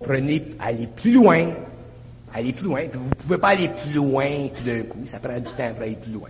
Prenez, 0.00 0.42
allez 0.60 0.86
plus 0.86 1.12
loin, 1.12 1.46
allez 2.34 2.52
plus 2.52 2.66
loin, 2.66 2.80
puis 2.88 2.98
vous 2.98 3.08
ne 3.08 3.14
pouvez 3.14 3.38
pas 3.38 3.48
aller 3.48 3.68
plus 3.68 3.94
loin 3.94 4.48
tout 4.54 4.64
d'un 4.64 4.82
coup, 4.82 5.00
ça 5.04 5.18
prend 5.18 5.38
du 5.38 5.44
temps 5.44 5.72
pour 5.74 5.82
aller 5.82 5.96
plus 5.96 6.12
loin. 6.12 6.28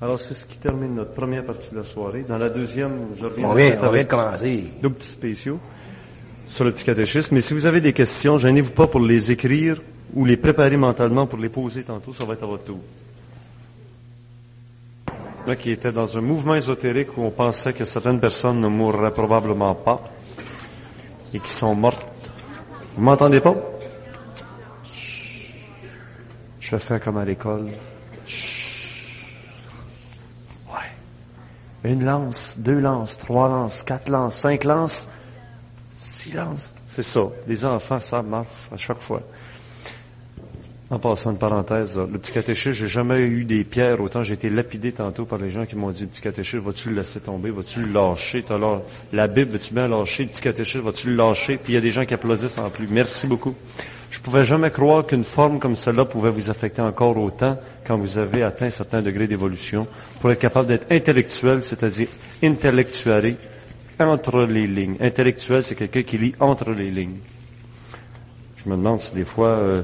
Alors, 0.00 0.20
c'est 0.20 0.34
ce 0.34 0.46
qui 0.46 0.58
termine 0.58 0.94
notre 0.94 1.12
première 1.12 1.44
partie 1.44 1.72
de 1.72 1.76
la 1.76 1.84
soirée. 1.84 2.24
Dans 2.28 2.38
la 2.38 2.50
deuxième, 2.50 3.08
je 3.16 3.26
reviens 3.26 3.48
On 3.48 3.54
vient, 3.54 3.76
on 3.82 3.90
vient 3.90 4.04
de 4.04 4.08
commencer. 4.08 4.64
deux 4.80 4.90
petits 4.90 5.08
spéciaux 5.08 5.58
sur 6.46 6.64
le 6.64 6.72
petit 6.72 6.84
catéchisme. 6.84 7.34
Mais 7.34 7.40
si 7.40 7.52
vous 7.52 7.66
avez 7.66 7.80
des 7.80 7.92
questions, 7.92 8.38
gênez-vous 8.38 8.70
pas 8.70 8.86
pour 8.86 9.00
les 9.00 9.32
écrire 9.32 9.82
ou 10.14 10.24
les 10.24 10.36
préparer 10.36 10.76
mentalement 10.76 11.26
pour 11.26 11.40
les 11.40 11.48
poser 11.48 11.82
tantôt. 11.82 12.12
Ça 12.12 12.24
va 12.24 12.34
être 12.34 12.44
à 12.44 12.46
votre 12.46 12.64
tour. 12.64 12.78
Là, 15.48 15.56
qui 15.56 15.72
était 15.72 15.92
dans 15.92 16.16
un 16.16 16.20
mouvement 16.20 16.54
ésotérique 16.54 17.16
où 17.16 17.22
on 17.22 17.30
pensait 17.30 17.72
que 17.72 17.84
certaines 17.84 18.20
personnes 18.20 18.60
ne 18.60 18.68
mourraient 18.68 19.12
probablement 19.12 19.74
pas 19.74 20.00
et 21.34 21.40
qui 21.40 21.50
sont 21.50 21.74
mortes. 21.74 22.06
Vous 22.98 23.04
m'entendez 23.04 23.38
pas? 23.38 23.54
Je 26.58 26.70
vais 26.72 26.80
faire 26.80 27.00
comme 27.00 27.16
à 27.16 27.24
l'école. 27.24 27.66
Ouais. 30.66 30.90
Une 31.84 32.04
lance, 32.04 32.56
deux 32.58 32.80
lances, 32.80 33.16
trois 33.16 33.46
lances, 33.46 33.84
quatre 33.84 34.08
lances, 34.08 34.34
cinq 34.34 34.64
lances, 34.64 35.06
six 35.88 36.34
lances. 36.34 36.74
C'est 36.88 37.04
ça. 37.04 37.20
Les 37.46 37.64
enfants, 37.64 38.00
ça 38.00 38.20
marche 38.20 38.68
à 38.72 38.76
chaque 38.76 38.98
fois. 38.98 39.22
En 40.90 40.98
passant 40.98 41.32
une 41.32 41.38
parenthèse, 41.38 41.98
le 41.98 42.18
petit 42.18 42.32
catéchisme, 42.32 42.72
j'ai 42.72 42.88
jamais 42.88 43.18
eu 43.18 43.44
des 43.44 43.62
pierres. 43.62 44.00
Autant 44.00 44.22
j'ai 44.22 44.32
été 44.32 44.48
lapidé 44.48 44.92
tantôt 44.92 45.26
par 45.26 45.38
les 45.38 45.50
gens 45.50 45.66
qui 45.66 45.76
m'ont 45.76 45.90
dit, 45.90 46.02
le 46.02 46.08
petit 46.08 46.22
catéchisme, 46.22 46.64
vas-tu 46.64 46.88
le 46.88 46.96
laisser 46.96 47.20
tomber? 47.20 47.50
Vas-tu 47.50 47.82
le 47.82 47.92
lâcher? 47.92 48.42
T'as 48.42 48.58
la, 49.12 49.26
Bible, 49.26 49.50
vas-tu 49.50 49.74
bien 49.74 49.86
lâcher? 49.86 50.22
Le 50.22 50.30
petit 50.30 50.40
catéchisme, 50.40 50.80
vas-tu 50.80 51.10
le 51.10 51.16
lâcher? 51.16 51.58
Puis 51.58 51.72
il 51.72 51.74
y 51.74 51.78
a 51.78 51.82
des 51.82 51.90
gens 51.90 52.06
qui 52.06 52.14
applaudissent 52.14 52.56
en 52.56 52.70
plus. 52.70 52.88
Merci 52.88 53.26
beaucoup. 53.26 53.54
Je 54.10 54.18
pouvais 54.18 54.46
jamais 54.46 54.70
croire 54.70 55.04
qu'une 55.04 55.24
forme 55.24 55.58
comme 55.58 55.76
celle-là 55.76 56.06
pouvait 56.06 56.30
vous 56.30 56.48
affecter 56.48 56.80
encore 56.80 57.18
autant 57.18 57.58
quand 57.86 57.98
vous 57.98 58.16
avez 58.16 58.42
atteint 58.42 58.66
un 58.66 58.70
certain 58.70 59.02
degré 59.02 59.26
d'évolution 59.26 59.86
pour 60.20 60.30
être 60.30 60.38
capable 60.38 60.68
d'être 60.68 60.90
intellectuel, 60.90 61.60
c'est-à-dire 61.60 62.08
intellectuel, 62.42 63.36
entre 64.00 64.42
les 64.44 64.66
lignes. 64.66 64.96
Intellectuel, 65.00 65.62
c'est 65.62 65.74
quelqu'un 65.74 66.02
qui 66.02 66.16
lit 66.16 66.34
entre 66.40 66.70
les 66.70 66.90
lignes. 66.90 67.18
Je 68.56 68.70
me 68.70 68.76
demande 68.76 69.00
si 69.00 69.14
des 69.14 69.26
fois, 69.26 69.48
euh, 69.48 69.82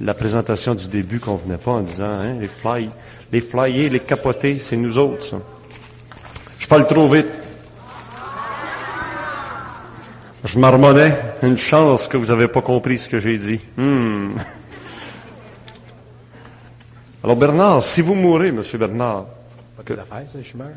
la 0.00 0.14
présentation 0.14 0.74
du 0.74 0.88
début 0.88 1.20
convenait 1.20 1.56
pas 1.56 1.72
en 1.72 1.80
disant, 1.80 2.06
hein, 2.10 2.34
les 2.40 2.48
fly, 2.48 2.90
les 3.32 3.40
flyers, 3.40 3.90
les 3.90 4.00
capotés, 4.00 4.58
c'est 4.58 4.76
nous 4.76 4.98
autres, 4.98 5.22
ça. 5.24 5.36
Je 6.58 6.66
parle 6.66 6.86
trop 6.86 7.08
vite. 7.08 7.26
Je 10.44 10.58
marmonnais. 10.58 11.16
Une 11.42 11.56
chance 11.58 12.06
que 12.08 12.16
vous 12.16 12.26
n'avez 12.26 12.48
pas 12.48 12.60
compris 12.62 12.98
ce 12.98 13.08
que 13.08 13.18
j'ai 13.18 13.38
dit. 13.38 13.60
Hmm. 13.76 14.32
Alors 17.22 17.36
Bernard, 17.36 17.82
si 17.82 18.02
vous 18.02 18.14
mourrez, 18.14 18.52
Monsieur 18.52 18.78
Bernard, 18.78 19.24
Pas 19.76 19.94
de 19.94 19.98
affaires, 20.00 20.24
ça, 20.30 20.38
je 20.42 20.56
meurs. 20.56 20.68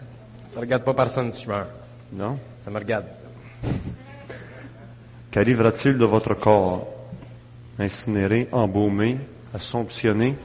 Ça 0.54 0.62
regarde 0.62 0.84
pas 0.84 0.94
personne 0.94 1.32
si 1.34 1.44
je 1.44 1.50
meurs. 1.50 1.68
non, 2.14 2.38
Ça 2.64 2.72
me 2.72 2.78
regarde. 2.80 3.06
qu'arrivera-t-il 5.32 5.98
de 5.98 6.06
votre 6.06 6.34
corps? 6.34 6.88
Incinéré, 7.80 8.48
embaumé, 8.52 9.18
assomptionné 9.54 10.36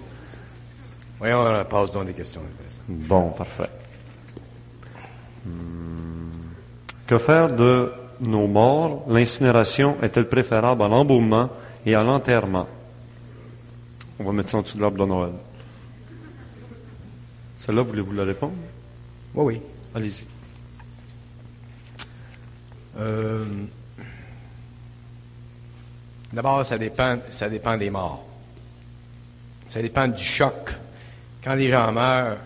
Voyons, 1.23 1.45
on 1.47 1.65
passe 1.65 1.93
donc 1.93 2.07
des 2.07 2.15
questions. 2.15 2.43
Bon, 2.89 3.31
parfait. 3.31 3.71
Hmm. 5.47 6.31
Que 7.07 7.17
faire 7.17 7.55
de 7.55 7.93
nos 8.21 8.49
morts? 8.49 9.05
L'incinération 9.09 9.99
est-elle 10.03 10.29
préférable 10.29 10.83
à 10.83 10.89
l'embaumement 10.89 11.49
et 11.87 11.95
à 11.95 12.03
l'enterrement? 12.03 12.67
On 14.19 14.25
va 14.25 14.33
mettre 14.33 14.51
ça 14.51 14.59
en 14.59 14.63
dessous 14.63 14.79
de 14.79 14.83
l'arbre 14.83 14.99
de 14.99 15.05
Noël. 15.05 15.33
Celle-là, 17.57 17.83
voulez-vous 17.83 18.15
la 18.15 18.25
répondre? 18.25 18.55
Oui, 19.37 19.45
oui. 19.55 19.61
Allez-y. 19.95 20.27
Euh, 22.99 23.45
D'abord, 26.33 26.65
ça 26.65 26.79
dépend, 26.79 27.19
des 27.77 27.91
morts. 27.91 28.25
Ça 29.69 29.83
dépend 29.83 30.09
du 30.09 30.23
choc. 30.23 30.71
Quand 31.45 31.55
les 31.55 31.69
gens 31.69 31.93
meurent, 31.93 32.39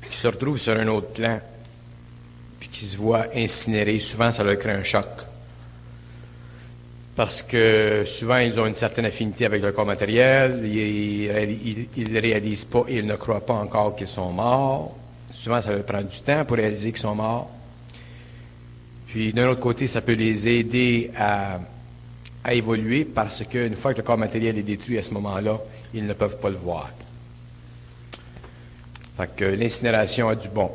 puis 0.00 0.10
qu'ils 0.10 0.18
se 0.18 0.28
retrouvent 0.28 0.58
sur 0.58 0.78
un 0.78 0.86
autre 0.88 1.08
plan, 1.08 1.40
puis 2.60 2.68
qu'ils 2.68 2.88
se 2.88 2.96
voient 2.96 3.26
incinérés, 3.34 3.98
souvent 4.00 4.30
ça 4.30 4.44
leur 4.44 4.58
crée 4.58 4.72
un 4.72 4.84
choc. 4.84 5.06
Parce 7.14 7.42
que 7.42 8.04
souvent, 8.06 8.38
ils 8.38 8.58
ont 8.58 8.66
une 8.66 8.74
certaine 8.74 9.04
affinité 9.04 9.44
avec 9.46 9.62
leur 9.62 9.74
corps 9.74 9.86
matériel, 9.86 10.62
ils 10.64 11.28
ne 11.96 12.20
réalisent 12.20 12.64
pas, 12.64 12.84
ils 12.88 13.06
ne 13.06 13.16
croient 13.16 13.44
pas 13.44 13.54
encore 13.54 13.96
qu'ils 13.96 14.08
sont 14.08 14.32
morts. 14.32 14.96
Souvent, 15.32 15.60
ça 15.60 15.72
leur 15.72 15.84
prend 15.84 16.02
du 16.02 16.20
temps 16.20 16.44
pour 16.44 16.56
réaliser 16.56 16.90
qu'ils 16.90 17.02
sont 17.02 17.14
morts. 17.14 17.50
Puis 19.12 19.30
d'un 19.34 19.50
autre 19.50 19.60
côté, 19.60 19.86
ça 19.86 20.00
peut 20.00 20.14
les 20.14 20.48
aider 20.48 21.10
à, 21.14 21.60
à 22.42 22.54
évoluer 22.54 23.04
parce 23.04 23.44
qu'une 23.44 23.76
fois 23.76 23.92
que 23.92 23.98
le 23.98 24.04
corps 24.04 24.16
matériel 24.16 24.56
est 24.56 24.62
détruit 24.62 24.96
à 24.96 25.02
ce 25.02 25.12
moment-là, 25.12 25.60
ils 25.92 26.06
ne 26.06 26.14
peuvent 26.14 26.38
pas 26.38 26.48
le 26.48 26.56
voir. 26.56 26.88
Fait 29.18 29.36
que 29.36 29.44
l'incinération 29.44 30.30
a 30.30 30.34
du 30.34 30.48
bon. 30.48 30.70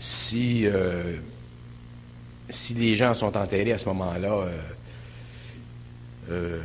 Si, 0.00 0.66
euh, 0.66 1.18
si 2.50 2.74
les 2.74 2.96
gens 2.96 3.14
sont 3.14 3.36
enterrés 3.36 3.74
à 3.74 3.78
ce 3.78 3.86
moment-là, 3.90 4.32
euh, 4.32 4.58
euh, 6.30 6.60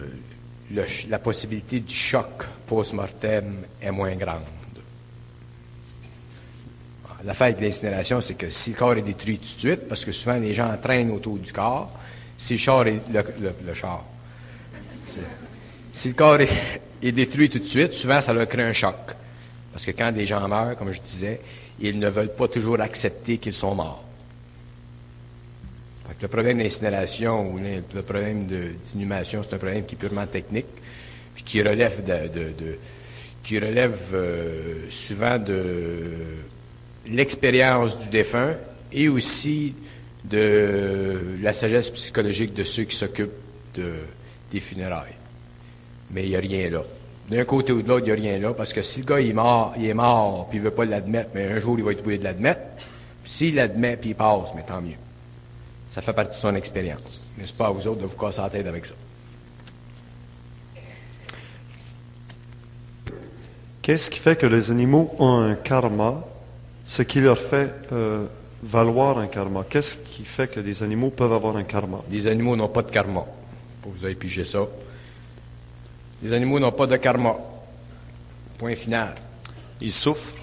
la 1.08 1.20
possibilité 1.20 1.82
du 1.82 1.94
choc 1.94 2.46
post-mortem 2.66 3.58
est 3.80 3.92
moins 3.92 4.16
grande. 4.16 4.42
L'affaire 7.26 7.48
avec 7.48 7.62
l'incinération, 7.62 8.20
c'est 8.22 8.34
que 8.34 8.50
si 8.50 8.72
le 8.72 8.76
corps 8.76 8.96
est 8.96 9.02
détruit 9.02 9.38
tout 9.38 9.54
de 9.56 9.60
suite, 9.60 9.88
parce 9.88 10.04
que 10.04 10.12
souvent 10.12 10.36
les 10.36 10.54
gens 10.54 10.72
entraînent 10.72 11.12
autour 11.12 11.38
du 11.38 11.54
corps, 11.54 11.90
si 12.38 12.54
le 12.54 12.60
char 12.60 12.86
est, 12.88 13.00
le, 13.12 13.74
char, 13.74 14.04
si 15.94 16.10
le 16.10 16.14
corps 16.16 16.42
est, 16.42 17.12
détruit 17.12 17.50
tout 17.50 17.60
de 17.60 17.64
suite, 17.66 17.94
souvent 17.94 18.20
ça 18.20 18.34
leur 18.34 18.48
crée 18.48 18.64
un 18.64 18.74
choc. 18.74 18.96
Parce 19.72 19.86
que 19.86 19.92
quand 19.92 20.12
des 20.12 20.26
gens 20.26 20.46
meurent, 20.48 20.76
comme 20.76 20.92
je 20.92 21.00
disais, 21.02 21.40
ils 21.80 21.98
ne 21.98 22.10
veulent 22.10 22.34
pas 22.36 22.48
toujours 22.48 22.82
accepter 22.82 23.38
qu'ils 23.38 23.54
sont 23.54 23.74
morts. 23.74 24.04
Le 26.22 26.28
problème 26.28 26.60
d'incinération 26.62 27.52
ou 27.52 27.58
le 27.60 28.02
problème 28.02 28.46
d'inhumation, 28.46 29.42
c'est 29.44 29.56
un 29.56 29.58
problème 29.58 29.86
qui 29.86 29.96
est 29.96 29.98
purement 29.98 30.28
technique, 30.28 30.68
puis 31.36 31.44
qui 31.44 31.62
relève 31.62 32.04
de- 32.04 32.78
qui 33.44 33.60
relève 33.60 33.98
euh, 34.14 34.86
souvent 34.90 35.38
de 35.38 36.12
l'expérience 37.08 37.98
du 37.98 38.10
défunt 38.10 38.56
et 38.92 39.10
aussi 39.10 39.74
de 40.24 41.20
la 41.42 41.54
sagesse 41.54 41.90
psychologique 41.90 42.54
de 42.54 42.64
ceux 42.64 42.84
qui 42.84 42.96
s'occupent 42.96 43.32
de- 43.76 43.94
des 44.52 44.60
funérailles. 44.60 45.16
Mais 46.12 46.24
il 46.24 46.30
n'y 46.30 46.36
a 46.36 46.40
rien 46.40 46.70
là. 46.70 46.84
D'un 47.30 47.44
côté 47.46 47.72
ou 47.74 47.82
de 47.82 47.88
l'autre, 47.88 48.06
il 48.08 48.14
n'y 48.22 48.30
a 48.30 48.32
rien 48.32 48.40
là, 48.40 48.54
parce 48.54 48.74
que 48.74 48.82
si 48.82 49.00
le 49.00 49.06
gars 49.06 49.20
il 49.20 49.30
est 49.30 49.34
mort, 49.34 49.74
il 49.78 49.86
est 49.86 49.94
mort, 49.94 50.48
puis 50.50 50.58
il 50.60 50.62
ne 50.62 50.66
veut 50.70 50.76
pas 50.76 50.86
l'admettre, 50.86 51.30
mais 51.34 51.46
un 51.52 51.60
jour 51.60 51.78
il 51.78 51.84
va 51.84 51.92
être 51.92 52.00
obligé 52.02 52.20
de 52.20 52.24
l'admettre. 52.26 52.62
S'il 53.26 53.56
l'admet, 53.56 53.96
puis 53.98 54.10
il 54.12 54.16
passe, 54.16 54.50
mais 54.56 54.64
tant 54.64 54.82
mieux. 54.82 54.98
Ça 55.96 56.02
fait 56.02 56.14
partie 56.14 56.38
de 56.38 56.42
son 56.42 56.56
expérience. 56.56 57.22
N'est-ce 57.38 57.54
pas 57.54 57.68
à 57.68 57.70
vous 57.72 57.88
autres 57.88 58.02
de 58.02 58.06
vous 58.06 58.18
casser 58.18 58.42
la 58.42 58.50
tête 58.50 58.68
avec 58.68 58.86
ça? 58.86 58.96
Qu'est-ce 63.82 64.10
qui 64.10 64.20
fait 64.20 64.38
que 64.38 64.46
les 64.46 64.72
animaux 64.72 65.14
ont 65.20 65.40
un 65.40 65.56
karma 65.56 66.24
Ce 66.86 67.02
qui 67.02 67.22
leur 67.22 67.38
fait 67.38 67.74
euh, 67.92 68.26
valoir 68.62 69.18
un 69.18 69.28
karma. 69.28 69.66
Qu'est-ce 69.70 69.98
qui 69.98 70.26
fait 70.26 70.48
que 70.48 70.60
les 70.60 70.84
animaux 70.84 71.10
peuvent 71.10 71.34
avoir 71.34 71.56
un 71.58 71.64
karma? 71.64 72.02
Les 72.10 72.28
animaux 72.28 72.56
n'ont 72.56 72.68
pas 72.68 72.82
de 72.82 72.92
karma. 72.92 73.26
Vous 73.84 74.06
avez 74.06 74.16
pigé 74.16 74.46
ça. 74.46 74.66
Les 76.22 76.34
animaux 76.34 76.60
n'ont 76.60 76.72
pas 76.72 76.88
de 76.88 76.98
karma. 76.98 77.36
Point 78.58 78.76
final. 78.76 79.16
Ils 79.82 79.92
souffrent. 79.92 80.34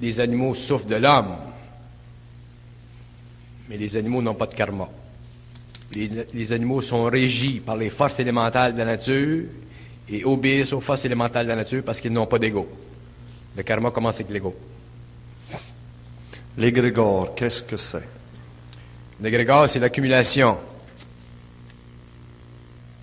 Les 0.00 0.20
animaux 0.20 0.54
souffrent 0.54 0.86
de 0.86 0.96
l'homme. 0.96 1.36
Mais 3.68 3.76
les 3.76 3.96
animaux 3.96 4.22
n'ont 4.22 4.34
pas 4.34 4.46
de 4.46 4.54
karma. 4.54 4.88
Les, 5.94 6.10
les 6.32 6.52
animaux 6.52 6.80
sont 6.82 7.04
régis 7.04 7.60
par 7.60 7.76
les 7.76 7.90
forces 7.90 8.20
élémentales 8.20 8.74
de 8.74 8.78
la 8.78 8.84
nature 8.84 9.44
et 10.08 10.24
obéissent 10.24 10.72
aux 10.72 10.80
forces 10.80 11.04
élémentales 11.04 11.46
de 11.46 11.50
la 11.50 11.56
nature 11.56 11.82
parce 11.84 12.00
qu'ils 12.00 12.12
n'ont 12.12 12.26
pas 12.26 12.38
d'ego. 12.38 12.68
Le 13.56 13.62
karma 13.62 13.90
commence 13.90 14.16
avec 14.16 14.30
l'ego. 14.30 14.54
L'égrégore, 16.58 17.34
qu'est-ce 17.34 17.62
que 17.62 17.76
c'est? 17.76 18.02
L'égrégore, 19.20 19.68
c'est 19.68 19.78
l'accumulation 19.78 20.58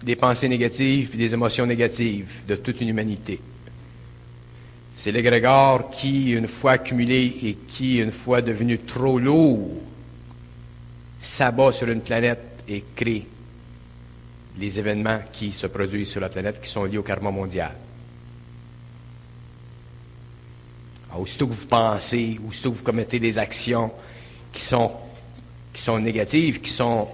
des 0.03 0.15
pensées 0.15 0.49
négatives 0.49 1.11
et 1.13 1.17
des 1.17 1.33
émotions 1.33 1.65
négatives 1.65 2.27
de 2.47 2.55
toute 2.55 2.81
une 2.81 2.89
humanité. 2.89 3.39
C'est 4.95 5.11
l'égrégore 5.11 5.91
qui, 5.91 6.31
une 6.31 6.47
fois 6.47 6.71
accumulé 6.71 7.37
et 7.43 7.57
qui, 7.67 7.97
une 7.97 8.11
fois 8.11 8.41
devenu 8.41 8.79
trop 8.79 9.19
lourd, 9.19 9.69
s'abat 11.21 11.71
sur 11.71 11.89
une 11.89 12.01
planète 12.01 12.63
et 12.67 12.83
crée 12.95 13.27
les 14.59 14.79
événements 14.79 15.19
qui 15.31 15.51
se 15.51 15.67
produisent 15.67 16.09
sur 16.09 16.21
la 16.21 16.29
planète 16.29 16.61
qui 16.61 16.69
sont 16.69 16.83
liés 16.83 16.97
au 16.97 17.03
karma 17.03 17.29
mondial. 17.29 17.71
Alors, 17.71 17.85
aussitôt 21.19 21.47
que 21.47 21.53
vous 21.53 21.67
pensez, 21.67 22.39
aussitôt 22.47 22.71
que 22.71 22.77
vous 22.77 22.83
commettez 22.83 23.19
des 23.19 23.37
actions 23.39 23.91
qui 24.51 24.61
sont, 24.61 24.91
qui 25.73 25.81
sont 25.81 25.99
négatives, 25.99 26.61
qui, 26.61 26.69
sont, 26.71 27.07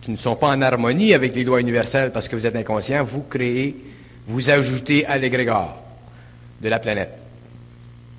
qui 0.00 0.10
ne 0.10 0.16
sont 0.16 0.36
pas 0.36 0.48
en 0.48 0.62
harmonie 0.62 1.14
avec 1.14 1.34
les 1.34 1.44
lois 1.44 1.60
universelles 1.60 2.12
parce 2.12 2.28
que 2.28 2.36
vous 2.36 2.46
êtes 2.46 2.56
inconscient, 2.56 3.04
vous 3.04 3.22
créez, 3.22 3.76
vous 4.26 4.50
ajoutez 4.50 5.06
à 5.06 5.18
l'égrégore 5.18 5.76
de 6.60 6.68
la 6.68 6.78
planète. 6.78 7.12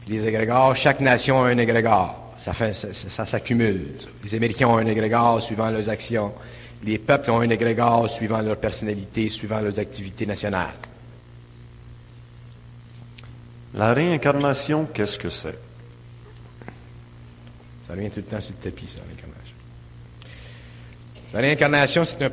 Les 0.07 0.25
égrégores, 0.25 0.75
chaque 0.75 1.00
nation 1.00 1.44
a 1.44 1.48
un 1.50 1.57
égrégore. 1.57 2.34
Ça, 2.38 2.54
ça, 2.74 2.92
ça 2.94 3.25
s'accumule. 3.25 3.88
Les 4.24 4.36
Américains 4.36 4.68
ont 4.68 4.77
un 4.77 4.88
égrégore 4.88 5.42
suivant 5.42 5.69
leurs 5.69 5.89
actions. 5.89 6.34
Les 6.84 6.98
peuples 6.98 7.30
ont 7.30 7.42
un 7.42 7.50
égrégore 7.50 8.10
suivant 8.10 8.42
leur 8.42 8.57
personnalité, 8.57 9.30
suivant 9.30 9.60
leurs 9.60 9.77
activités 9.77 10.25
nationales. 10.25 10.74
La 13.74 13.94
réincarnation, 13.94 14.86
qu'est-ce 14.94 15.18
que 15.18 15.30
c'est? 15.30 15.58
Ça 17.88 17.94
revient 17.94 18.10
tout 18.10 18.18
le 18.18 18.24
temps 18.24 18.42
sur 18.42 18.54
le 18.58 18.70
tapis, 18.70 18.88
ça, 18.88 19.00
l'incarnation. 19.00 19.56
La 21.34 21.40
réincarnation, 21.40 22.04
c'est 22.04 22.22
un 22.22 22.30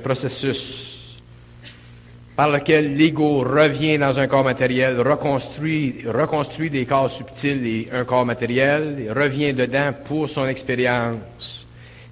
processus, 0.00 1.20
par 2.34 2.48
lequel 2.48 2.96
l'ego 2.96 3.40
revient 3.40 3.98
dans 3.98 4.18
un 4.18 4.26
corps 4.26 4.44
matériel, 4.44 4.98
reconstruit, 4.98 6.04
reconstruit 6.06 6.70
des 6.70 6.86
corps 6.86 7.10
subtils 7.10 7.66
et 7.66 7.88
un 7.92 8.04
corps 8.04 8.24
matériel, 8.24 8.96
et 9.06 9.12
revient 9.12 9.52
dedans 9.52 9.92
pour 10.06 10.30
son 10.30 10.46
expérience, 10.46 11.66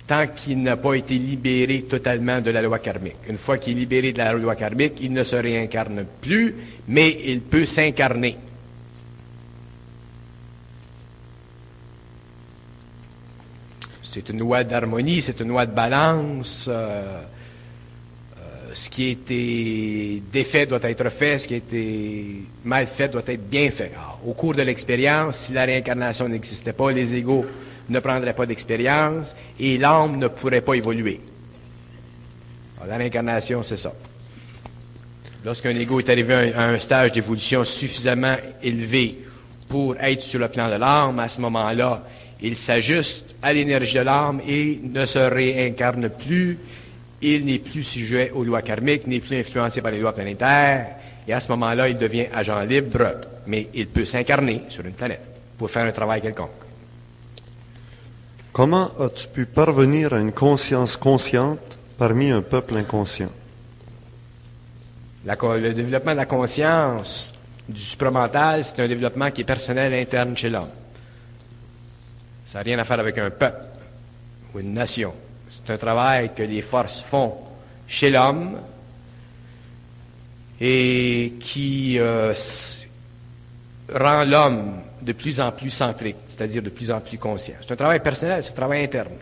tant 0.07 0.27
qu'il 0.27 0.63
n'a 0.63 0.77
pas 0.77 0.93
été 0.93 1.15
libéré 1.15 1.87
totalement 1.89 2.43
de 2.43 2.51
la 2.51 2.61
loi 2.61 2.79
karmique. 2.79 3.17
Une 3.27 3.39
fois 3.39 3.57
qu'il 3.57 3.79
est 3.79 3.81
libéré 3.81 4.13
de 4.13 4.19
la 4.19 4.35
loi 4.35 4.55
karmique, 4.55 5.01
il 5.01 5.15
ne 5.15 5.25
se 5.25 5.37
réincarne 5.37 6.05
plus, 6.21 6.55
mais 6.89 7.19
il 7.25 7.41
peut 7.41 7.65
s'incarner. 7.65 8.37
C'est 14.13 14.29
une 14.29 14.41
loi 14.41 14.65
d'harmonie, 14.65 15.23
c'est 15.23 15.39
une 15.39 15.49
loi 15.49 15.67
de 15.67 15.73
balance. 15.73 16.67
Euh, 16.69 16.73
euh, 16.73 18.71
ce 18.75 18.91
qui 18.91 19.07
a 19.07 19.11
été 19.11 20.23
défait 20.33 20.67
doit 20.67 20.81
être 20.83 21.09
fait, 21.11 21.39
ce 21.39 21.47
qui 21.47 21.55
a 21.55 21.59
été 21.59 22.43
mal 22.65 22.89
fait 22.89 23.09
doit 23.09 23.23
être 23.25 23.49
bien 23.49 23.71
fait. 23.71 23.93
Alors, 23.95 24.19
au 24.27 24.33
cours 24.33 24.55
de 24.55 24.63
l'expérience, 24.63 25.37
si 25.37 25.53
la 25.53 25.65
réincarnation 25.65 26.29
n'existait 26.29 26.73
pas, 26.73 26.91
les 26.91 27.15
égaux 27.15 27.47
ne 27.89 28.01
prendraient 28.01 28.33
pas 28.33 28.47
d'expérience 28.47 29.37
et 29.61 29.79
l'âme 29.79 30.19
ne 30.19 30.27
pourrait 30.27 30.61
pas 30.61 30.75
évoluer. 30.75 31.21
Alors, 32.79 32.91
la 32.91 32.97
réincarnation, 32.97 33.63
c'est 33.63 33.77
ça. 33.77 33.93
Lorsqu'un 35.45 35.71
ego 35.71 36.01
est 36.01 36.09
arrivé 36.09 36.53
à 36.53 36.65
un 36.65 36.81
stage 36.81 37.13
d'évolution 37.13 37.63
suffisamment 37.63 38.35
élevé 38.61 39.21
pour 39.69 39.95
être 40.01 40.21
sur 40.21 40.41
le 40.41 40.49
plan 40.49 40.69
de 40.69 40.75
l'âme, 40.75 41.21
à 41.21 41.29
ce 41.29 41.41
moment-là, 41.41 42.03
il 42.43 42.57
s'ajuste 42.57 43.35
à 43.43 43.53
l'énergie 43.53 43.99
de 43.99 44.01
l'âme 44.01 44.41
et 44.47 44.81
ne 44.83 45.05
se 45.05 45.19
réincarne 45.19 46.09
plus. 46.09 46.59
Il 47.23 47.45
n'est 47.45 47.59
plus 47.59 47.83
sujet 47.83 48.31
aux 48.35 48.45
lois 48.45 48.63
karmiques, 48.63 49.07
n'est 49.07 49.21
plus 49.21 49.39
influencé 49.39 49.83
par 49.83 49.91
les 49.91 50.01
lois 50.01 50.15
planétaires. 50.15 50.87
Et 51.29 51.33
à 51.33 51.41
ce 51.41 51.49
moment-là, 51.51 51.89
il 51.89 51.99
devient 51.99 52.27
agent 52.33 52.61
libre, 52.61 53.13
mais 53.47 53.69
il 53.75 53.89
peut 53.89 54.07
s'incarner 54.07 54.63
sur 54.69 54.85
une 54.87 54.93
planète 54.93 55.21
pour 55.59 55.71
faire 55.71 55.85
un 55.85 55.93
travail 55.93 56.23
quelconque. 56.23 56.49
Comment 58.53 58.91
as-tu 58.99 59.29
pu 59.29 59.47
parvenir 59.47 60.15
à 60.15 60.19
une 60.19 60.33
conscience 60.33 60.97
consciente 60.97 61.79
parmi 61.99 62.31
un 62.31 62.43
peuple 62.43 62.77
inconscient? 62.79 63.31
La, 65.27 65.37
le 65.59 65.75
développement 65.75 66.13
de 66.13 66.17
la 66.17 66.27
conscience 66.27 67.35
du 67.69 67.81
supramental, 67.81 68.65
c'est 68.65 68.81
un 68.81 68.89
développement 68.89 69.31
qui 69.31 69.43
est 69.43 69.45
personnel 69.45 69.93
interne 69.93 70.35
chez 70.37 70.49
l'homme. 70.49 70.71
Ça 72.51 72.59
n'a 72.59 72.65
rien 72.65 72.81
à 72.81 72.85
faire 72.85 72.99
avec 72.99 73.17
un 73.17 73.31
peuple 73.31 73.63
ou 74.53 74.59
une 74.59 74.75
nation. 74.75 75.15
C'est 75.49 75.73
un 75.73 75.79
travail 75.79 76.33
que 76.35 76.43
les 76.43 76.63
forces 76.63 77.01
font 77.01 77.33
chez 77.87 78.11
l'homme 78.11 78.59
et 80.61 81.35
qui 81.39 81.97
euh, 82.01 82.35
rend 83.95 84.25
l'homme 84.25 84.81
de 85.01 85.13
plus 85.13 85.41
en 85.41 85.53
plus 85.53 85.71
centrique, 85.71 86.17
c'est-à-dire 86.27 86.61
de 86.61 86.71
plus 86.71 86.91
en 86.91 87.01
plus 87.01 87.19
conscient. 87.19 87.55
C'est 87.61 87.73
un 87.73 87.77
travail 87.77 88.01
personnel, 88.01 88.43
c'est 88.43 88.51
un 88.51 88.55
travail 88.55 88.83
interne. 88.83 89.15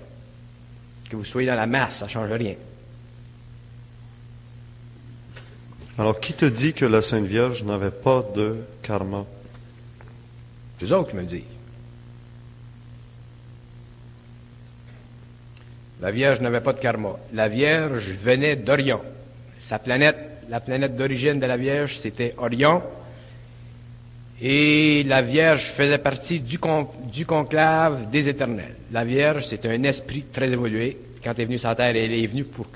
Que 1.10 1.16
vous 1.16 1.24
soyez 1.26 1.48
dans 1.48 1.54
la 1.54 1.66
masse, 1.66 1.96
ça 1.96 2.06
ne 2.06 2.10
change 2.10 2.32
rien. 2.32 2.54
Alors, 5.98 6.18
qui 6.18 6.32
te 6.32 6.46
dit 6.46 6.72
que 6.72 6.86
la 6.86 7.02
Sainte 7.02 7.26
Vierge 7.26 7.62
n'avait 7.62 7.90
pas 7.90 8.24
de 8.34 8.56
karma? 8.82 9.26
Eux 10.82 10.92
autres 10.92 11.14
me 11.14 11.24
disent. 11.24 11.57
La 16.00 16.10
Vierge 16.10 16.40
n'avait 16.40 16.60
pas 16.60 16.72
de 16.72 16.80
karma. 16.80 17.16
La 17.32 17.48
Vierge 17.48 18.10
venait 18.22 18.56
d'Orion. 18.56 19.00
Sa 19.60 19.78
planète, 19.78 20.16
la 20.48 20.60
planète 20.60 20.96
d'origine 20.96 21.40
de 21.40 21.46
la 21.46 21.56
Vierge, 21.56 21.98
c'était 22.00 22.34
Orion. 22.38 22.82
Et 24.40 25.02
la 25.04 25.20
Vierge 25.22 25.64
faisait 25.64 25.98
partie 25.98 26.38
du, 26.38 26.58
conclave 27.26 28.08
des 28.10 28.28
éternels. 28.28 28.76
La 28.92 29.04
Vierge, 29.04 29.46
c'est 29.48 29.66
un 29.66 29.82
esprit 29.82 30.24
très 30.32 30.48
évolué. 30.48 30.96
Quand 31.22 31.32
elle 31.34 31.42
est 31.42 31.44
venue 31.46 31.58
sur 31.58 31.68
la 31.68 31.74
terre, 31.74 31.96
elle 31.96 32.12
est 32.12 32.26
venue 32.26 32.44
pour, 32.44 32.66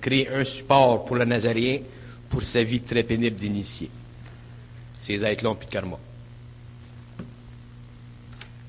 créer 0.00 0.28
un 0.30 0.44
support 0.44 1.04
pour 1.04 1.16
le 1.16 1.26
Nazaréen 1.26 1.80
pour 2.30 2.42
sa 2.42 2.62
vie 2.62 2.80
très 2.80 3.02
pénible 3.02 3.36
d'initié. 3.36 3.90
Ces 4.98 5.22
êtres-là 5.22 5.50
n'ont 5.50 5.54
plus 5.54 5.66
de 5.66 5.70
karma. 5.70 5.98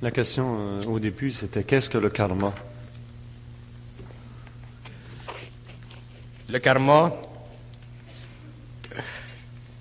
La 0.01 0.11
question 0.11 0.57
euh, 0.59 0.83
au 0.83 0.99
début, 0.99 1.31
c'était 1.31 1.63
qu'est-ce 1.63 1.89
que 1.89 1.97
le 1.97 2.09
karma? 2.09 2.53
Le 6.47 6.59
karma, 6.59 7.11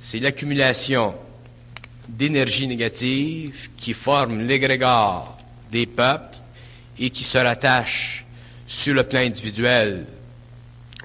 c'est 0.01 0.19
l'accumulation 0.19 1.15
d'énergie 2.09 2.67
négative 2.67 3.69
qui 3.77 3.93
forme 3.93 4.41
l'égrégore 4.41 5.37
des 5.71 5.85
peuples 5.85 6.39
et 6.99 7.11
qui 7.11 7.23
se 7.23 7.37
rattache 7.37 8.25
sur 8.67 8.95
le 8.95 9.03
plan 9.03 9.21
individuel 9.21 10.07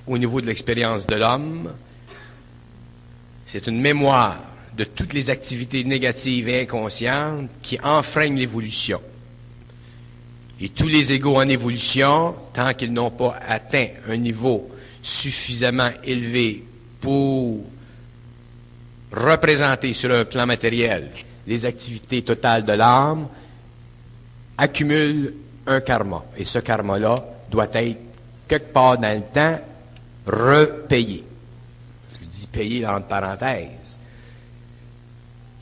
au 0.07 0.17
niveau 0.17 0.39
de 0.39 0.45
l'expérience 0.45 1.05
de 1.07 1.15
l'homme. 1.15 1.73
C'est 3.45 3.67
une 3.67 3.81
mémoire 3.81 4.37
de 4.77 4.85
toutes 4.85 5.11
les 5.11 5.29
activités 5.29 5.83
négatives 5.83 6.47
et 6.47 6.61
inconscientes 6.61 7.49
qui 7.61 7.77
enfreignent 7.81 8.37
l'évolution. 8.37 9.01
Et 10.61 10.69
tous 10.69 10.87
les 10.87 11.11
égaux 11.11 11.35
en 11.35 11.49
évolution, 11.49 12.33
tant 12.53 12.73
qu'ils 12.73 12.93
n'ont 12.93 13.11
pas 13.11 13.37
atteint 13.45 13.87
un 14.07 14.15
niveau 14.15 14.69
suffisamment 15.01 15.91
élevé 16.03 16.63
pour 17.01 17.63
représenter 19.11 19.93
sur 19.93 20.11
un 20.11 20.25
plan 20.25 20.45
matériel 20.45 21.09
les 21.49 21.65
activités 21.65 22.21
totales 22.21 22.63
de 22.63 22.73
l'âme, 22.73 23.27
accumule 24.57 25.33
un 25.65 25.81
karma. 25.81 26.23
Et 26.37 26.45
ce 26.45 26.59
karma-là 26.59 27.25
doit 27.49 27.67
être 27.73 27.99
quelque 28.47 28.71
part 28.71 28.99
dans 28.99 29.17
le 29.17 29.23
temps 29.33 29.59
repayé. 30.27 31.23
Je 32.13 32.27
dis 32.27 32.47
payé 32.51 32.85
entre 32.85 33.07
parenthèses. 33.07 33.97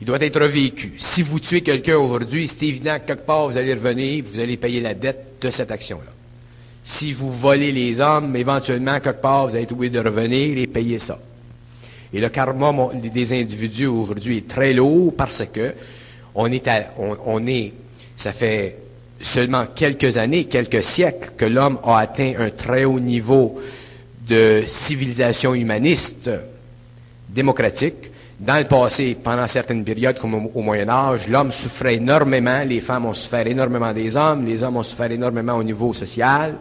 Il 0.00 0.06
doit 0.06 0.20
être 0.20 0.40
revécu. 0.40 0.94
Si 0.98 1.22
vous 1.22 1.40
tuez 1.40 1.62
quelqu'un 1.62 1.96
aujourd'hui, 1.96 2.48
c'est 2.48 2.66
évident 2.66 2.98
que 3.00 3.06
quelque 3.06 3.26
part 3.26 3.48
vous 3.48 3.56
allez 3.56 3.74
revenir, 3.74 4.24
vous 4.26 4.38
allez 4.38 4.58
payer 4.58 4.80
la 4.80 4.94
dette 4.94 5.38
de 5.40 5.50
cette 5.50 5.70
action-là. 5.70 6.17
Si 6.90 7.12
vous 7.12 7.30
volez 7.30 7.70
les 7.70 8.00
hommes, 8.00 8.34
éventuellement, 8.34 8.98
quelque 8.98 9.20
part, 9.20 9.46
vous 9.46 9.54
allez 9.54 9.64
être 9.64 9.72
obligé 9.72 9.90
de 9.90 10.00
revenir 10.00 10.56
et 10.56 10.66
payer 10.66 10.98
ça. 10.98 11.18
Et 12.14 12.18
le 12.18 12.30
karma 12.30 12.72
des 12.94 13.32
individus 13.38 13.88
aujourd'hui 13.88 14.38
est 14.38 14.48
très 14.48 14.72
lourd 14.72 15.12
parce 15.14 15.44
que 15.52 15.74
on 16.34 16.50
est, 16.50 16.66
on, 17.26 17.46
est, 17.46 17.74
ça 18.16 18.32
fait 18.32 18.78
seulement 19.20 19.66
quelques 19.76 20.16
années, 20.16 20.46
quelques 20.46 20.82
siècles 20.82 21.32
que 21.36 21.44
l'homme 21.44 21.78
a 21.84 21.98
atteint 21.98 22.32
un 22.38 22.48
très 22.48 22.86
haut 22.86 23.00
niveau 23.00 23.60
de 24.26 24.62
civilisation 24.66 25.54
humaniste 25.54 26.30
démocratique. 27.28 28.10
Dans 28.40 28.58
le 28.58 28.66
passé, 28.66 29.16
pendant 29.22 29.48
certaines 29.48 29.82
périodes, 29.82 30.18
comme 30.18 30.46
au, 30.54 30.62
Moyen 30.62 30.88
Âge, 30.88 31.26
l'homme 31.26 31.50
souffrait 31.50 31.96
énormément, 31.96 32.62
les 32.64 32.80
femmes 32.80 33.06
ont 33.06 33.14
souffert 33.14 33.46
énormément 33.46 33.92
des 33.92 34.16
hommes, 34.16 34.44
les 34.44 34.62
hommes 34.62 34.76
ont 34.76 34.84
souffert 34.84 35.10
énormément 35.10 35.54
au 35.54 35.64
niveau 35.64 35.92
social. 35.92 36.54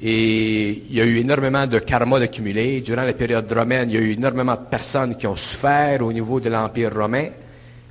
Et 0.00 0.84
il 0.88 0.94
y 0.94 1.00
a 1.00 1.04
eu 1.04 1.16
énormément 1.16 1.66
de 1.66 1.80
karma 1.80 2.20
d'accumuler. 2.20 2.82
Durant 2.82 3.02
la 3.02 3.14
période 3.14 3.50
romaine, 3.52 3.90
il 3.90 3.94
y 3.96 3.98
a 3.98 4.00
eu 4.00 4.12
énormément 4.12 4.52
de 4.52 4.66
personnes 4.70 5.16
qui 5.16 5.26
ont 5.26 5.34
souffert 5.34 6.02
au 6.02 6.12
niveau 6.12 6.38
de 6.38 6.50
l'Empire 6.50 6.94
romain, 6.94 7.30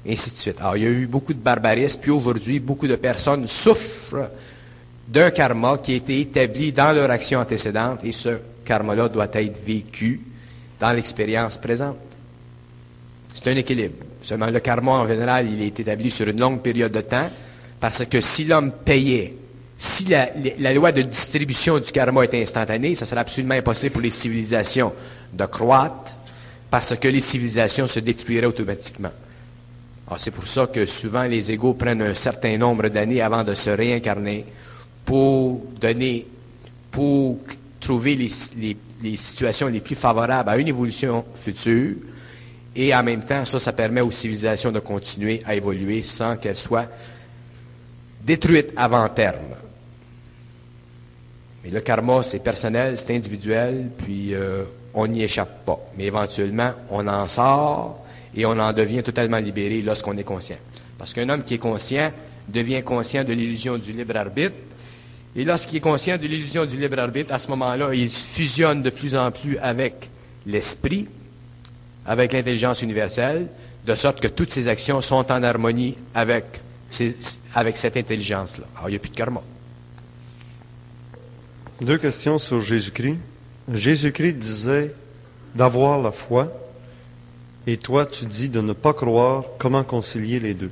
et 0.06 0.14
ainsi 0.14 0.32
de 0.32 0.38
suite. 0.38 0.62
Alors, 0.62 0.78
il 0.78 0.84
y 0.84 0.88
a 0.88 0.90
eu 0.90 1.06
beaucoup 1.06 1.34
de 1.34 1.40
barbarisme, 1.40 2.00
puis 2.02 2.12
aujourd'hui, 2.12 2.60
beaucoup 2.60 2.88
de 2.88 2.96
personnes 2.96 3.46
souffrent 3.48 4.30
d'un 5.06 5.32
karma 5.32 5.80
qui 5.80 5.94
a 5.94 5.96
été 5.98 6.22
établi 6.22 6.72
dans 6.72 6.94
leur 6.96 7.12
action 7.12 7.40
antécédente 7.40 8.00
et 8.04 8.14
ce 8.14 8.38
karma-là 8.64 9.10
doit 9.10 9.28
être 9.34 9.66
vécu 9.66 10.22
dans 10.80 10.94
l'expérience 10.94 11.58
présente. 11.58 11.98
C'est 13.36 13.52
un 13.52 13.56
équilibre. 13.56 13.96
Seulement 14.24 14.48
le 14.48 14.60
karma 14.60 14.92
en 14.94 15.08
général, 15.08 15.48
il 15.52 15.62
est 15.62 15.80
établi 15.80 16.10
sur 16.10 16.28
une 16.28 16.40
longue 16.40 16.62
période 16.62 16.92
de 16.92 17.02
temps 17.02 17.30
parce 17.80 18.06
que 18.06 18.22
si 18.22 18.46
l'homme 18.46 18.72
payait, 18.72 19.34
si 19.78 20.06
la, 20.06 20.74
loi 20.74 20.92
de 20.92 21.04
distribution 21.04 21.78
du 21.80 21.92
karma 21.92 22.24
est 22.24 22.42
instantanée, 22.42 22.96
ça 22.96 23.06
serait 23.06 23.22
absolument 23.22 23.56
impossible 23.56 23.94
pour 23.94 24.02
les 24.02 24.10
civilisations 24.10 24.94
de 25.34 25.46
croître 25.46 26.14
parce 26.72 26.96
que 26.96 27.08
les 27.08 27.20
civilisations 27.20 27.88
se 27.88 28.00
détruiraient 28.00 28.48
automatiquement. 28.48 29.12
C'est 30.18 30.32
pour 30.32 30.48
ça 30.48 30.68
que 30.68 30.86
souvent 30.86 31.24
les 31.24 31.52
égaux 31.52 31.74
prennent 31.74 32.02
un 32.02 32.14
certain 32.14 32.58
nombre 32.58 32.88
d'années 32.90 33.22
avant 33.22 33.44
de 33.44 33.54
se 33.54 33.72
réincarner 33.72 34.46
pour 35.04 35.62
donner, 35.80 36.26
pour 36.92 37.40
trouver 37.80 38.16
les, 38.16 39.18
situations 39.18 39.68
les 39.68 39.80
plus 39.80 39.96
favorables 39.96 40.50
à 40.50 40.58
une 40.58 40.68
évolution 40.68 41.26
future. 41.36 41.96
Et 42.76 42.94
en 42.94 43.04
même 43.04 43.22
temps, 43.22 43.46
ça, 43.46 43.60
ça 43.60 43.72
permet 43.72 44.02
aux 44.02 44.12
civilisations 44.12 44.72
de 44.72 44.80
continuer 44.80 45.42
à 45.46 45.56
évoluer 45.56 46.04
sans 46.04 46.36
qu'elles 46.36 46.58
soient 46.58 46.88
détruites 48.22 48.72
avant 48.76 49.08
terme. 49.10 49.56
Mais 51.64 51.70
le 51.70 51.80
karma, 51.80 52.22
c'est 52.22 52.40
personnel, 52.40 52.98
c'est 52.98 53.16
individuel, 53.16 53.90
puis 53.98 54.34
euh, 54.34 54.66
on 54.94 55.08
n'y 55.08 55.24
échappe 55.24 55.66
pas. 55.66 55.80
Mais 55.98 56.06
éventuellement, 56.06 56.74
on 56.90 57.08
en 57.08 57.28
sort 57.28 58.06
et 58.36 58.46
on 58.46 58.60
en 58.60 58.74
devient 58.74 59.04
totalement 59.04 59.38
libéré 59.38 59.82
lorsqu'on 59.82 60.18
est 60.18 60.24
conscient. 60.24 60.58
Parce 60.98 61.14
qu'un 61.14 61.28
homme 61.30 61.44
qui 61.44 61.56
est 61.56 61.60
conscient 61.60 62.12
devient 62.48 62.84
conscient 62.84 63.24
de 63.24 63.34
l'illusion 63.34 63.78
du 63.78 63.94
libre 63.94 64.16
arbitre. 64.18 64.56
Et 65.36 65.44
lorsqu'il 65.44 65.78
est 65.78 65.82
conscient 65.82 66.18
de 66.18 66.28
l'illusion 66.28 66.66
du 66.66 66.78
libre 66.78 67.00
arbitre, 67.00 67.34
à 67.34 67.40
ce 67.40 67.48
moment-là, 67.50 67.94
il 67.94 68.10
fusionne 68.10 68.82
de 68.82 68.90
plus 68.90 69.16
en 69.16 69.32
plus 69.32 69.58
avec 69.58 70.10
l'esprit, 70.46 71.08
avec 72.06 72.34
l'intelligence 72.34 72.82
universelle, 72.82 73.48
de 73.86 73.96
sorte 73.96 74.20
que 74.20 74.28
toutes 74.28 74.50
ses 74.50 74.68
actions 74.68 75.02
sont 75.02 75.32
en 75.32 75.44
harmonie 75.44 75.96
avec, 76.14 76.46
avec 77.54 77.78
cette 77.78 77.98
intelligence-là. 77.98 78.66
Alors, 78.76 78.90
il 78.90 78.94
n'y 78.94 78.98
a 78.98 79.00
plus 79.00 79.12
de 79.12 79.16
karma. 79.16 79.42
Deux 81.82 81.98
questions 81.98 82.40
sur 82.40 82.62
Jésus-Christ. 82.62 83.18
Jésus-Christ 83.72 84.34
disait 84.38 84.94
d'avoir 85.56 86.02
la 86.02 86.12
foi, 86.12 86.52
et 87.68 87.78
toi 87.78 88.06
tu 88.06 88.26
dis 88.26 88.50
de 88.50 88.62
ne 88.62 88.74
pas 88.74 88.94
croire. 88.94 89.44
Comment 89.58 89.84
concilier 89.84 90.40
les 90.40 90.54
deux? 90.54 90.72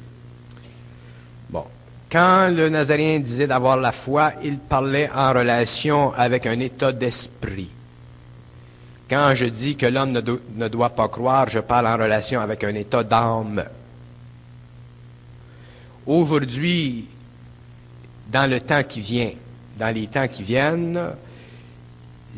Bon. 1.50 1.64
Quand 2.12 2.50
le 2.56 2.70
Nazaréen 2.70 3.20
disait 3.20 3.48
d'avoir 3.48 3.78
la 3.78 3.92
foi, 3.92 4.34
il 4.44 4.60
parlait 4.60 5.10
en 5.14 5.34
relation 5.34 6.14
avec 6.14 6.46
un 6.46 6.60
état 6.60 6.92
d'esprit. 6.92 7.70
Quand 9.10 9.34
je 9.34 9.46
dis 9.46 9.76
que 9.76 9.86
l'homme 9.86 10.12
ne, 10.12 10.68
doit 10.68 10.90
pas 10.90 11.08
croire, 11.08 11.50
je 11.50 11.60
parle 11.60 11.88
en 11.88 11.98
relation 11.98 12.40
avec 12.40 12.64
un 12.64 12.74
état 12.76 13.04
d'âme. 13.04 13.64
Aujourd'hui, 16.06 17.06
dans 18.32 18.50
le 18.50 18.62
temps 18.62 18.84
qui 18.84 19.02
vient, 19.02 19.32
dans 19.78 19.94
les 19.94 20.08
temps 20.08 20.28
qui 20.28 20.44
viennent, 20.44 21.00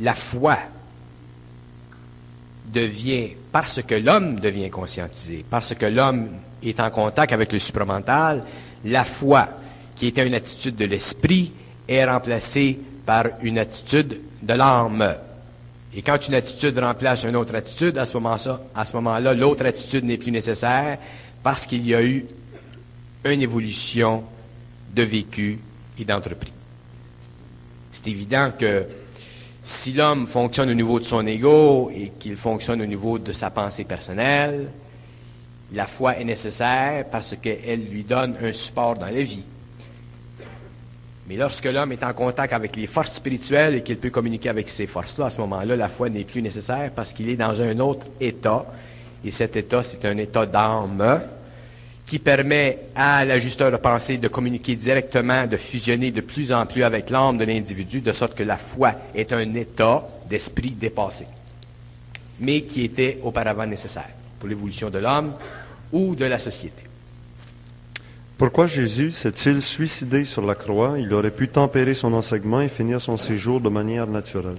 la 0.01 0.13
foi 0.13 0.57
devient, 2.65 3.29
parce 3.51 3.81
que 3.81 3.95
l'homme 3.95 4.39
devient 4.39 4.69
conscientisé, 4.69 5.45
parce 5.49 5.73
que 5.75 5.85
l'homme 5.85 6.29
est 6.63 6.79
en 6.79 6.89
contact 6.89 7.31
avec 7.31 7.53
le 7.53 7.59
supramental, 7.59 8.43
la 8.83 9.03
foi, 9.03 9.47
qui 9.95 10.07
était 10.07 10.27
une 10.27 10.33
attitude 10.33 10.75
de 10.75 10.85
l'esprit, 10.85 11.51
est 11.87 12.05
remplacée 12.05 12.79
par 13.05 13.25
une 13.41 13.59
attitude 13.59 14.19
de 14.41 14.53
l'âme. 14.53 15.15
Et 15.95 16.01
quand 16.01 16.27
une 16.27 16.33
attitude 16.33 16.77
remplace 16.77 17.23
une 17.23 17.37
autre 17.37 17.55
attitude, 17.55 17.97
à 17.97 18.03
ce 18.05 18.17
moment-là, 18.17 19.33
l'autre 19.33 19.65
attitude 19.65 20.03
n'est 20.03 20.17
plus 20.17 20.31
nécessaire 20.31 20.97
parce 21.41 21.65
qu'il 21.65 21.87
y 21.87 21.95
a 21.95 22.03
eu 22.03 22.25
une 23.23 23.41
évolution 23.41 24.23
de 24.93 25.03
vécu 25.03 25.59
et 25.97 26.03
d'entreprise. 26.03 26.51
C'est 27.93 28.07
évident 28.09 28.51
que 28.57 28.83
si 29.63 29.93
l'homme 29.93 30.27
fonctionne 30.27 30.69
au 30.69 30.73
niveau 30.73 30.99
de 30.99 31.05
son 31.05 31.25
ego 31.25 31.89
et 31.95 32.11
qu'il 32.19 32.35
fonctionne 32.35 32.81
au 32.81 32.85
niveau 32.85 33.17
de 33.17 33.31
sa 33.31 33.49
pensée 33.49 33.85
personnelle, 33.85 34.69
la 35.73 35.87
foi 35.87 36.17
est 36.17 36.25
nécessaire 36.25 37.05
parce 37.09 37.35
qu'elle 37.41 37.85
lui 37.89 38.03
donne 38.03 38.35
un 38.41 38.51
support 38.51 38.95
dans 38.95 39.05
la 39.05 39.23
vie. 39.23 39.43
Mais 41.27 41.37
lorsque 41.37 41.65
l'homme 41.65 41.91
est 41.91 42.03
en 42.03 42.13
contact 42.13 42.53
avec 42.53 42.75
les 42.75 42.85
forces 42.85 43.13
spirituelles 43.13 43.75
et 43.75 43.81
qu'il 43.81 43.97
peut 43.97 44.11
communiquer 44.11 44.49
avec 44.49 44.69
ces 44.69 44.85
forces-là, 44.85 45.25
à 45.25 45.29
ce 45.31 45.41
moment-là, 45.41 45.75
la 45.75 45.87
foi 45.87 46.09
n'est 46.09 46.23
plus 46.23 46.41
nécessaire 46.41 46.91
parce 46.95 47.13
qu'il 47.13 47.29
est 47.29 47.35
dans 47.35 47.61
un 47.61 47.79
autre 47.79 48.05
état. 48.21 48.65
Et 49.23 49.31
cet 49.31 49.55
état, 49.55 49.81
c'est 49.81 50.05
un 50.05 50.17
état 50.17 50.45
d'âme 50.45 51.21
qui 52.05 52.19
permet 52.19 52.77
à 52.95 53.25
l'ajusteur 53.25 53.71
de 53.71 53.77
pensée 53.77 54.17
de 54.17 54.27
communiquer 54.27 54.75
directement, 54.75 55.47
de 55.47 55.57
fusionner 55.57 56.11
de 56.11 56.21
plus 56.21 56.53
en 56.53 56.67
plus 56.67 56.83
avec 56.83 57.09
l'âme 57.09 57.37
de 57.37 57.45
l'individu, 57.45 58.01
de 58.01 58.11
sorte 58.11 58.35
que 58.35 58.43
la 58.43 58.57
foi 58.57 58.93
est 59.15 59.33
un 59.33 59.55
état 59.55 60.07
d'esprit 60.29 60.71
dépassé, 60.71 61.25
mais 62.39 62.61
qui 62.61 62.83
était 62.83 63.19
auparavant 63.23 63.65
nécessaire 63.65 64.09
pour 64.39 64.47
l'évolution 64.47 64.91
de 64.91 64.99
l'homme 64.99 65.33
ou 65.91 66.13
de 66.13 66.25
la 66.25 66.37
société. 66.37 66.84
Pourquoi 68.37 68.67
Jésus 68.67 69.13
s'est-il 69.13 69.61
suicidé 69.61 70.25
sur 70.25 70.45
la 70.45 70.55
croix? 70.55 70.99
Il 70.99 71.13
aurait 71.13 71.31
pu 71.31 71.47
tempérer 71.47 71.93
son 71.93 72.11
enseignement 72.11 72.59
et 72.59 72.67
finir 72.67 73.01
son 73.01 73.15
séjour 73.15 73.61
de 73.61 73.69
manière 73.69 74.07
naturelle. 74.07 74.57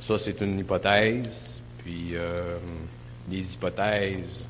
ça, 0.00 0.20
c'est 0.20 0.40
une 0.40 0.60
hypothèse. 0.60 1.58
Puis, 1.78 2.10
euh, 2.14 2.58
les 3.28 3.40
hypothèses 3.40 4.44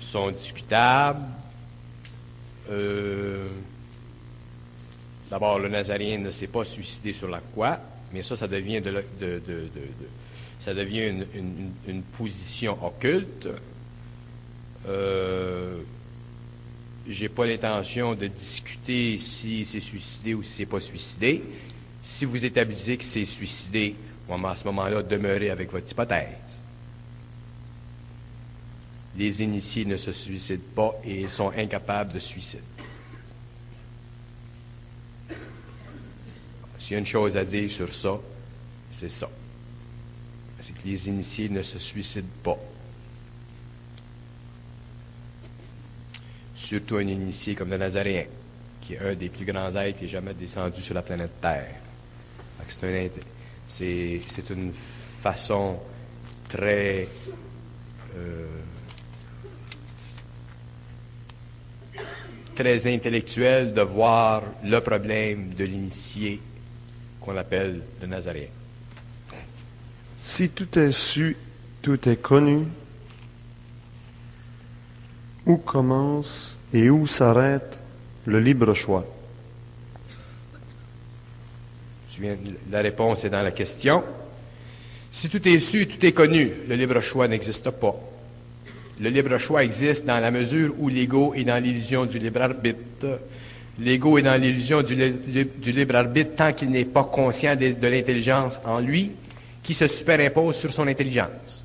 sont 0.00 0.30
discutables. 0.30 1.26
Euh, 2.70 3.48
d'abord, 5.30 5.58
le 5.58 5.68
Nazarien 5.68 6.18
ne 6.18 6.30
s'est 6.30 6.46
pas 6.46 6.64
suicidé 6.64 7.12
sur 7.12 7.28
la 7.28 7.40
croix, 7.40 7.78
mais 8.14 8.22
ça, 8.22 8.38
ça 8.38 8.48
devient, 8.48 8.80
de, 8.80 9.04
devient 10.66 11.12
une, 11.86 12.02
position 12.16 12.78
occulte. 12.82 13.46
Euh, 14.88 15.80
j'ai 17.12 17.28
pas 17.28 17.46
l'intention 17.46 18.14
de 18.14 18.26
discuter 18.26 19.18
si 19.18 19.66
c'est 19.66 19.80
suicidé 19.80 20.34
ou 20.34 20.42
si 20.42 20.50
c'est 20.52 20.66
pas 20.66 20.80
suicidé. 20.80 21.42
Si 22.02 22.24
vous 22.24 22.44
établissez 22.44 22.96
que 22.96 23.04
c'est 23.04 23.24
suicidé, 23.24 23.94
à 24.28 24.56
ce 24.56 24.64
moment-là, 24.64 25.02
demeurez 25.02 25.50
avec 25.50 25.72
votre 25.72 25.90
hypothèse 25.90 26.28
les 29.16 29.42
initiés 29.42 29.84
ne 29.84 29.96
se 29.96 30.12
suicident 30.12 30.62
pas 30.74 30.94
et 31.04 31.28
sont 31.28 31.50
incapables 31.50 32.12
de 32.12 32.18
suicide. 32.18 32.62
S'il 36.78 36.92
y 36.92 36.94
a 36.94 36.98
une 36.98 37.06
chose 37.06 37.36
à 37.36 37.44
dire 37.44 37.70
sur 37.70 37.92
ça, 37.94 38.18
c'est 38.98 39.10
ça. 39.10 39.28
C'est 40.66 40.72
que 40.72 40.88
les 40.88 41.08
initiés 41.08 41.48
ne 41.48 41.62
se 41.62 41.78
suicident 41.78 42.26
pas. 42.42 42.56
Surtout 46.70 46.98
un 46.98 47.08
initié 47.08 47.56
comme 47.56 47.70
le 47.70 47.78
Nazaréen, 47.78 48.26
qui 48.80 48.94
est 48.94 49.00
un 49.00 49.12
des 49.16 49.28
plus 49.28 49.44
grands 49.44 49.74
êtres 49.74 49.98
qui 49.98 50.04
est 50.04 50.08
jamais 50.08 50.34
descendu 50.34 50.80
sur 50.80 50.94
la 50.94 51.02
planète 51.02 51.40
Terre. 51.40 51.74
C'est 53.68 54.50
une 54.50 54.72
façon 55.20 55.80
très 56.48 57.08
euh, 58.16 58.46
très 62.54 62.94
intellectuel 62.94 63.74
de 63.74 63.82
voir 63.82 64.44
le 64.62 64.78
problème 64.78 65.52
de 65.54 65.64
l'initié 65.64 66.40
qu'on 67.20 67.36
appelle 67.36 67.82
le 68.00 68.06
Nazaréen. 68.06 68.46
Si 70.22 70.50
tout 70.50 70.78
est 70.78 70.92
su, 70.92 71.36
tout 71.82 72.08
est 72.08 72.22
connu, 72.22 72.64
où 75.46 75.56
commence 75.56 76.59
et 76.72 76.90
où 76.90 77.06
s'arrête 77.06 77.78
le 78.26 78.40
libre 78.40 78.74
choix? 78.74 79.06
La 82.70 82.80
réponse 82.80 83.24
est 83.24 83.30
dans 83.30 83.42
la 83.42 83.50
question. 83.50 84.02
Si 85.10 85.28
tout 85.28 85.46
est 85.48 85.58
su, 85.58 85.86
tout 85.86 86.04
est 86.04 86.12
connu, 86.12 86.50
le 86.68 86.74
libre 86.74 87.00
choix 87.00 87.26
n'existe 87.26 87.70
pas. 87.70 87.96
Le 89.00 89.08
libre 89.08 89.38
choix 89.38 89.64
existe 89.64 90.04
dans 90.04 90.20
la 90.20 90.30
mesure 90.30 90.74
où 90.78 90.88
l'ego 90.88 91.32
est 91.34 91.44
dans 91.44 91.62
l'illusion 91.62 92.04
du 92.04 92.18
libre 92.18 92.42
arbitre. 92.42 93.18
L'ego 93.78 94.18
est 94.18 94.22
dans 94.22 94.38
l'illusion 94.40 94.82
du, 94.82 94.94
libre 94.94 95.96
arbitre 95.96 96.36
tant 96.36 96.52
qu'il 96.52 96.70
n'est 96.70 96.84
pas 96.84 97.04
conscient 97.04 97.56
de, 97.56 97.72
de 97.72 97.86
l'intelligence 97.86 98.60
en 98.66 98.78
lui 98.78 99.12
qui 99.62 99.72
se 99.72 99.86
superimpose 99.86 100.56
sur 100.56 100.72
son 100.72 100.86
intelligence. 100.86 101.64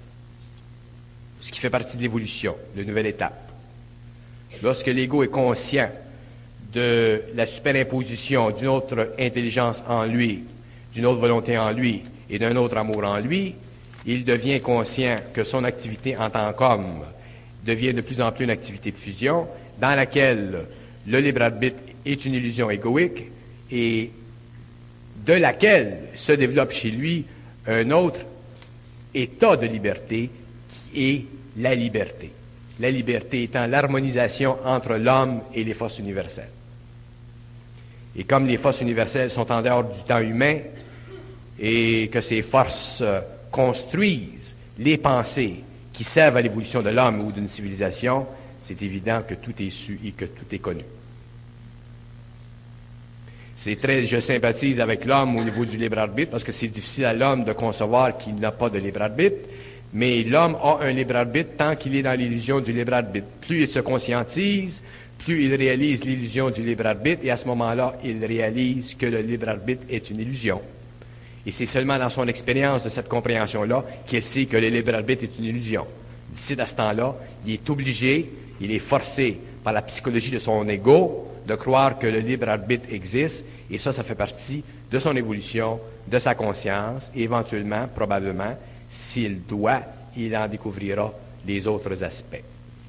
Ce 1.42 1.52
qui 1.52 1.60
fait 1.60 1.70
partie 1.70 1.98
de 1.98 2.02
l'évolution, 2.02 2.56
de 2.76 2.84
nouvelle 2.84 3.08
étape. 3.08 3.52
Lorsque 4.64 4.88
l'ego 4.88 5.24
est 5.24 5.28
conscient 5.30 5.90
de 6.74 7.22
la 7.36 7.46
superimposition 7.46 8.52
d'une 8.52 8.68
autre 8.68 9.14
intelligence 9.20 9.84
en 9.88 10.04
lui, 10.04 10.44
d'une 10.94 11.06
autre 11.06 11.22
volonté 11.22 11.58
en 11.58 11.72
lui 11.72 12.04
et 12.30 12.40
d'un 12.40 12.56
autre 12.56 12.78
amour 12.78 13.04
en 13.04 13.20
lui, 13.20 13.56
il 14.06 14.24
devient 14.26 14.60
conscient 14.62 15.20
que 15.34 15.44
son 15.44 15.64
activité 15.64 16.16
en 16.18 16.30
tant 16.30 16.52
qu'homme 16.54 17.04
devient 17.66 17.94
de 17.94 18.02
plus 18.02 18.22
en 18.22 18.32
plus 18.32 18.44
une 18.46 18.52
activité 18.52 18.92
de 18.92 18.96
fusion 18.96 19.48
dans 19.80 19.96
laquelle 19.96 20.66
le 21.08 21.20
libre 21.20 21.42
arbitre 21.42 21.78
est 22.06 22.26
une 22.26 22.36
illusion 22.36 22.70
égoïque 22.70 23.26
et 23.72 24.12
de 25.26 25.34
laquelle 25.34 25.98
se 26.16 26.34
développe 26.34 26.72
chez 26.72 26.92
lui 26.92 27.26
un 27.68 27.90
autre 27.92 28.20
état 29.14 29.58
de 29.58 29.66
liberté 29.66 30.30
qui 30.94 31.10
est 31.10 31.26
la 31.58 31.74
liberté. 31.74 32.32
La 32.80 32.92
liberté 32.92 33.44
étant 33.44 33.68
l'harmonisation 33.68 34.58
entre 34.66 34.96
l'homme 34.96 35.42
et 35.54 35.64
les 35.64 35.74
forces 35.74 36.00
universelles. 36.00 36.50
Et 38.18 38.24
comme 38.24 38.48
les 38.48 38.58
forces 38.58 38.82
universelles 38.82 39.32
sont 39.32 39.52
en 39.52 39.62
dehors 39.62 39.84
du 39.84 40.04
temps 40.04 40.20
humain 40.20 40.58
et 41.60 42.10
que 42.12 42.22
ces 42.22 42.42
forces 42.42 43.00
euh, 43.02 43.22
construisent 43.52 44.56
les 44.80 44.98
pensées 44.98 45.56
qui 45.94 46.04
servent 46.04 46.38
à 46.38 46.42
l'évolution 46.42 46.82
de 46.82 46.90
l'homme 46.90 47.22
ou 47.22 47.32
d'une 47.32 47.48
civilisation, 47.48 48.26
c'est 48.64 48.82
évident 48.82 49.22
que 49.28 49.36
tout 49.36 49.54
est 49.62 49.70
su 49.70 50.00
et 50.04 50.12
que 50.12 50.26
tout 50.26 50.46
est 50.52 50.60
connu. 50.60 50.84
C'est 53.58 53.78
très, 53.78 54.06
je 54.06 54.20
sympathise 54.20 54.80
avec 54.80 55.06
l'homme 55.06 55.38
au 55.38 55.44
niveau 55.44 55.66
du 55.66 55.78
libre 55.78 55.98
arbitre 55.98 56.32
parce 56.32 56.44
que 56.44 56.52
c'est 56.52 56.68
difficile 56.68 57.06
à 57.06 57.14
l'homme 57.14 57.46
de 57.46 57.54
concevoir 57.54 58.18
qu'il 58.18 58.36
n'a 58.36 58.52
pas 58.52 58.70
de 58.70 58.78
libre 58.78 59.02
arbitre. 59.02 59.38
Mais 59.96 60.24
l'homme 60.24 60.58
a 60.62 60.80
un 60.82 60.92
libre 60.92 61.16
arbitre 61.16 61.52
tant 61.58 61.74
qu'il 61.78 61.96
est 61.96 62.04
dans 62.04 62.20
l'illusion 62.20 62.60
du 62.60 62.74
libre 62.74 62.94
arbitre. 62.96 63.28
Plus 63.40 63.62
il 63.62 63.70
se 63.70 63.80
conscientise, 63.80 64.84
plus 65.20 65.46
il 65.46 65.56
réalise 65.56 66.04
l'illusion 66.04 66.50
du 66.50 66.62
libre 66.64 66.86
arbitre 66.86 67.22
et 67.24 67.32
à 67.32 67.38
ce 67.38 67.48
moment-là, 67.48 67.98
il 68.04 68.24
réalise 68.26 68.96
que 68.96 69.06
le 69.06 69.20
libre 69.20 69.48
arbitre 69.48 69.84
est 69.90 70.10
une 70.10 70.20
illusion. 70.20 70.62
Et 71.48 71.52
c'est 71.54 71.66
seulement 71.66 71.98
dans 71.98 72.10
son 72.10 72.28
expérience 72.28 72.84
de 72.84 72.90
cette 72.90 73.08
compréhension-là 73.08 73.86
qu'il 74.06 74.22
sait 74.22 74.48
que 74.48 74.58
le 74.58 74.68
libre 74.68 74.94
arbitre 74.96 75.24
est 75.24 75.40
une 75.40 75.46
illusion. 75.46 75.86
D'ici 76.30 76.60
à 76.60 76.66
ce 76.66 76.74
temps-là, 76.74 77.16
il 77.46 77.54
est 77.54 77.70
obligé, 77.70 78.30
il 78.60 78.74
est 78.74 78.80
forcé 78.80 79.38
par 79.64 79.72
la 79.72 79.82
psychologie 79.82 80.32
de 80.32 80.40
son 80.40 80.68
ego 80.68 81.32
de 81.48 81.56
croire 81.56 81.98
que 81.98 82.08
le 82.08 82.20
libre 82.20 82.50
arbitre 82.50 82.90
existe 82.92 83.46
et 83.72 83.80
ça, 83.80 83.94
ça 83.94 84.04
fait 84.04 84.16
partie 84.16 84.62
de 84.92 85.00
son 85.00 85.16
évolution, 85.16 85.80
de 86.06 86.20
sa 86.20 86.36
conscience, 86.36 87.10
et 87.16 87.24
éventuellement, 87.24 87.88
probablement, 87.96 88.58
s'il 88.96 89.44
doit, 89.46 89.82
il 90.18 90.36
en 90.36 90.48
découvrira 90.48 91.14
les 91.46 91.68
autres 91.68 92.02
aspects. 92.04 92.42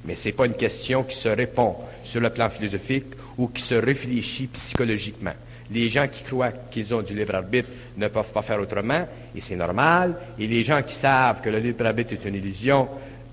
Mais 0.05 0.15
ce 0.17 0.29
n'est 0.29 0.33
pas 0.33 0.47
une 0.47 0.55
question 0.55 1.03
qui 1.03 1.17
se 1.17 1.29
répond 1.29 1.75
sur 2.05 2.21
le 2.21 2.31
plan 2.31 2.49
philosophique 2.49 3.15
ou 3.37 3.49
qui 3.49 3.63
se 3.63 3.75
réfléchit 3.75 4.47
psychologiquement. 4.47 5.33
Les 5.71 5.89
gens 5.89 6.07
qui 6.07 6.23
croient 6.23 6.53
qu'ils 6.71 6.95
ont 6.95 7.03
du 7.03 7.13
libre 7.15 7.35
arbitre 7.35 7.69
ne 7.97 8.07
peuvent 8.07 8.31
pas 8.33 8.43
faire 8.43 8.61
autrement, 8.61 9.05
et 9.35 9.41
c'est 9.41 9.57
normal. 9.57 10.15
Et 10.39 10.47
les 10.47 10.63
gens 10.63 10.81
qui 10.83 10.95
savent 10.95 11.41
que 11.43 11.51
le 11.51 11.59
libre 11.59 11.85
arbitre 11.87 12.13
est 12.13 12.25
une 12.25 12.37
illusion 12.37 12.89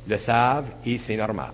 le 0.07 0.17
savent, 0.17 0.65
et 0.85 0.97
c'est 0.97 1.15
normal. 1.15 1.51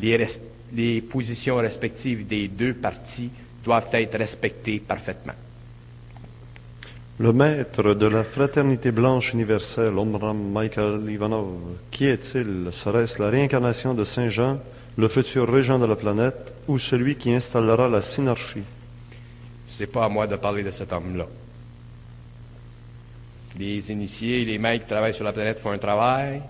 Les, 0.00 0.26
les 0.74 1.00
positions 1.02 1.56
respectives 1.56 2.26
des 2.26 2.48
deux 2.48 2.74
parties 2.74 3.30
doivent 3.62 3.88
être 3.92 4.16
respectés 4.16 4.78
parfaitement. 4.80 5.34
Le 7.20 7.32
maître 7.32 7.94
de 7.94 8.06
la 8.06 8.22
fraternité 8.22 8.92
blanche 8.92 9.32
universelle, 9.32 9.98
Omram 9.98 10.52
Michael 10.52 11.00
Ivanov, 11.10 11.48
qui 11.90 12.04
est-il? 12.04 12.68
Serait-ce 12.70 13.20
la 13.20 13.28
réincarnation 13.28 13.92
de 13.92 14.04
Saint 14.04 14.28
Jean, 14.28 14.60
le 14.96 15.08
futur 15.08 15.52
régent 15.52 15.80
de 15.80 15.86
la 15.86 15.96
planète, 15.96 16.52
ou 16.68 16.78
celui 16.78 17.16
qui 17.16 17.34
installera 17.34 17.88
la 17.88 18.02
synarchie? 18.02 18.62
C'est 19.66 19.88
pas 19.88 20.04
à 20.04 20.08
moi 20.08 20.28
de 20.28 20.36
parler 20.36 20.62
de 20.62 20.70
cet 20.70 20.92
homme-là. 20.92 21.26
Les 23.58 23.90
initiés, 23.90 24.44
les 24.44 24.58
maîtres 24.58 24.84
qui 24.84 24.90
travaillent 24.90 25.12
sur 25.12 25.24
la 25.24 25.32
planète 25.32 25.58
font 25.58 25.72
un 25.72 25.78
travail, 25.78 26.40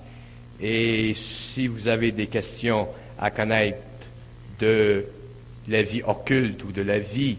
et 0.61 1.15
si 1.15 1.67
vous 1.67 1.89
avez 1.89 2.13
des 2.13 2.27
questions 2.27 2.89
à 3.19 3.31
connaître 3.31 3.79
de 4.61 5.07
la 5.67 5.81
vie 5.81 6.03
occulte 6.07 6.63
ou 6.65 6.73
de 6.73 6.83
la 6.83 6.99
vie 6.99 7.39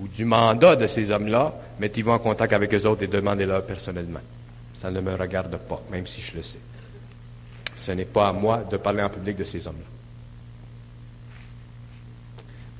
ou 0.00 0.08
du 0.08 0.24
mandat 0.24 0.74
de 0.74 0.88
ces 0.88 1.12
hommes-là, 1.12 1.54
mettez-vous 1.78 2.10
en 2.10 2.18
contact 2.18 2.52
avec 2.52 2.72
eux 2.74 2.86
autres 2.86 3.02
et 3.02 3.06
demandez-leur 3.06 3.64
personnellement. 3.64 4.20
Ça 4.80 4.90
ne 4.90 5.00
me 5.00 5.14
regarde 5.14 5.56
pas, 5.56 5.82
même 5.90 6.06
si 6.06 6.20
je 6.20 6.36
le 6.36 6.42
sais. 6.42 6.60
Ce 7.74 7.92
n'est 7.92 8.04
pas 8.04 8.28
à 8.28 8.32
moi 8.32 8.64
de 8.70 8.76
parler 8.76 9.02
en 9.02 9.08
public 9.08 9.36
de 9.36 9.44
ces 9.44 9.66
hommes-là. 9.66 9.86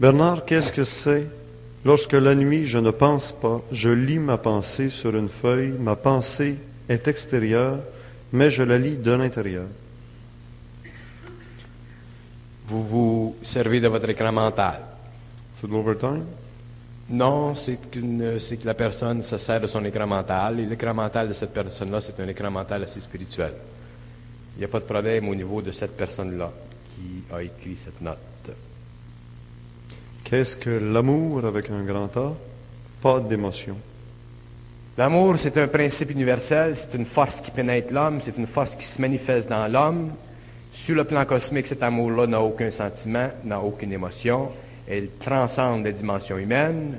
Bernard, 0.00 0.44
qu'est-ce 0.44 0.72
que 0.72 0.84
c'est? 0.84 1.26
Lorsque 1.84 2.12
la 2.12 2.34
nuit 2.34 2.66
je 2.66 2.78
ne 2.78 2.90
pense 2.90 3.32
pas, 3.32 3.62
je 3.72 3.90
lis 3.90 4.18
ma 4.18 4.38
pensée 4.38 4.90
sur 4.90 5.16
une 5.16 5.28
feuille, 5.28 5.74
ma 5.78 5.96
pensée 5.96 6.56
est 6.88 7.06
extérieure, 7.08 7.78
mais 8.32 8.50
je 8.50 8.62
la 8.62 8.78
lis 8.78 8.96
de 8.96 9.12
l'intérieur. 9.12 9.66
Vous 12.68 12.84
vous 12.84 13.36
servez 13.42 13.80
de 13.80 13.88
votre 13.88 14.08
écran 14.08 14.32
mental. 14.32 14.80
C'est 15.56 15.66
de 15.66 15.72
l'overtime? 15.72 16.24
Non, 17.10 17.54
c'est 17.54 17.78
que 17.90 18.66
la 18.66 18.74
personne 18.74 19.22
se 19.22 19.38
sert 19.38 19.60
de 19.60 19.66
son 19.66 19.84
écran 19.84 20.06
mental 20.06 20.60
et 20.60 20.66
l'écran 20.66 20.92
mental 20.92 21.28
de 21.28 21.32
cette 21.32 21.54
personne-là, 21.54 22.00
c'est 22.02 22.20
un 22.20 22.28
écran 22.28 22.50
mental 22.50 22.82
assez 22.82 23.00
spirituel. 23.00 23.52
Il 24.56 24.58
n'y 24.58 24.64
a 24.64 24.68
pas 24.68 24.80
de 24.80 24.84
problème 24.84 25.28
au 25.28 25.34
niveau 25.34 25.62
de 25.62 25.72
cette 25.72 25.96
personne-là 25.96 26.50
qui 26.94 27.22
a 27.32 27.42
écrit 27.42 27.76
cette 27.82 28.00
note. 28.02 28.18
Qu'est-ce 30.24 30.56
que 30.56 30.68
l'amour 30.68 31.46
avec 31.46 31.70
un 31.70 31.82
grand 31.84 32.14
A? 32.16 32.34
Pas 33.00 33.20
d'émotion. 33.20 33.76
L'amour, 34.98 35.36
c'est 35.38 35.56
un 35.56 35.68
principe 35.68 36.10
universel, 36.10 36.76
c'est 36.76 36.98
une 36.98 37.06
force 37.06 37.40
qui 37.40 37.50
pénètre 37.52 37.92
l'homme, 37.92 38.20
c'est 38.20 38.36
une 38.36 38.48
force 38.48 38.74
qui 38.74 38.84
se 38.84 39.00
manifeste 39.00 39.48
dans 39.48 39.66
l'homme, 39.68 40.10
sur 40.72 40.96
le 40.96 41.04
plan 41.04 41.24
cosmique, 41.24 41.68
cet 41.68 41.82
amour-là 41.82 42.26
n'a 42.26 42.42
aucun 42.42 42.70
sentiment, 42.70 43.30
n'a 43.44 43.60
aucune 43.60 43.92
émotion. 43.92 44.50
Elle 44.88 45.10
transcende 45.18 45.84
les 45.84 45.92
dimensions 45.92 46.38
humaines. 46.38 46.98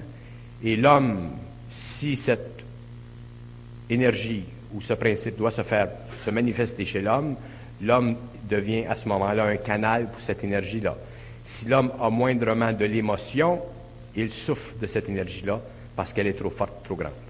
Et 0.63 0.75
l'homme, 0.75 1.31
si 1.69 2.15
cette 2.15 2.63
énergie 3.89 4.43
ou 4.73 4.81
ce 4.81 4.93
principe 4.93 5.37
doit 5.37 5.51
se 5.51 5.63
faire, 5.63 5.89
se 6.23 6.29
manifester 6.29 6.85
chez 6.85 7.01
l'homme, 7.01 7.35
l'homme 7.81 8.15
devient 8.49 8.85
à 8.85 8.95
ce 8.95 9.07
moment-là 9.07 9.45
un 9.45 9.57
canal 9.57 10.07
pour 10.11 10.21
cette 10.21 10.43
énergie-là. 10.43 10.95
Si 11.43 11.65
l'homme 11.65 11.91
a 11.99 12.09
moindrement 12.09 12.73
de 12.73 12.85
l'émotion, 12.85 13.59
il 14.15 14.31
souffre 14.31 14.73
de 14.79 14.85
cette 14.85 15.09
énergie-là 15.09 15.59
parce 15.95 16.13
qu'elle 16.13 16.27
est 16.27 16.33
trop 16.33 16.49
forte, 16.49 16.83
trop 16.83 16.95
grande. 16.95 17.28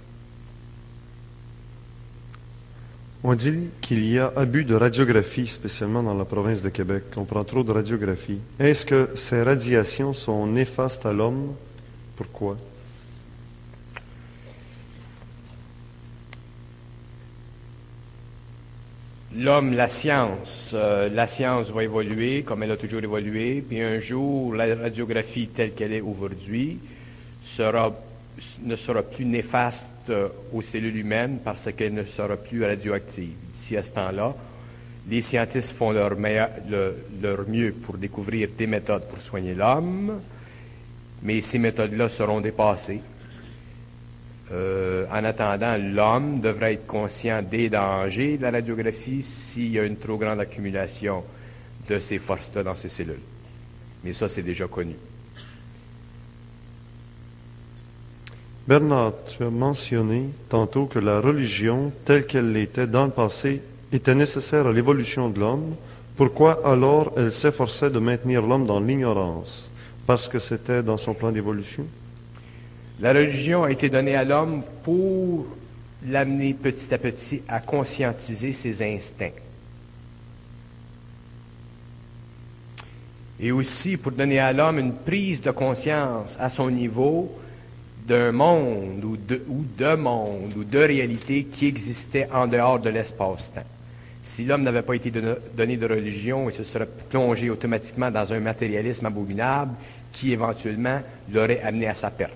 On 3.21 3.35
dit 3.35 3.69
qu'il 3.81 4.05
y 4.05 4.17
a 4.17 4.31
abus 4.37 4.63
de 4.63 4.75
radiographie, 4.75 5.47
spécialement 5.47 6.01
dans 6.01 6.13
la 6.13 6.23
province 6.23 6.61
de 6.61 6.69
Québec. 6.69 7.03
On 7.17 7.25
prend 7.25 7.43
trop 7.43 7.63
de 7.63 7.71
radiographie. 7.71 8.39
Est-ce 8.59 8.85
que 8.85 9.09
ces 9.15 9.43
radiations 9.43 10.13
sont 10.13 10.47
néfastes 10.47 11.05
à 11.05 11.11
l'homme? 11.11 11.53
Pourquoi? 12.15 12.55
L'homme, 19.35 19.73
la 19.73 19.89
science, 19.89 20.71
euh, 20.73 21.09
la 21.09 21.27
science 21.27 21.69
va 21.69 21.83
évoluer 21.83 22.43
comme 22.43 22.63
elle 22.63 22.71
a 22.71 22.77
toujours 22.77 23.03
évolué, 23.03 23.61
puis 23.67 23.81
un 23.81 23.99
jour, 23.99 24.55
la 24.55 24.73
radiographie 24.75 25.49
telle 25.49 25.73
qu'elle 25.73 25.91
est 25.91 26.01
aujourd'hui 26.01 26.79
ne 27.59 28.75
sera 28.75 29.03
plus 29.03 29.25
néfaste 29.25 29.85
euh, 30.09 30.29
aux 30.53 30.61
cellules 30.61 30.97
humaines 30.97 31.39
parce 31.43 31.71
qu'elle 31.73 31.93
ne 31.93 32.03
sera 32.03 32.37
plus 32.37 32.63
radioactive. 32.63 33.33
D'ici 33.53 33.77
à 33.77 33.83
ce 33.83 33.91
temps-là, 33.93 34.35
les 35.09 35.21
scientifiques 35.21 35.75
font 35.75 35.91
leur, 35.91 36.11
leur 36.15 37.47
mieux 37.47 37.71
pour 37.71 37.97
découvrir 37.97 38.49
des 38.57 38.67
méthodes 38.67 39.07
pour 39.07 39.19
soigner 39.21 39.55
l'homme, 39.55 40.19
mais 41.23 41.41
ces 41.41 41.57
méthodes-là 41.57 42.09
seront 42.09 42.41
dépassées. 42.41 43.01
Euh, 44.51 45.05
en 45.11 45.23
attendant, 45.23 45.77
l'homme 45.77 46.39
devrait 46.39 46.73
être 46.73 46.87
conscient 46.87 47.41
des 47.41 47.69
dangers 47.69 48.37
de 48.37 48.43
la 48.43 48.51
radiographie 48.51 49.21
s'il 49.21 49.71
y 49.71 49.79
a 49.79 49.83
une 49.83 49.97
trop 49.97 50.17
grande 50.17 50.39
accumulation 50.39 51.23
de 51.87 51.99
ces 51.99 52.19
forces-là 52.19 52.63
dans 52.63 52.75
ses 52.75 52.89
cellules. 52.89 53.19
Mais 54.03 54.13
ça, 54.13 54.29
c'est 54.29 54.41
déjà 54.41 54.67
connu. 54.67 54.95
Bernard, 58.67 59.13
tu 59.27 59.43
as 59.43 59.49
mentionné 59.49 60.29
tantôt 60.49 60.85
que 60.85 60.99
la 60.99 61.19
religion, 61.19 61.91
telle 62.05 62.25
qu'elle 62.25 62.51
l'était 62.51 62.87
dans 62.87 63.05
le 63.05 63.11
passé, 63.11 63.61
était 63.91 64.13
nécessaire 64.13 64.67
à 64.67 64.73
l'évolution 64.73 65.29
de 65.29 65.39
l'homme. 65.39 65.75
Pourquoi 66.15 66.61
alors 66.65 67.13
elle 67.17 67.31
s'efforçait 67.31 67.89
de 67.89 67.99
maintenir 67.99 68.41
l'homme 68.41 68.67
dans 68.67 68.79
l'ignorance? 68.79 69.69
Parce 70.05 70.27
que 70.27 70.39
c'était 70.39 70.83
dans 70.83 70.97
son 70.97 71.13
plan 71.13 71.31
d'évolution? 71.31 71.85
La 72.99 73.13
religion 73.13 73.63
a 73.63 73.71
été 73.71 73.89
donnée 73.89 74.15
à 74.15 74.25
l'homme 74.25 74.63
pour 74.83 75.47
l'amener 76.05 76.53
petit 76.53 76.93
à 76.93 76.97
petit 76.97 77.41
à 77.47 77.59
conscientiser 77.59 78.53
ses 78.53 78.83
instincts. 78.83 79.31
et 83.39 83.51
aussi 83.51 83.97
pour 83.97 84.11
donner 84.11 84.39
à 84.39 84.51
l'homme 84.51 84.79
une 84.79 84.93
prise 84.93 85.41
de 85.41 85.51
conscience 85.51 86.35
à 86.39 86.49
son 86.49 86.69
niveau 86.69 87.31
d'un 88.09 88.31
monde 88.31 89.03
ou 89.05 89.15
de, 89.15 89.41
ou 89.47 89.63
de 89.77 89.95
monde 89.95 90.53
ou 90.57 90.63
de 90.63 90.79
réalité 90.79 91.43
qui 91.43 91.67
existait 91.67 92.27
en 92.33 92.47
dehors 92.47 92.79
de 92.79 92.89
l'espace-temps. 92.89 93.61
Si 94.23 94.43
l'homme 94.43 94.63
n'avait 94.63 94.81
pas 94.81 94.95
été 94.95 95.11
donné 95.55 95.77
de 95.77 95.85
religion, 95.85 96.49
il 96.49 96.55
se 96.55 96.63
serait 96.63 96.89
plongé 97.09 97.49
automatiquement 97.51 98.09
dans 98.09 98.33
un 98.33 98.39
matérialisme 98.39 99.05
abominable 99.05 99.73
qui 100.11 100.33
éventuellement 100.33 100.99
l'aurait 101.31 101.61
amené 101.61 101.87
à 101.87 101.93
sa 101.93 102.09
perte. 102.09 102.33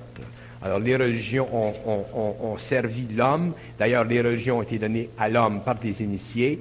Alors 0.61 0.79
les 0.79 0.95
religions 0.95 1.47
ont, 1.53 2.05
ont 2.15 2.57
servi 2.57 3.07
l'homme. 3.13 3.53
D'ailleurs, 3.77 4.05
les 4.05 4.21
religions 4.21 4.59
ont 4.59 4.61
été 4.61 4.77
données 4.77 5.09
à 5.17 5.27
l'homme 5.27 5.61
par 5.61 5.75
des 5.75 6.01
initiés. 6.01 6.59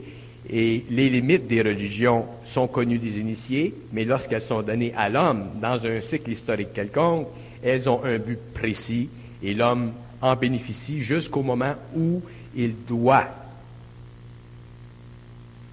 Et 0.51 0.85
les 0.91 1.09
limites 1.09 1.47
des 1.47 1.63
religions 1.63 2.27
sont 2.45 2.67
connues 2.67 2.99
des 2.99 3.21
initiés, 3.21 3.73
mais 3.93 4.05
lorsqu'elles 4.05 4.43
sont 4.43 4.63
données 4.63 4.93
à 4.97 5.09
l'homme 5.09 5.51
dans 5.61 5.87
un 5.87 6.01
cycle 6.01 6.33
historique 6.33 6.73
quelconque, 6.73 7.29
elles 7.63 7.89
ont 7.89 8.05
un 8.05 8.19
but 8.19 8.39
précis 8.55 9.09
et 9.43 9.55
l'homme 9.55 9.93
en 10.21 10.37
bénéficie 10.37 11.03
jusqu'au 11.03 11.43
moment 11.43 11.75
où 11.97 12.23
il 12.55 12.75
doit 12.87 13.27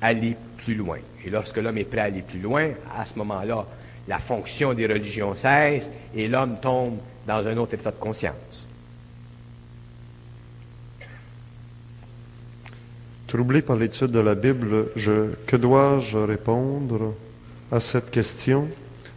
aller 0.02 0.36
plus 0.58 0.76
loin. 0.76 1.00
Et 1.26 1.30
lorsque 1.30 1.58
l'homme 1.58 1.78
est 1.78 1.84
prêt 1.84 2.00
à 2.00 2.04
aller 2.06 2.22
plus 2.22 2.40
loin, 2.40 2.70
à 2.98 3.06
ce 3.06 3.18
moment-là, 3.18 3.66
la 4.08 4.20
fonction 4.20 4.74
des 4.74 4.88
religions 4.88 5.36
cesse 5.36 5.90
et 6.16 6.28
l'homme 6.28 6.60
tombe 6.60 6.98
dans 7.28 7.46
un 7.46 7.58
autre 7.58 7.76
état 7.76 7.92
de 7.92 7.98
conscience. 7.98 8.68
Troublé 13.28 13.62
par 13.62 13.76
l'étude 13.76 14.12
de 14.12 14.20
la 14.20 14.34
Bible, 14.34 14.88
je, 14.96 15.34
que 15.46 15.56
dois-je 15.56 16.18
répondre 16.18 17.14
à 17.72 17.80
cette 17.80 18.10
question? 18.10 18.68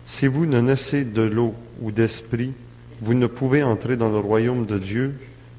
Si 0.05 0.27
vous 0.27 0.45
ne 0.45 0.61
naissez 0.61 1.05
de 1.05 1.23
l'eau 1.23 1.55
ou 1.83 1.91
d'esprit, 1.91 2.53
vous 3.01 3.15
ne 3.15 3.27
pouvez 3.27 3.63
entrer 3.63 3.97
dans 3.97 4.09
le 4.09 4.19
royaume 4.19 4.65
de 4.65 4.79
Dieu. 4.79 5.15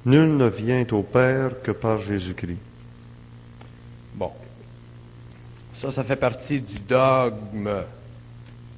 Nul 0.05 0.37
ne 0.37 0.47
vient 0.47 0.85
au 0.91 1.03
Père 1.03 1.61
que 1.61 1.71
par 1.71 2.01
Jésus-Christ. 2.01 2.57
Bon. 4.15 4.31
Ça, 5.73 5.91
ça 5.91 6.03
fait 6.03 6.15
partie 6.15 6.59
du 6.61 6.79
dogme 6.87 7.83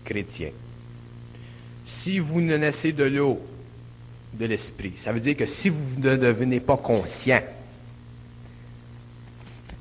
chrétien. 0.04 0.50
Si 1.86 2.20
vous 2.20 2.42
ne 2.42 2.58
naissez 2.58 2.92
de 2.92 3.04
l'eau, 3.04 3.40
de 4.34 4.46
l'esprit, 4.46 4.94
ça 4.98 5.14
veut 5.14 5.20
dire 5.20 5.38
que 5.38 5.46
si 5.46 5.70
vous 5.70 6.00
ne 6.00 6.16
devenez 6.18 6.60
pas 6.60 6.78
conscient, 6.78 7.42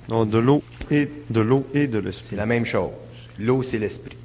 non, 0.09 0.27
de 0.27 0.39
l'eau 0.39 0.63
et 0.91 1.09
de 1.31 1.41
l'eau 1.41 1.67
et 1.73 1.87
de 1.87 1.99
l'esprit. 1.99 2.27
C'est 2.31 2.37
la 2.37 2.47
même 2.47 2.67
chose. 2.67 2.91
L'eau, 3.39 3.63
c'est 3.63 3.79
l'esprit. 3.79 4.19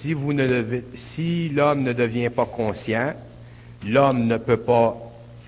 Si, 0.00 1.48
l'homme 1.50 1.82
ne 1.82 1.92
devient 1.92 2.30
pas 2.30 2.46
conscient, 2.46 3.12
l'homme 3.86 4.26
ne 4.26 4.38
peut 4.38 4.56
pas 4.56 4.96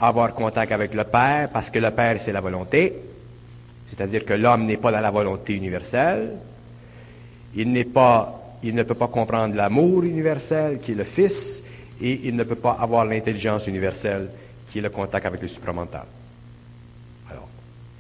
avoir 0.00 0.34
contact 0.34 0.72
avec 0.72 0.94
le 0.94 1.04
Père 1.04 1.48
parce 1.50 1.70
que 1.70 1.78
le 1.78 1.90
Père, 1.90 2.20
c'est 2.20 2.32
la 2.32 2.40
volonté. 2.40 2.92
C'est-à-dire 3.88 4.24
que 4.24 4.34
l'homme 4.34 4.66
n'est 4.66 4.76
pas 4.76 4.92
dans 4.92 5.00
la 5.00 5.10
volonté 5.10 5.54
universelle. 5.54 6.32
Il 7.54 7.72
n'est 7.72 7.84
pas, 7.84 8.58
il 8.62 8.74
ne 8.74 8.82
peut 8.82 8.94
pas 8.94 9.08
comprendre 9.08 9.54
l'amour 9.54 10.02
universel 10.02 10.80
qui 10.80 10.92
est 10.92 10.96
le 10.96 11.04
Fils 11.04 11.62
et 12.00 12.20
il 12.24 12.36
ne 12.36 12.44
peut 12.44 12.56
pas 12.56 12.76
avoir 12.80 13.04
l'intelligence 13.04 13.66
universelle 13.66 14.28
qui 14.70 14.78
est 14.78 14.82
le 14.82 14.90
contact 14.90 15.24
avec 15.24 15.40
le 15.40 15.48
supramental. 15.48 16.04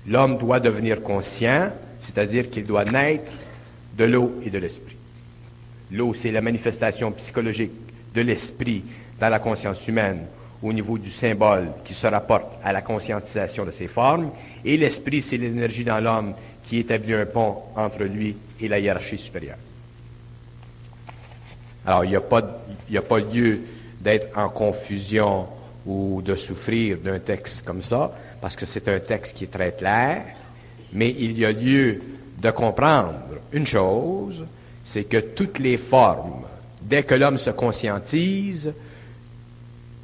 L'homme 0.06 0.36
doit 0.38 0.58
devenir 0.58 1.00
conscient, 1.00 1.70
c'est-à-dire 2.00 2.50
qu'il 2.50 2.66
doit 2.66 2.84
naître 2.84 3.30
de 3.96 4.04
l'eau 4.04 4.40
et 4.44 4.50
de 4.50 4.58
l'esprit. 4.58 4.91
L'eau, 5.92 6.14
c'est 6.14 6.30
la 6.30 6.40
manifestation 6.40 7.12
psychologique 7.12 7.72
de 8.14 8.20
l'esprit 8.22 8.82
dans 9.20 9.28
la 9.28 9.38
conscience 9.38 9.86
humaine 9.86 10.20
au 10.62 10.72
niveau 10.72 10.96
du 10.96 11.10
symbole 11.10 11.68
qui 11.84 11.92
se 11.92 12.06
rapporte 12.06 12.46
à 12.64 12.72
la 12.72 12.82
conscientisation 12.82 13.64
de 13.64 13.70
ses 13.70 13.88
formes. 13.88 14.30
Et 14.64 14.76
l'esprit, 14.76 15.20
c'est 15.20 15.36
l'énergie 15.36 15.84
dans 15.84 15.98
l'homme 15.98 16.34
qui 16.64 16.78
établit 16.78 17.14
un 17.14 17.26
pont 17.26 17.56
entre 17.76 18.04
lui 18.04 18.36
et 18.60 18.68
la 18.68 18.78
hiérarchie 18.78 19.18
supérieure. 19.18 19.58
Alors, 21.84 22.04
il 22.04 22.10
n'y 22.10 22.16
a, 22.16 22.20
pas, 22.20 22.62
a 22.94 23.02
pas 23.02 23.18
lieu 23.18 23.60
d'être 24.00 24.36
en 24.38 24.48
confusion 24.48 25.46
ou 25.84 26.22
de 26.22 26.36
souffrir 26.36 26.98
d'un 26.98 27.18
texte 27.18 27.64
comme 27.64 27.82
ça 27.82 28.12
parce 28.40 28.56
que 28.56 28.66
c'est 28.66 28.88
un 28.88 29.00
texte 29.00 29.36
qui 29.36 29.44
est 29.44 29.52
très 29.52 29.72
clair, 29.72 30.22
mais 30.92 31.10
il 31.10 31.38
y 31.38 31.44
a 31.44 31.52
lieu 31.52 32.00
de 32.38 32.50
comprendre 32.50 33.14
une 33.52 33.66
chose, 33.66 34.44
c'est 34.92 35.04
que 35.04 35.16
toutes 35.16 35.58
les 35.58 35.78
formes, 35.78 36.42
dès 36.82 37.02
que 37.02 37.14
l'homme 37.14 37.38
se 37.38 37.48
conscientise, 37.48 38.74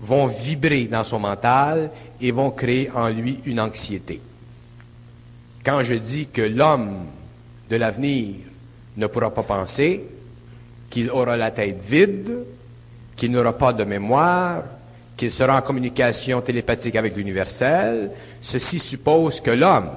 vont 0.01 0.29
vibrer 0.29 0.85
dans 0.85 1.05
son 1.05 1.19
mental 1.19 1.91
et 2.23 2.31
vont 2.31 2.51
créer 2.51 2.91
en 2.93 3.11
lui 3.11 3.41
une 3.45 3.61
anxiété. 3.61 4.19
Quand 5.63 5.83
je 5.83 5.93
dis 5.93 6.29
que 6.29 6.41
l'homme 6.41 7.05
de 7.69 7.77
l'avenir 7.77 8.37
ne 8.97 9.07
pourra 9.09 9.31
pas 9.31 9.43
penser, 9.43 10.05
qu'il 10.89 11.11
aura 11.11 11.37
la 11.37 11.51
tête 11.51 11.81
vide, 11.87 12.39
qu'il 13.15 13.31
n'aura 13.31 13.53
pas 13.53 13.75
de 13.75 13.85
mémoire, 13.85 14.63
qu'il 15.19 15.31
sera 15.31 15.59
en 15.59 15.63
communication 15.63 16.41
télépathique 16.41 16.97
avec 16.97 17.15
l'universel, 17.15 18.11
ceci 18.41 18.79
suppose 18.79 19.43
que 19.43 19.51
l'homme 19.51 19.91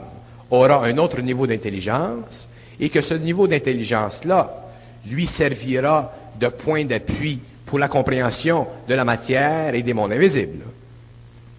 aura 0.50 0.84
un 0.84 0.98
autre 0.98 1.22
niveau 1.22 1.48
d'intelligence 1.48 2.50
et 2.78 2.90
que 2.90 3.00
ce 3.00 3.14
niveau 3.14 3.48
d'intelligence-là 3.48 4.61
lui 5.08 5.28
servira 5.28 6.14
de 6.40 6.48
point 6.48 6.86
d'appui 6.86 7.40
pour 7.66 7.80
la 7.80 7.88
compréhension 7.88 8.68
de 8.88 8.94
la 8.94 9.06
matière 9.06 9.74
et 9.74 9.82
des 9.82 9.94
mondes 9.94 10.12
invisibles. 10.12 10.66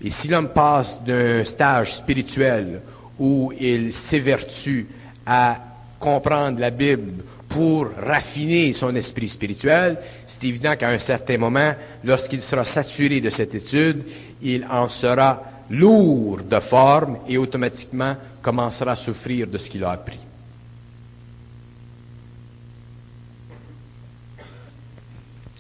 Et 0.05 0.11
si 0.11 0.29
l'homme 0.29 0.49
passe 0.49 0.99
d'un 1.05 1.45
stage 1.45 1.95
spirituel 1.95 2.81
où 3.19 3.53
il 3.59 3.93
s'évertue 3.93 4.87
à 5.25 5.57
comprendre 5.99 6.59
la 6.59 6.71
Bible 6.71 7.23
pour 7.49 7.89
raffiner 7.97 8.73
son 8.73 8.95
esprit 8.97 9.29
spirituel, 9.29 9.99
c'est 10.27 10.45
évident 10.45 10.75
qu'à 10.77 10.89
un 10.89 10.99
certain 10.99 11.39
moment, 11.39 11.75
lorsqu'il 12.05 12.43
sera 12.43 12.65
saturé 12.65 13.21
de 13.21 13.31
cette 13.31 13.55
étude, 13.55 14.03
il 14.43 14.67
en 14.71 14.89
sera 14.89 15.43
lourd 15.71 16.41
de 16.43 16.61
forme 16.61 17.19
et 17.29 17.39
automatiquement 17.39 18.17
commencera 18.43 18.93
à 18.93 18.97
souffrir 18.97 19.47
de 19.47 19.59
ce 19.59 19.71
qu'il 19.71 19.85
a 19.85 19.93
appris. 19.93 20.19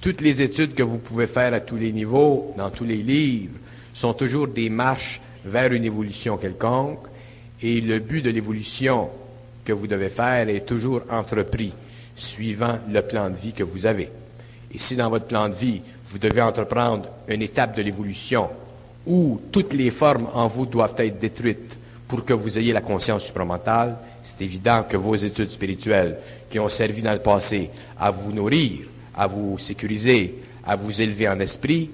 Toutes 0.02 0.20
les 0.20 0.42
études 0.42 0.74
que 0.74 0.82
vous 0.82 0.98
pouvez 0.98 1.28
faire 1.28 1.54
à 1.54 1.60
tous 1.60 1.76
les 1.76 1.92
niveaux, 1.92 2.52
dans 2.56 2.70
tous 2.70 2.82
les 2.82 2.96
livres, 2.96 3.54
sont 3.94 4.14
toujours 4.14 4.48
des 4.48 4.68
marches 4.68 5.20
vers 5.44 5.72
une 5.72 5.84
évolution 5.84 6.36
quelconque, 6.38 7.06
et 7.62 7.80
le 7.80 8.00
but 8.00 8.20
de 8.20 8.30
l'évolution 8.30 9.08
que 9.64 9.72
vous 9.72 9.86
devez 9.86 10.08
faire 10.08 10.48
est 10.48 10.66
toujours 10.66 11.02
entrepris 11.08 11.72
suivant 12.16 12.80
le 12.90 13.00
plan 13.02 13.30
de 13.30 13.36
vie 13.36 13.52
que 13.52 13.62
vous 13.62 13.86
avez. 13.86 14.08
Et 14.74 14.78
si 14.78 14.96
dans 14.96 15.08
votre 15.08 15.26
plan 15.26 15.48
de 15.48 15.54
vie, 15.54 15.82
vous 16.08 16.18
devez 16.18 16.42
entreprendre 16.42 17.06
une 17.28 17.42
étape 17.42 17.76
de 17.76 17.82
l'évolution 17.82 18.48
où 19.06 19.40
toutes 19.52 19.72
les 19.72 19.92
formes 19.92 20.26
en 20.34 20.48
vous 20.48 20.66
doivent 20.66 20.98
être 20.98 21.20
détruites 21.20 21.76
pour 22.08 22.24
que 22.24 22.32
vous 22.32 22.58
ayez 22.58 22.72
la 22.72 22.80
conscience 22.80 23.26
supramentale, 23.26 23.98
c'est 24.24 24.42
évident 24.44 24.82
que 24.82 24.96
vos 24.96 25.14
études 25.14 25.50
spirituelles 25.50 26.18
qui 26.50 26.58
ont 26.58 26.68
servi 26.68 27.02
dans 27.02 27.12
le 27.12 27.20
passé 27.20 27.70
à 28.00 28.10
vous 28.10 28.32
nourrir, 28.32 28.80
à 29.16 29.26
vous 29.26 29.58
sécuriser, 29.58 30.34
à 30.64 30.76
vous 30.76 31.00
élever 31.00 31.28
en 31.28 31.40
esprit, 31.40 31.90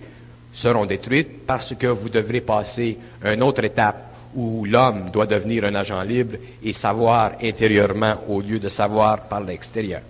seront 0.53 0.87
détruites 0.87 1.47
parce 1.47 1.75
que 1.75 1.87
vous 1.87 2.09
devrez 2.09 2.41
passer 2.41 2.99
une 3.25 3.43
autre 3.43 3.65
étape 3.65 4.09
où 4.35 4.65
l'homme 4.65 5.11
doit 5.11 5.27
devenir 5.27 5.65
un 5.65 5.75
agent 5.75 6.03
libre 6.03 6.37
et 6.63 6.73
savoir 6.73 7.33
intérieurement 7.43 8.15
au 8.29 8.41
lieu 8.41 8.59
de 8.59 8.69
savoir 8.69 9.29
par 9.29 9.41
l'extérieur. 9.41 10.03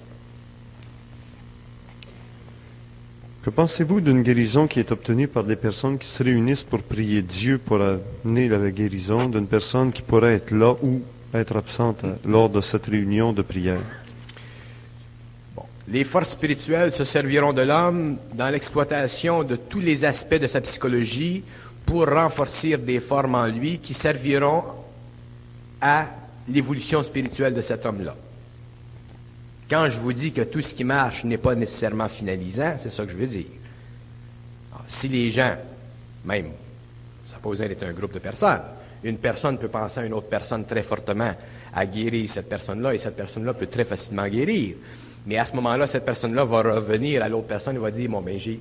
Que 3.43 3.51
pensez-vous 3.51 4.01
d'une 4.01 4.23
guérison 4.23 4.67
qui 4.67 4.81
est 4.81 4.93
obtenue 4.93 5.29
par 5.29 5.45
des 5.45 5.57
personnes 5.57 5.97
qui 5.97 6.07
se 6.07 6.23
réunissent 6.23 6.65
pour 6.65 6.83
prier 6.83 7.23
Dieu 7.23 7.59
pour 7.59 7.81
amener 7.81 8.49
la 8.49 8.71
guérison 8.71 9.29
d'une 9.29 9.47
personne 9.47 9.93
qui 9.93 10.03
pourrait 10.03 10.35
être 10.35 10.51
là 10.51 10.75
ou 10.83 11.01
être 11.33 11.57
absente 11.57 12.05
lors 12.27 12.51
de 12.51 12.61
cette 12.61 12.87
réunion 12.87 13.33
de 13.33 13.43
prière? 13.43 13.81
Les 15.91 16.05
forces 16.05 16.33
spirituelles 16.33 16.93
se 16.93 17.05
serviront 17.05 17.55
de 17.55 17.63
l'homme 17.63 18.19
dans 18.35 18.51
l'exploitation 18.51 19.43
de 19.43 19.57
tous 19.57 19.81
les 19.81 20.05
aspects 20.05 20.35
de 20.35 20.47
sa 20.47 20.61
psychologie 20.61 21.43
pour 21.87 22.07
renforcer 22.07 22.77
des 22.77 23.01
formes 23.01 23.35
en 23.35 23.47
lui 23.47 23.79
qui 23.79 23.95
serviront 23.95 24.65
à 25.81 26.07
l'évolution 26.47 27.03
spirituelle 27.03 27.55
de 27.55 27.63
cet 27.63 27.87
homme-là. 27.87 28.15
Quand 29.71 29.89
je 29.89 29.99
vous 29.99 30.13
dis 30.13 30.33
que 30.33 30.43
tout 30.43 30.61
ce 30.61 30.75
qui 30.75 30.85
marche 30.85 31.25
n'est 31.25 31.39
pas 31.39 31.55
nécessairement 31.55 32.09
finalisant, 32.09 32.75
c'est 32.79 32.91
ça 32.91 33.05
que 33.07 33.13
je 33.13 33.17
veux 33.17 33.27
dire. 33.27 33.47
si 34.87 35.09
les 35.09 35.31
gens, 35.31 35.57
même, 36.25 36.51
ça 37.27 37.39
peut 37.43 37.63
être 37.63 37.83
un 37.83 37.93
groupe 37.93 38.13
de 38.13 38.19
personnes, 38.19 38.61
une 39.05 39.19
personne 39.19 39.59
peut 39.59 39.69
penser 39.69 40.01
à 40.01 40.05
une 40.05 40.13
autre 40.13 40.29
personne 40.29 40.67
très 40.67 40.83
fortement 40.83 41.33
à 41.73 41.87
guérir 41.87 42.29
cette 42.31 42.49
personne-là 42.49 42.95
et 42.95 42.99
cette 42.99 43.17
personne-là 43.17 43.55
peut 43.55 43.67
très 43.69 43.85
facilement 43.85 44.27
guérir. 44.27 44.77
Mais 45.29 45.37
à 45.37 45.45
ce 45.45 45.55
moment-là, 45.57 45.87
cette 45.87 46.07
personne-là 46.07 46.43
va 46.47 46.63
revenir 46.63 47.23
à 47.23 47.29
l'autre 47.29 47.47
personne 47.47 47.77
et 47.77 47.79
va 47.79 47.91
dire, 47.91 48.09
bon, 48.09 48.23
ben, 48.23 48.39
j'ai, 48.39 48.59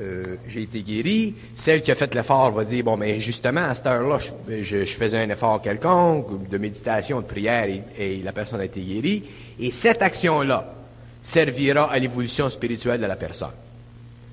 euh, 0.00 0.34
j'ai 0.48 0.62
été 0.62 0.80
guéri. 0.80 1.36
Celle 1.54 1.82
qui 1.82 1.92
a 1.92 1.94
fait 1.94 2.12
l'effort 2.12 2.50
va 2.50 2.64
dire, 2.64 2.82
bon, 2.82 2.96
mais 2.96 3.20
justement, 3.20 3.62
à 3.62 3.76
cette 3.76 3.86
heure-là, 3.86 4.18
je, 4.60 4.84
faisais 4.86 5.18
un 5.18 5.30
effort 5.30 5.62
quelconque, 5.62 6.48
de 6.48 6.58
méditation, 6.58 7.20
de 7.20 7.26
prière, 7.26 7.68
et, 7.96 8.20
la 8.24 8.32
personne 8.32 8.60
a 8.60 8.64
été 8.64 8.80
guérie. 8.80 9.22
Et 9.60 9.70
cette 9.70 10.02
action-là 10.02 10.74
servira 11.22 11.84
à 11.92 11.98
l'évolution 12.00 12.50
spirituelle 12.50 13.00
de 13.00 13.06
la 13.06 13.14
personne. 13.14 13.54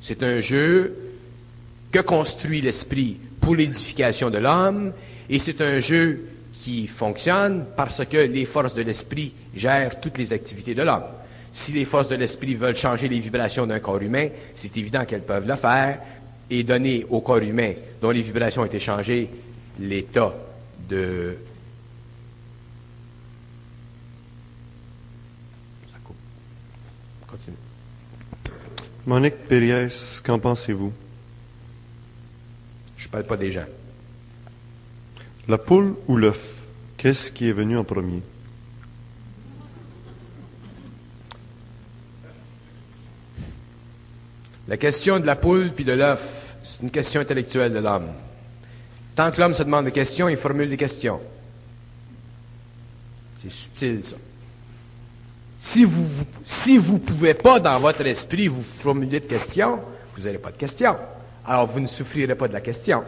C'est 0.01 0.23
un 0.23 0.39
jeu 0.39 0.95
que 1.91 1.99
construit 1.99 2.61
l'esprit 2.61 3.17
pour 3.39 3.55
l'édification 3.55 4.31
de 4.31 4.39
l'homme, 4.39 4.93
et 5.29 5.37
c'est 5.37 5.61
un 5.61 5.79
jeu 5.79 6.25
qui 6.63 6.87
fonctionne 6.87 7.65
parce 7.77 8.03
que 8.03 8.17
les 8.17 8.45
forces 8.45 8.73
de 8.73 8.81
l'esprit 8.81 9.31
gèrent 9.55 10.01
toutes 10.01 10.17
les 10.17 10.33
activités 10.33 10.73
de 10.73 10.81
l'homme. 10.81 11.03
Si 11.53 11.73
les 11.73 11.85
forces 11.85 12.07
de 12.07 12.15
l'esprit 12.15 12.55
veulent 12.55 12.75
changer 12.75 13.07
les 13.07 13.19
vibrations 13.19 13.67
d'un 13.67 13.79
corps 13.79 14.01
humain, 14.01 14.29
c'est 14.55 14.75
évident 14.77 15.05
qu'elles 15.05 15.23
peuvent 15.23 15.47
le 15.47 15.55
faire 15.55 15.99
et 16.49 16.63
donner 16.63 17.05
au 17.09 17.21
corps 17.21 17.37
humain 17.37 17.73
dont 18.01 18.11
les 18.11 18.21
vibrations 18.21 18.61
ont 18.61 18.65
été 18.65 18.79
changées 18.79 19.29
l'état 19.79 20.33
de 20.89 21.37
Continue. 27.27 27.55
Monique 29.05 29.47
Périès, 29.47 30.21
qu'en 30.21 30.37
pensez-vous? 30.37 30.91
Je 32.97 33.07
ne 33.07 33.11
parle 33.11 33.23
pas 33.23 33.37
des 33.37 33.53
gens. 33.53 33.65
La 35.47 35.57
poule 35.57 35.95
ou 36.07 36.17
l'œuf, 36.17 36.57
qu'est-ce 36.97 37.31
qui 37.31 37.47
est 37.47 37.53
venu 37.53 37.77
en 37.77 37.85
premier? 37.85 38.21
La 44.71 44.77
question 44.77 45.19
de 45.19 45.25
la 45.25 45.35
poule 45.35 45.71
puis 45.71 45.83
de 45.83 45.91
l'œuf, 45.91 46.55
c'est 46.63 46.81
une 46.81 46.91
question 46.91 47.19
intellectuelle 47.19 47.73
de 47.73 47.79
l'homme. 47.79 48.07
Tant 49.17 49.29
que 49.29 49.37
l'homme 49.41 49.53
se 49.53 49.63
demande 49.63 49.83
des 49.83 49.91
questions, 49.91 50.29
il 50.29 50.37
formule 50.37 50.69
des 50.69 50.77
questions. 50.77 51.19
C'est 53.43 53.51
subtil, 53.51 53.99
ça. 54.05 54.15
Si 55.59 55.83
vous, 55.83 56.05
vous 56.79 56.99
pouvez 56.99 57.33
pas, 57.33 57.59
dans 57.59 57.77
votre 57.81 58.05
esprit, 58.05 58.47
vous 58.47 58.63
formuler 58.79 59.19
de 59.19 59.25
questions, 59.25 59.77
vous 60.15 60.23
n'aurez 60.23 60.37
pas 60.37 60.51
de 60.51 60.57
questions. 60.57 60.95
Alors, 61.45 61.67
vous 61.67 61.81
ne 61.81 61.87
souffrirez 61.87 62.35
pas 62.35 62.47
de 62.47 62.53
la 62.53 62.61
question. 62.61 63.03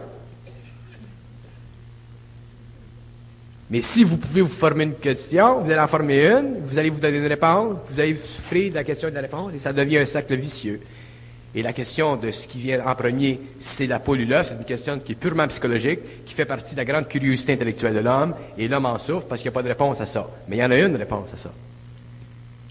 Mais 3.69 3.81
si 3.81 4.03
vous 4.03 4.17
pouvez 4.17 4.41
vous 4.41 4.49
former 4.49 4.83
une 4.83 4.95
question, 4.95 5.61
vous 5.61 5.71
allez 5.71 5.79
en 5.79 5.87
former 5.87 6.25
une, 6.27 6.57
vous 6.65 6.77
allez 6.77 6.89
vous 6.89 6.99
donner 6.99 7.19
une 7.19 7.27
réponse, 7.27 7.77
vous 7.89 7.99
allez 8.01 8.17
souffrir 8.17 8.71
de 8.71 8.75
la 8.75 8.83
question 8.83 9.07
et 9.07 9.11
de 9.11 9.15
la 9.15 9.21
réponse, 9.21 9.53
et 9.55 9.59
ça 9.59 9.71
devient 9.71 9.99
un 9.99 10.05
cercle 10.05 10.35
vicieux. 10.35 10.81
Et 11.55 11.61
la 11.61 11.71
question 11.71 12.15
de 12.15 12.31
ce 12.31 12.47
qui 12.47 12.59
vient 12.59 12.85
en 12.85 12.95
premier, 12.95 13.39
c'est 13.59 13.85
la 13.85 13.99
poule 13.99 14.21
ou 14.21 14.25
l'œuf, 14.25 14.47
c'est 14.49 14.55
une 14.55 14.65
question 14.65 14.99
qui 14.99 15.11
est 15.11 15.15
purement 15.15 15.47
psychologique, 15.47 16.25
qui 16.25 16.33
fait 16.33 16.45
partie 16.45 16.73
de 16.73 16.77
la 16.79 16.85
grande 16.85 17.07
curiosité 17.07 17.53
intellectuelle 17.53 17.93
de 17.93 17.99
l'homme, 17.99 18.33
et 18.57 18.67
l'homme 18.67 18.87
en 18.87 18.97
souffre 18.97 19.27
parce 19.27 19.41
qu'il 19.41 19.51
n'y 19.51 19.53
a 19.53 19.59
pas 19.59 19.63
de 19.63 19.67
réponse 19.67 20.01
à 20.01 20.07
ça. 20.07 20.27
Mais 20.47 20.57
il 20.57 20.59
y 20.59 20.65
en 20.65 20.71
a 20.71 20.77
une 20.77 20.95
réponse 20.95 21.29
à 21.31 21.37
ça. 21.37 21.51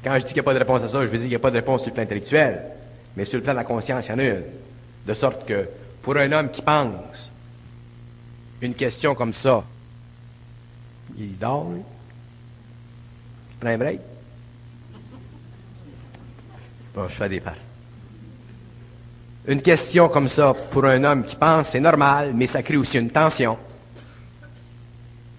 Quand 0.02 0.14
je 0.14 0.24
dis 0.24 0.26
qu'il 0.26 0.34
n'y 0.34 0.40
a 0.40 0.42
pas 0.42 0.54
de 0.54 0.58
réponse 0.58 0.82
à 0.82 0.88
ça, 0.88 1.00
je 1.06 1.06
veux 1.06 1.12
dire 1.12 1.20
qu'il 1.20 1.28
n'y 1.28 1.36
a 1.36 1.38
pas 1.38 1.52
de 1.52 1.56
réponse 1.56 1.82
sur 1.82 1.90
le 1.90 1.94
plan 1.94 2.02
intellectuel, 2.02 2.60
mais 3.16 3.24
sur 3.24 3.38
le 3.38 3.44
plan 3.44 3.52
de 3.52 3.58
la 3.58 3.64
conscience, 3.64 4.04
il 4.06 4.10
y 4.10 4.14
en 4.14 4.18
a 4.18 4.24
une. 4.24 4.42
De 5.06 5.14
sorte 5.14 5.46
que, 5.46 5.68
pour 6.02 6.16
un 6.16 6.32
homme 6.32 6.50
qui 6.50 6.62
pense, 6.62 7.30
une 8.60 8.74
question 8.74 9.14
comme 9.14 9.32
ça, 9.32 9.64
il 11.16 11.38
dort, 11.38 11.70
lui. 11.70 11.82
Il 13.52 13.58
prend 13.58 13.68
un 13.68 13.78
break. 13.78 14.00
Bon, 16.94 17.08
je 17.08 17.14
fais 17.14 17.28
des 17.28 17.40
passes. 17.40 17.71
Une 19.46 19.60
question 19.60 20.08
comme 20.08 20.28
ça, 20.28 20.54
pour 20.70 20.84
un 20.84 21.02
homme 21.02 21.24
qui 21.24 21.34
pense, 21.34 21.70
c'est 21.70 21.80
normal, 21.80 22.32
mais 22.34 22.46
ça 22.46 22.62
crée 22.62 22.76
aussi 22.76 22.98
une 22.98 23.10
tension. 23.10 23.58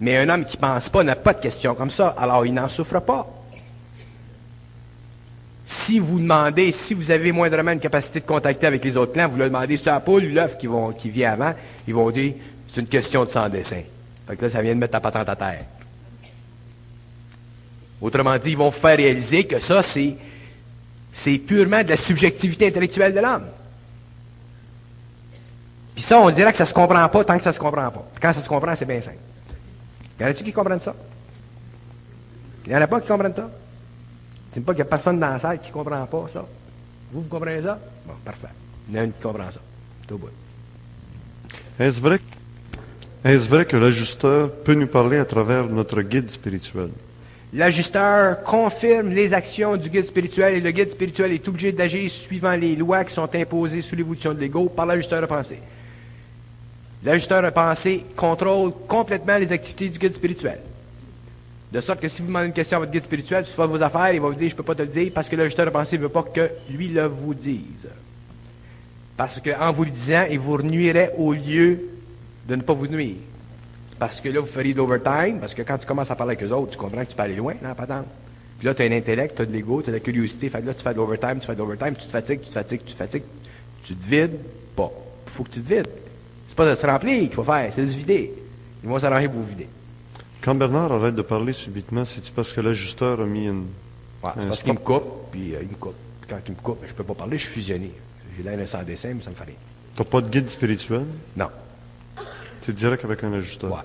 Mais 0.01 0.17
un 0.17 0.27
homme 0.27 0.43
qui 0.43 0.57
pense 0.57 0.89
pas 0.89 1.03
n'a 1.03 1.15
pas 1.15 1.33
de 1.33 1.41
question 1.41 1.73
comme 1.75 1.89
ça, 1.89 2.13
alors 2.17 2.45
il 2.45 2.53
n'en 2.53 2.67
souffre 2.67 2.99
pas. 2.99 3.25
Si 5.65 5.99
vous 5.99 6.19
demandez, 6.19 6.73
si 6.73 6.93
vous 6.93 7.09
avez 7.09 7.31
moindrement 7.31 7.71
une 7.71 7.79
capacité 7.79 8.19
de 8.19 8.25
contacter 8.25 8.67
avec 8.67 8.83
les 8.83 8.97
autres 8.97 9.13
clans, 9.13 9.29
vous 9.29 9.37
leur 9.37 9.47
demandez 9.47 9.77
c'est 9.77 9.85
la 9.85 10.01
poule 10.01 10.25
ou 10.25 10.33
l'œuf 10.33 10.57
qui, 10.57 11.09
vient 11.09 11.31
avant, 11.31 11.53
ils 11.87 11.93
vont 11.93 12.11
dire 12.11 12.33
c'est 12.67 12.81
une 12.81 12.87
question 12.87 13.23
de 13.23 13.29
sans 13.29 13.47
dessin. 13.47 13.81
Fait 14.27 14.35
que 14.35 14.41
là, 14.43 14.49
ça 14.49 14.61
vient 14.61 14.73
de 14.73 14.79
mettre 14.79 14.91
ta 14.91 14.99
patente 14.99 15.29
à 15.29 15.35
terre. 15.37 15.65
Autrement 18.01 18.37
dit, 18.37 18.49
ils 18.51 18.57
vont 18.57 18.69
vous 18.69 18.77
faire 18.77 18.97
réaliser 18.97 19.45
que 19.45 19.61
ça, 19.61 19.81
c'est 19.81 21.37
purement 21.37 21.83
de 21.83 21.89
la 21.89 21.97
subjectivité 21.97 22.67
intellectuelle 22.67 23.13
de 23.13 23.21
l'homme. 23.21 23.45
Puis 25.93 26.03
ça, 26.03 26.19
on 26.19 26.29
dirait 26.29 26.51
que 26.51 26.57
ça 26.57 26.65
se 26.65 26.73
comprend 26.73 27.07
pas 27.07 27.23
tant 27.23 27.37
que 27.37 27.43
ça 27.43 27.51
se 27.51 27.59
comprend 27.59 27.89
pas. 27.91 28.05
quand 28.21 28.33
ça 28.33 28.39
se 28.39 28.49
comprend, 28.49 28.75
c'est 28.75 28.85
bien 28.85 29.01
simple. 29.01 29.17
Y 30.19 30.23
en 30.23 30.27
a-tu 30.27 30.43
qui 30.43 30.53
comprennent 30.53 30.79
ça? 30.79 30.95
Il 32.65 32.69
n'y 32.69 32.75
en 32.75 32.81
a 32.81 32.87
pas 32.87 33.01
qui 33.01 33.07
comprennent 33.07 33.35
ça? 33.35 33.49
C'est 34.53 34.61
pas 34.61 34.73
qu'il 34.73 34.83
n'y 34.83 34.87
a 34.87 34.89
personne 34.89 35.19
dans 35.19 35.29
la 35.29 35.39
salle 35.39 35.59
qui 35.59 35.69
ne 35.69 35.73
comprend 35.73 36.05
pas 36.05 36.25
ça. 36.31 36.45
Vous, 37.11 37.21
vous 37.21 37.27
comprenez 37.27 37.61
ça? 37.61 37.79
Bon, 38.05 38.13
parfait. 38.23 38.47
Il 38.89 38.95
y 38.95 38.97
en 38.97 39.01
a 39.01 39.03
une 39.05 39.11
qui 39.11 39.21
comprend 39.21 39.51
ça. 39.51 39.59
C'est 40.01 40.11
au 40.13 40.17
bout. 40.17 40.29
Est-ce 41.79 41.99
vrai, 41.99 42.19
est 43.23 43.47
vrai 43.47 43.65
que 43.65 43.77
l'ajusteur 43.77 44.51
peut 44.51 44.75
nous 44.75 44.87
parler 44.87 45.17
à 45.17 45.25
travers 45.25 45.65
notre 45.65 46.01
guide 46.01 46.29
spirituel? 46.29 46.89
L'ajusteur 47.53 48.41
confirme 48.43 49.09
les 49.09 49.33
actions 49.33 49.77
du 49.77 49.89
guide 49.89 50.07
spirituel 50.07 50.55
et 50.55 50.59
le 50.59 50.71
guide 50.71 50.89
spirituel 50.89 51.31
est 51.31 51.47
obligé 51.47 51.71
d'agir 51.71 52.09
suivant 52.09 52.53
les 52.53 52.75
lois 52.75 53.03
qui 53.03 53.13
sont 53.13 53.29
imposées 53.35 53.83
sous 53.83 53.95
l'évolution 53.95 54.33
de 54.33 54.39
l'ego 54.39 54.69
par 54.69 54.87
l'ajusteur 54.87 55.21
de 55.21 55.27
pensée. 55.27 55.59
L'ajusteur 57.03 57.43
de 57.43 57.49
pensée 57.49 58.05
contrôle 58.15 58.71
complètement 58.87 59.37
les 59.37 59.51
activités 59.51 59.89
du 59.89 59.99
guide 59.99 60.13
spirituel. 60.13 60.59
De 61.71 61.81
sorte 61.81 61.99
que 61.99 62.07
si 62.07 62.21
vous 62.21 62.27
demandez 62.27 62.47
une 62.47 62.53
question 62.53 62.77
à 62.77 62.79
votre 62.81 62.91
guide 62.91 63.03
spirituel, 63.03 63.45
sur 63.45 63.67
vos 63.67 63.81
affaires, 63.81 64.13
il 64.13 64.21
va 64.21 64.29
vous 64.29 64.35
dire, 64.35 64.47
je 64.47 64.53
ne 64.53 64.57
peux 64.57 64.63
pas 64.63 64.75
te 64.75 64.83
le 64.83 64.87
dire, 64.87 65.11
parce 65.13 65.27
que 65.27 65.35
l'ajusteur 65.35 65.65
de 65.65 65.71
pensée 65.71 65.97
ne 65.97 66.03
veut 66.03 66.09
pas 66.09 66.23
que 66.23 66.49
lui 66.69 66.87
le 66.87 67.05
vous 67.05 67.33
dise. 67.33 67.87
Parce 69.17 69.41
qu'en 69.41 69.71
vous 69.71 69.83
le 69.83 69.89
disant, 69.89 70.25
il 70.29 70.39
vous 70.39 70.61
nuirait 70.61 71.13
au 71.17 71.33
lieu 71.33 71.79
de 72.47 72.55
ne 72.55 72.61
pas 72.61 72.73
vous 72.73 72.87
nuire. 72.87 73.15
Parce 73.99 74.21
que 74.21 74.29
là, 74.29 74.39
vous 74.39 74.47
feriez 74.47 74.73
de 74.73 74.77
l'overtime, 74.77 75.39
parce 75.39 75.53
que 75.53 75.61
quand 75.61 75.77
tu 75.77 75.87
commences 75.87 76.11
à 76.11 76.15
parler 76.15 76.35
avec 76.35 76.43
eux 76.43 76.53
autres, 76.53 76.71
tu 76.71 76.77
comprends 76.77 77.03
que 77.03 77.09
tu 77.09 77.15
peux 77.15 77.23
aller 77.23 77.35
loin, 77.35 77.53
non, 77.61 77.73
pas 77.73 77.87
tant. 77.87 78.05
Puis 78.59 78.67
là, 78.67 78.75
tu 78.75 78.81
as 78.81 78.85
un 78.85 78.91
intellect, 78.91 79.35
tu 79.35 79.41
as 79.41 79.45
de 79.45 79.51
l'ego, 79.51 79.81
tu 79.81 79.89
as 79.89 79.91
de 79.91 79.97
la 79.97 80.03
curiosité. 80.03 80.49
Fait 80.49 80.61
que 80.61 80.67
là, 80.67 80.73
tu 80.73 80.83
fais 80.83 80.93
de 80.93 80.97
l'overtime, 80.97 81.39
tu 81.39 81.47
fais 81.47 81.55
de 81.55 81.59
l'overtime, 81.59 81.95
tu 81.95 82.05
te 82.05 82.11
fatigues, 82.11 82.41
tu 82.41 82.47
te 82.47 82.53
fatigues, 82.53 82.81
tu 82.85 82.93
te 82.93 82.97
fatigues. 82.97 83.23
Tu 83.83 83.95
te 83.95 84.07
vides 84.07 84.37
pas. 84.75 84.91
Il 85.27 85.31
faut 85.31 85.43
que 85.43 85.49
tu 85.49 85.61
te 85.61 85.73
vides. 85.73 85.87
C'est 86.53 86.57
pas 86.57 86.69
de 86.69 86.75
se 86.75 86.85
remplir 86.85 87.19
qu'il 87.19 87.33
faut 87.33 87.43
faire, 87.43 87.73
c'est 87.73 87.81
de 87.81 87.87
se 87.87 87.97
vider. 87.97 88.31
Ils 88.83 88.87
vont 88.87 88.99
s'arranger 88.99 89.27
pour 89.27 89.37
vous 89.37 89.47
vider. 89.47 89.67
Quand 90.39 90.53
Bernard 90.53 90.91
arrête 90.91 91.15
de 91.15 91.23
parler 91.23 91.51
subitement, 91.51 92.05
c'est-tu 92.05 92.31
parce 92.31 92.53
que 92.53 92.61
l'ajusteur 92.61 93.21
a 93.21 93.25
mis 93.25 93.47
une. 93.47 93.65
Ouais, 94.23 94.29
c'est 94.39 94.47
parce 94.49 94.61
qu'il 94.61 94.73
me 94.73 94.77
coupe, 94.77 95.31
puis 95.31 95.55
euh, 95.55 95.63
il 95.63 95.69
me 95.69 95.73
coupe. 95.73 95.95
Quand 96.29 96.37
il 96.47 96.51
me 96.51 96.61
coupe, 96.61 96.83
je 96.87 96.93
peux 96.93 97.03
pas 97.03 97.15
parler, 97.15 97.39
je 97.39 97.45
suis 97.45 97.53
fusionné. 97.55 97.89
J'ai 98.37 98.43
l'air 98.43 98.69
sans 98.69 98.83
dessin, 98.83 99.15
mais 99.15 99.23
ça 99.23 99.31
me 99.31 99.35
fait 99.35 99.45
rien. 99.45 99.55
T'as 99.95 100.03
pas 100.03 100.21
de 100.21 100.29
guide 100.29 100.47
spirituel? 100.47 101.05
Non. 101.35 101.47
Tu 102.61 102.69
es 102.69 102.73
direct 102.75 103.03
avec 103.03 103.23
un 103.23 103.33
ajusteur? 103.33 103.71
Ouais. 103.71 103.79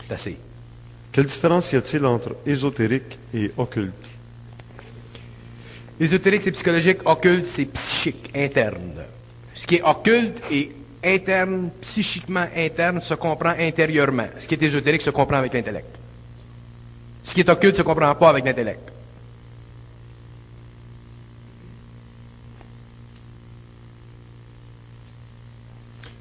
C'est 0.00 0.14
assez. 0.14 0.38
Quelle 1.12 1.26
différence 1.26 1.70
y 1.72 1.76
a-t-il 1.76 2.06
entre 2.06 2.36
ésotérique 2.46 3.18
et 3.34 3.52
occulte? 3.58 3.92
Ésotérique, 6.00 6.40
c'est 6.40 6.52
psychologique. 6.52 7.00
Occulte, 7.04 7.44
c'est 7.44 7.66
psychique, 7.66 8.30
interne. 8.34 9.02
Ce 9.52 9.66
qui 9.66 9.74
est 9.74 9.82
occulte 9.82 10.40
et 10.50 10.72
interne, 11.04 11.70
psychiquement 11.80 12.46
interne, 12.56 13.00
se 13.00 13.14
comprend 13.14 13.54
intérieurement. 13.58 14.28
Ce 14.38 14.46
qui 14.46 14.54
est 14.54 14.62
ésotérique 14.62 15.02
se 15.02 15.10
comprend 15.10 15.38
avec 15.38 15.52
l'intellect. 15.52 15.96
Ce 17.22 17.34
qui 17.34 17.40
est 17.40 17.48
occulte 17.48 17.76
se 17.76 17.82
comprend 17.82 18.14
pas 18.14 18.30
avec 18.30 18.44
l'intellect. 18.44 18.90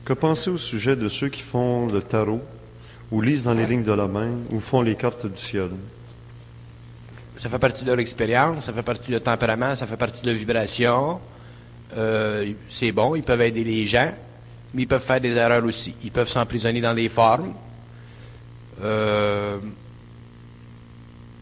Que 0.05 0.13
pensez 0.13 0.49
au 0.49 0.57
sujet 0.57 0.95
de 0.95 1.07
ceux 1.07 1.29
qui 1.29 1.41
font 1.41 1.87
le 1.87 2.01
tarot, 2.01 2.41
ou 3.11 3.21
lisent 3.21 3.43
dans 3.43 3.53
les 3.53 3.65
lignes 3.65 3.83
de 3.83 3.93
la 3.93 4.07
main, 4.07 4.31
ou 4.49 4.59
font 4.59 4.81
les 4.81 4.95
cartes 4.95 5.25
du 5.25 5.37
ciel? 5.37 5.69
Ça 7.37 7.49
fait 7.49 7.59
partie 7.59 7.83
de 7.83 7.89
leur 7.89 7.99
expérience, 7.99 8.65
ça 8.65 8.73
fait 8.73 8.83
partie 8.83 9.07
de 9.07 9.13
leur 9.13 9.23
tempérament, 9.23 9.75
ça 9.75 9.87
fait 9.87 9.97
partie 9.97 10.21
de 10.21 10.27
leur 10.27 10.35
vibration. 10.35 11.19
Euh, 11.95 12.53
c'est 12.69 12.91
bon, 12.91 13.15
ils 13.15 13.23
peuvent 13.23 13.41
aider 13.41 13.63
les 13.63 13.85
gens 13.85 14.11
mais 14.73 14.83
ils 14.83 14.87
peuvent 14.87 15.03
faire 15.03 15.21
des 15.21 15.31
erreurs 15.31 15.63
aussi. 15.63 15.93
Ils 16.03 16.11
peuvent 16.11 16.29
s'emprisonner 16.29 16.81
dans 16.81 16.93
des 16.93 17.09
formes. 17.09 17.53
Euh, 18.81 19.57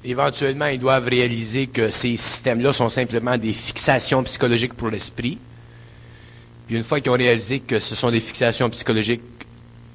éventuellement, 0.04 0.66
ils 0.66 0.80
doivent 0.80 1.08
réaliser 1.08 1.68
que 1.68 1.92
ces 1.92 2.18
systèmes-là 2.18 2.74
sont 2.74 2.90
simplement 2.90 3.38
des 3.38 3.54
fixations 3.54 4.24
psychologiques 4.24 4.74
pour 4.74 4.90
l'esprit. 4.90 5.38
Puis 6.68 6.76
une 6.76 6.84
fois 6.84 7.00
qu'ils 7.00 7.12
ont 7.12 7.16
réalisé 7.16 7.60
que 7.60 7.80
ce 7.80 7.96
sont 7.96 8.12
des 8.12 8.20
fixations 8.20 8.70
psychologiques 8.70 9.22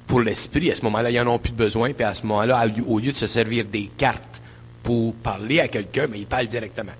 pour 0.07 0.20
l'esprit, 0.20 0.70
à 0.70 0.75
ce 0.75 0.83
moment-là, 0.83 1.11
ils 1.11 1.22
n'en 1.22 1.35
ont 1.35 1.38
plus 1.38 1.53
besoin. 1.53 1.92
Puis 1.92 2.05
à 2.05 2.14
ce 2.14 2.27
moment-là, 2.27 2.66
au 2.87 2.99
lieu 2.99 3.12
de 3.12 3.16
se 3.16 3.27
servir 3.27 3.64
des 3.64 3.90
cartes 3.99 4.22
pour 4.83 5.14
parler 5.14 5.61
à 5.61 5.68
quelqu'un, 5.68 6.07
mais 6.07 6.20
ils 6.20 6.27
parlent 6.27 6.46
directement. 6.46 6.92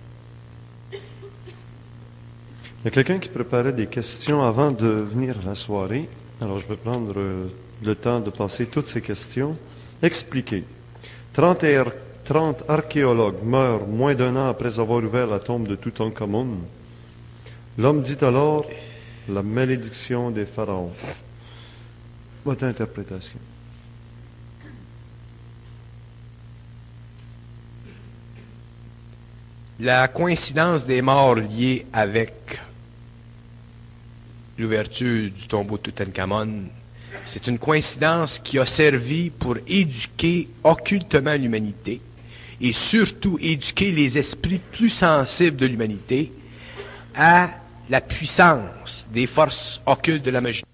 Il 0.93 2.85
y 2.85 2.89
a 2.89 2.91
quelqu'un 2.91 3.19
qui 3.19 3.29
préparait 3.29 3.73
des 3.73 3.87
questions 3.87 4.43
avant 4.43 4.71
de 4.71 4.87
venir 4.87 5.37
à 5.43 5.49
la 5.49 5.55
soirée. 5.55 6.09
Alors 6.41 6.59
je 6.61 6.67
vais 6.67 6.77
prendre 6.77 7.15
euh, 7.17 7.47
le 7.83 7.95
temps 7.95 8.21
de 8.21 8.31
passer 8.31 8.67
toutes 8.67 8.89
ces 8.89 9.01
questions. 9.01 9.57
Expliquez. 10.03 10.65
30, 11.33 11.65
ar- 11.65 11.93
30 12.25 12.65
archéologues 12.69 13.43
meurent 13.43 13.87
moins 13.87 14.15
d'un 14.15 14.37
an 14.37 14.49
après 14.49 14.79
avoir 14.79 15.03
ouvert 15.03 15.27
la 15.27 15.39
tombe 15.39 15.67
de 15.67 15.77
Toutankhamon. 15.77 16.49
L'homme 17.79 18.03
dit 18.03 18.19
alors 18.23 18.67
la 19.29 19.43
malédiction 19.43 20.31
des 20.31 20.47
pharaons. 20.47 20.93
Votre 22.45 22.65
interprétation. 22.65 23.39
La 29.81 30.09
coïncidence 30.09 30.87
des 30.87 31.03
morts 31.03 31.35
liée 31.35 31.87
avec 31.93 32.33
l'ouverture 34.59 35.31
du 35.31 35.47
tombeau 35.47 35.77
de 35.77 35.83
Toutankhamon, 35.83 36.65
c'est 37.25 37.47
une 37.47 37.59
coïncidence 37.59 38.39
qui 38.39 38.59
a 38.59 38.67
servi 38.67 39.31
pour 39.31 39.57
éduquer 39.67 40.49
occultement 40.65 41.35
l'humanité 41.35 42.01
et 42.61 42.73
surtout 42.73 43.39
éduquer 43.41 43.93
les 43.93 44.17
esprits 44.19 44.61
plus 44.73 44.91
sensibles 44.91 45.57
de 45.57 45.67
l'humanité 45.67 46.33
à 47.15 47.51
la 47.89 48.01
puissance 48.01 49.07
des 49.13 49.27
forces 49.27 49.81
occultes 49.87 50.25
de 50.25 50.31
la 50.31 50.41
magie. 50.41 50.65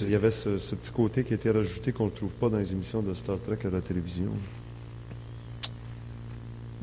Il 0.00 0.10
y 0.10 0.14
avait 0.14 0.30
ce, 0.30 0.48
petit 0.48 0.92
côté 0.92 1.24
qui 1.24 1.34
été 1.34 1.50
rajouté 1.50 1.92
qu'on 1.92 2.06
ne 2.06 2.10
trouve 2.10 2.30
pas 2.32 2.48
dans 2.48 2.58
les 2.58 2.72
émissions 2.72 3.02
de 3.02 3.14
Star 3.14 3.38
Trek 3.38 3.58
à 3.64 3.70
la 3.70 3.80
télévision. 3.80 4.32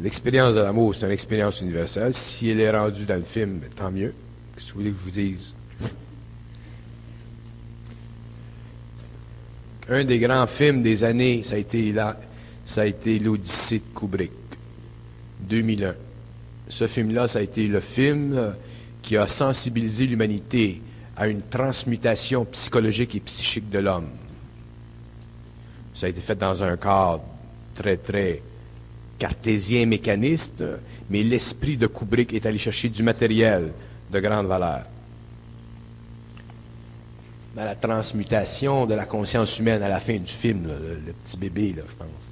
L'expérience 0.01 0.55
de 0.55 0.61
l'amour, 0.61 0.95
c'est 0.95 1.05
une 1.05 1.11
expérience 1.11 1.59
universelle. 1.61 2.13
Si 2.13 2.49
elle 2.49 2.61
est 2.61 2.71
rendue 2.71 3.05
dans 3.05 3.17
le 3.17 3.23
film, 3.23 3.59
tant 3.75 3.91
mieux. 3.91 4.13
Qu'est-ce 4.55 4.67
que 4.67 4.73
vous 4.73 4.79
voulez 4.79 4.91
que 4.91 4.97
je 4.97 5.03
vous 5.03 5.11
dise? 5.11 5.53
Un 9.89 10.05
des 10.05 10.19
grands 10.19 10.47
films 10.47 10.81
des 10.81 11.03
années, 11.03 11.43
ça 11.43 11.55
a 11.55 11.57
été 11.57 11.91
là, 11.91 12.17
ça 12.65 12.81
a 12.81 12.85
été 12.85 13.19
l'Odyssée 13.19 13.79
de 13.79 13.99
Kubrick, 13.99 14.31
2001. 15.41 15.95
Ce 16.69 16.87
film-là, 16.87 17.27
ça 17.27 17.39
a 17.39 17.41
été 17.41 17.67
le 17.67 17.79
film 17.79 18.37
euh, 18.37 18.51
qui 19.01 19.17
a 19.17 19.25
sensibilisé 19.27 20.05
l'humanité 20.05 20.81
à 21.19 21.27
une 21.27 21.41
transmutation 21.41 22.45
psychologique 22.45 23.13
et 23.13 23.19
psychique 23.19 23.69
de 23.69 23.79
l'homme. 23.79 24.07
Ça 25.93 26.05
a 26.05 26.09
été 26.09 26.21
fait 26.21 26.35
dans 26.35 26.63
un 26.63 26.77
cadre 26.77 27.23
très, 27.75 27.97
très 27.97 28.41
cartésien 29.17 29.85
mécaniste, 29.85 30.63
mais 31.09 31.21
l'esprit 31.23 31.75
de 31.75 31.87
Kubrick 31.87 32.33
est 32.33 32.45
allé 32.45 32.57
chercher 32.57 32.87
du 32.87 33.03
matériel 33.03 33.73
de 34.09 34.19
grande 34.21 34.47
valeur. 34.47 34.83
Dans 37.53 37.65
la 37.65 37.75
transmutation 37.75 38.85
de 38.85 38.93
la 38.93 39.05
conscience 39.05 39.59
humaine 39.59 39.83
à 39.83 39.89
la 39.89 39.99
fin 39.99 40.17
du 40.17 40.31
film, 40.31 40.67
le, 40.67 41.11
petit 41.11 41.35
bébé, 41.35 41.73
là, 41.75 41.83
je 41.85 41.95
pense. 41.95 42.31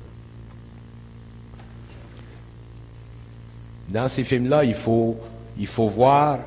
Dans 3.89 4.07
ces 4.07 4.23
films-là, 4.23 4.63
il 4.63 4.75
faut, 4.75 5.17
il 5.57 5.67
faut 5.67 5.89
voir 5.89 6.39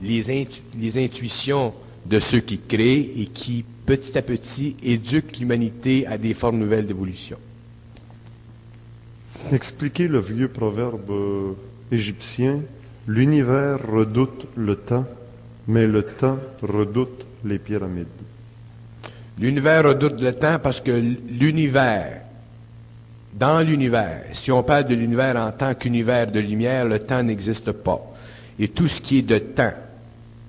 les, 0.00 0.48
les 0.76 1.04
intuitions 1.04 1.74
de 2.06 2.20
ceux 2.20 2.40
qui 2.40 2.58
créent 2.58 3.12
et 3.16 3.26
qui, 3.26 3.64
petit 3.86 4.16
à 4.16 4.22
petit, 4.22 4.76
éduquent 4.82 5.38
l'humanité 5.38 6.06
à 6.06 6.18
des 6.18 6.34
formes 6.34 6.58
nouvelles 6.58 6.86
d'évolution. 6.86 7.38
Expliquez 9.52 10.08
le 10.08 10.20
vieux 10.20 10.48
proverbe 10.48 11.10
euh, 11.10 11.52
égyptien. 11.90 12.60
L'univers 13.06 13.78
redoute 13.90 14.46
le 14.56 14.76
temps, 14.76 15.06
mais 15.66 15.86
le 15.86 16.02
temps 16.02 16.38
redoute 16.62 17.24
les 17.44 17.58
pyramides. 17.58 18.06
L'univers 19.38 19.84
redoute 19.84 20.20
le 20.20 20.34
temps 20.34 20.58
parce 20.58 20.80
que 20.80 20.90
l'univers, 20.90 22.22
dans 23.32 23.60
l'univers, 23.60 24.24
si 24.32 24.50
on 24.50 24.62
parle 24.62 24.86
de 24.86 24.94
l'univers 24.94 25.36
en 25.36 25.52
tant 25.52 25.74
qu'univers 25.74 26.30
de 26.30 26.40
lumière, 26.40 26.84
le 26.84 26.98
temps 26.98 27.22
n'existe 27.22 27.70
pas. 27.72 28.00
Et 28.58 28.68
tout 28.68 28.88
ce 28.88 29.00
qui 29.00 29.18
est 29.18 29.22
de 29.22 29.38
temps, 29.38 29.72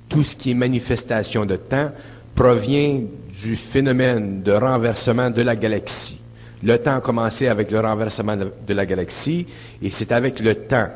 tout 0.10 0.24
ce 0.24 0.36
qui 0.36 0.52
est 0.52 0.56
manifestation 0.56 1.46
de 1.46 1.56
temps, 1.56 1.92
provient 2.36 3.02
du 3.42 3.56
phénomène 3.56 4.42
de 4.42 4.52
renversement 4.52 5.30
de 5.30 5.42
la 5.42 5.56
galaxie. 5.56 6.20
Le 6.64 6.78
temps 6.78 6.98
a 6.98 7.02
commencé 7.02 7.48
avec 7.48 7.72
le 7.72 7.80
renversement 7.80 8.36
de, 8.36 8.74
la 8.74 8.86
galaxie, 8.86 9.46
et 9.82 9.92
c'est 9.92 10.12
avec 10.12 10.40
le 10.40 10.56
temps 10.56 10.90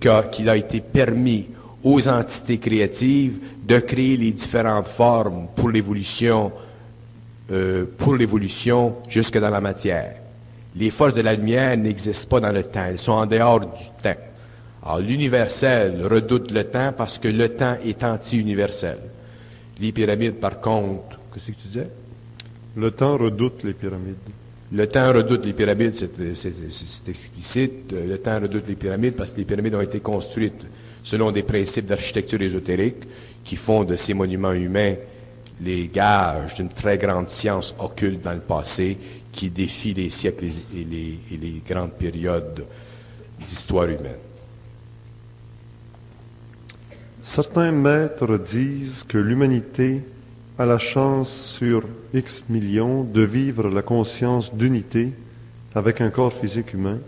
qu'il 0.00 0.48
a 0.48 0.56
été 0.56 0.80
permis 0.80 1.46
aux 1.84 2.08
entités 2.08 2.58
créatives 2.58 3.38
de 3.64 3.78
créer 3.78 4.16
les 4.16 4.32
différentes 4.32 4.88
formes 4.88 5.46
pour 5.54 5.70
l'évolution 5.70 6.50
euh, 7.52 7.84
pour 7.98 8.16
l'évolution 8.16 8.96
jusque 9.08 9.38
dans 9.38 9.50
la 9.50 9.60
matière. 9.60 10.16
Les 10.74 10.90
forces 10.90 11.14
de 11.14 11.22
la 11.22 11.34
lumière 11.34 11.76
n'existent 11.76 12.28
pas 12.28 12.40
dans 12.40 12.52
le 12.52 12.64
temps, 12.64 12.86
elles 12.88 12.98
sont 12.98 13.12
en 13.12 13.26
dehors 13.26 13.60
du 13.60 13.66
temps. 14.02 14.16
Alors 14.86 15.00
l'universel 15.00 16.06
redoute 16.06 16.52
le 16.52 16.62
temps 16.64 16.92
parce 16.96 17.18
que 17.18 17.26
le 17.26 17.48
temps 17.48 17.76
est 17.84 18.04
anti-universel. 18.04 18.98
Les 19.80 19.90
pyramides, 19.90 20.36
par 20.36 20.60
contre, 20.60 21.18
qu'est-ce 21.34 21.46
que 21.46 21.56
tu 21.56 21.68
disais? 21.68 21.88
Le 22.76 22.92
temps 22.92 23.16
redoute 23.16 23.64
les 23.64 23.72
pyramides. 23.72 24.14
Le 24.72 24.86
temps 24.86 25.12
redoute 25.12 25.44
les 25.44 25.54
pyramides, 25.54 25.94
c'est 25.94 27.08
explicite. 27.08 27.92
Le 27.92 28.18
temps 28.18 28.40
redoute 28.40 28.68
les 28.68 28.76
pyramides 28.76 29.14
parce 29.14 29.30
que 29.30 29.38
les 29.38 29.44
pyramides 29.44 29.74
ont 29.74 29.80
été 29.80 29.98
construites 29.98 30.64
selon 31.02 31.32
des 31.32 31.42
principes 31.42 31.86
d'architecture 31.86 32.40
ésotérique 32.40 33.02
qui 33.42 33.56
font 33.56 33.82
de 33.82 33.96
ces 33.96 34.14
monuments 34.14 34.52
humains 34.52 34.94
les 35.62 35.88
gages 35.88 36.54
d'une 36.54 36.68
très 36.68 36.96
grande 36.96 37.28
science 37.28 37.74
occulte 37.80 38.22
dans 38.22 38.34
le 38.34 38.40
passé 38.40 38.96
qui 39.32 39.50
défie 39.50 39.94
les 39.94 40.10
siècles 40.10 40.44
et 40.44 40.84
les, 40.84 41.18
et 41.32 41.36
les 41.38 41.62
grandes 41.68 41.92
périodes 41.92 42.64
d'histoire 43.40 43.86
humaine. 43.86 44.25
Certains 47.26 47.72
maîtres 47.72 48.38
disent 48.38 49.02
que 49.02 49.18
l'humanité 49.18 50.00
a 50.58 50.64
la 50.64 50.78
chance 50.78 51.28
sur 51.28 51.82
X 52.14 52.44
millions 52.48 53.02
de 53.02 53.22
vivre 53.22 53.68
la 53.68 53.82
conscience 53.82 54.54
d'unité 54.54 55.12
avec 55.74 56.00
un 56.00 56.10
corps 56.10 56.32
physique 56.32 56.72
humain. 56.72 56.98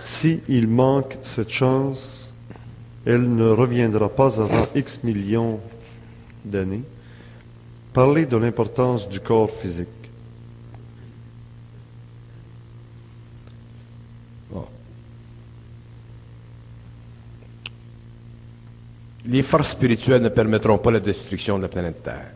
Si 0.00 0.42
il 0.48 0.68
manque 0.68 1.16
cette 1.22 1.48
chance, 1.48 2.32
elle 3.06 3.34
ne 3.34 3.48
reviendra 3.48 4.10
pas 4.10 4.40
avant 4.40 4.66
X 4.74 5.00
millions 5.02 5.60
d'années. 6.44 6.84
Parlez 7.94 8.26
de 8.26 8.36
l'importance 8.36 9.08
du 9.08 9.18
corps 9.18 9.50
physique. 9.50 9.88
Bon. 14.52 14.66
Les 19.28 19.42
forces 19.42 19.70
spirituelles 19.70 20.22
ne 20.22 20.30
permettront 20.30 20.78
pas 20.78 20.90
la 20.90 21.00
destruction 21.00 21.58
de 21.58 21.62
la 21.62 21.68
planète 21.68 22.02
Terre. 22.02 22.30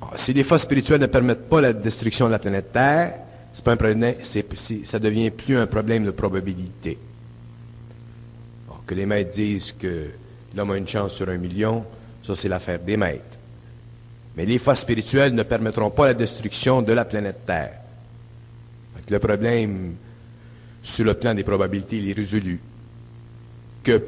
Bon, 0.00 0.08
Si 0.16 0.32
les 0.32 0.42
forces 0.42 0.62
spirituelles 0.62 1.00
ne 1.00 1.06
permettent 1.06 1.48
pas 1.48 1.60
la 1.60 1.72
destruction 1.72 2.26
de 2.26 2.32
la 2.32 2.40
planète 2.40 2.72
Terre, 2.72 3.14
c'est 3.54 3.64
pas 3.64 3.72
un 3.72 3.76
problème, 3.76 4.16
ça 4.84 4.98
devient 4.98 5.30
plus 5.30 5.56
un 5.56 5.66
problème 5.66 6.04
de 6.04 6.10
probabilité. 6.10 6.98
Bon, 8.68 8.74
que 8.84 8.94
les 8.94 9.06
maîtres 9.06 9.30
disent 9.30 9.72
que 9.78 10.06
l'homme 10.56 10.72
a 10.72 10.76
une 10.76 10.88
chance 10.88 11.14
sur 11.14 11.28
un 11.28 11.36
million, 11.36 11.84
ça 12.22 12.34
c'est 12.34 12.48
l'affaire 12.48 12.80
des 12.80 12.96
maîtres. 12.96 13.36
Mais 14.36 14.44
les 14.44 14.58
forces 14.58 14.80
spirituelles 14.80 15.34
ne 15.34 15.42
permettront 15.44 15.90
pas 15.90 16.06
la 16.08 16.14
destruction 16.14 16.82
de 16.82 16.92
la 16.92 17.04
planète 17.04 17.46
Terre. 17.46 17.78
Le 19.08 19.18
problème, 19.20 19.94
sur 20.82 21.04
le 21.04 21.14
plan 21.14 21.34
des 21.34 21.44
probabilités, 21.44 21.98
il 21.98 22.10
est 22.10 22.12
résolu. 22.12 22.60
Que, 23.82 24.02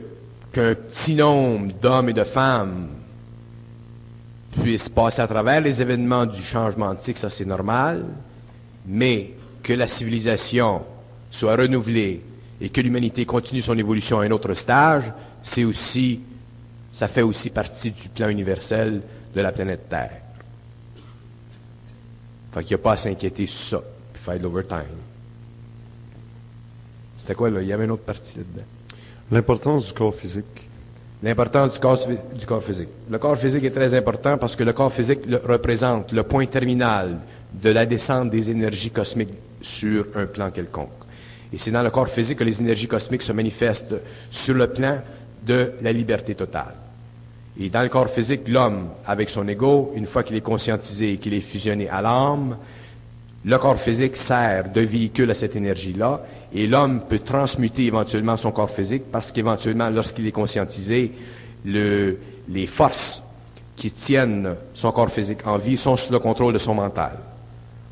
qu'un 0.52 0.74
petit 0.74 1.14
nombre 1.14 1.72
d'hommes 1.80 2.08
et 2.08 2.12
de 2.12 2.24
femmes 2.24 2.88
puissent 4.60 4.88
passer 4.88 5.22
à 5.22 5.28
travers 5.28 5.60
les 5.60 5.80
événements 5.80 6.26
du 6.26 6.42
changement 6.42 6.86
antique, 6.86 7.18
ça 7.18 7.30
c'est 7.30 7.44
normal, 7.44 8.04
mais 8.86 9.34
que 9.62 9.72
la 9.72 9.86
civilisation 9.86 10.82
soit 11.30 11.56
renouvelée 11.56 12.22
et 12.60 12.68
que 12.68 12.80
l'humanité 12.80 13.24
continue 13.24 13.62
son 13.62 13.78
évolution 13.78 14.20
à 14.20 14.24
un 14.24 14.30
autre 14.32 14.54
stage, 14.54 15.04
c'est 15.42 15.64
aussi, 15.64 16.20
ça 16.92 17.08
fait 17.08 17.22
aussi 17.22 17.50
partie 17.50 17.92
du 17.92 18.08
plan 18.08 18.28
universel 18.28 19.02
de 19.34 19.40
la 19.40 19.52
planète 19.52 19.88
Terre. 19.88 20.20
Fait 22.52 22.60
qu'il 22.60 22.76
n'y 22.76 22.80
a 22.80 22.82
pas 22.82 22.92
à 22.92 22.96
s'inquiéter 22.96 23.46
sur 23.46 23.78
ça, 23.78 23.84
puis 24.12 24.22
faire 24.22 24.38
de 24.38 24.42
l'overtime. 24.42 24.98
C'était 27.16 27.34
quoi, 27.34 27.50
là? 27.50 27.62
Il 27.62 27.68
y 27.68 27.72
avait 27.72 27.84
une 27.84 27.92
autre 27.92 28.02
partie 28.02 28.38
là-dedans. 28.38 28.66
L'importance 29.32 29.86
du 29.86 29.92
corps 29.92 30.14
physique. 30.14 30.68
L'importance 31.22 31.74
du 31.74 31.78
corps, 31.78 31.98
du 32.34 32.46
corps 32.46 32.64
physique. 32.64 32.88
Le 33.08 33.18
corps 33.18 33.36
physique 33.36 33.62
est 33.62 33.70
très 33.70 33.94
important 33.94 34.38
parce 34.38 34.56
que 34.56 34.64
le 34.64 34.72
corps 34.72 34.92
physique 34.92 35.20
représente 35.44 36.12
le 36.12 36.24
point 36.24 36.46
terminal 36.46 37.18
de 37.52 37.70
la 37.70 37.86
descente 37.86 38.30
des 38.30 38.50
énergies 38.50 38.90
cosmiques 38.90 39.34
sur 39.62 40.06
un 40.16 40.26
plan 40.26 40.50
quelconque. 40.50 40.88
Et 41.52 41.58
c'est 41.58 41.70
dans 41.70 41.82
le 41.82 41.90
corps 41.90 42.08
physique 42.08 42.38
que 42.38 42.44
les 42.44 42.60
énergies 42.60 42.88
cosmiques 42.88 43.22
se 43.22 43.32
manifestent 43.32 43.94
sur 44.30 44.54
le 44.54 44.66
plan 44.68 45.00
de 45.46 45.72
la 45.80 45.92
liberté 45.92 46.34
totale. 46.34 46.74
Et 47.60 47.68
dans 47.68 47.82
le 47.82 47.88
corps 47.88 48.08
physique, 48.08 48.48
l'homme, 48.48 48.88
avec 49.06 49.30
son 49.30 49.46
ego, 49.46 49.92
une 49.94 50.06
fois 50.06 50.22
qu'il 50.22 50.36
est 50.36 50.40
conscientisé 50.40 51.12
et 51.12 51.16
qu'il 51.18 51.34
est 51.34 51.40
fusionné 51.40 51.88
à 51.88 52.00
l'âme, 52.02 52.56
le 53.44 53.58
corps 53.58 53.80
physique 53.80 54.16
sert 54.16 54.70
de 54.72 54.80
véhicule 54.80 55.30
à 55.30 55.34
cette 55.34 55.56
énergie-là, 55.56 56.20
et 56.54 56.66
l'homme 56.66 57.00
peut 57.08 57.20
transmuter 57.20 57.86
éventuellement 57.86 58.36
son 58.36 58.50
corps 58.50 58.70
physique 58.70 59.04
parce 59.10 59.30
qu'éventuellement, 59.32 59.88
lorsqu'il 59.90 60.26
est 60.26 60.32
conscientisé, 60.32 61.12
le- 61.64 62.18
les 62.48 62.66
forces 62.66 63.22
qui 63.76 63.90
tiennent 63.92 64.54
son 64.74 64.92
corps 64.92 65.10
physique 65.10 65.46
en 65.46 65.56
vie 65.56 65.76
sont 65.76 65.96
sous 65.96 66.12
le 66.12 66.18
contrôle 66.18 66.52
de 66.52 66.58
son 66.58 66.74
mental. 66.74 67.12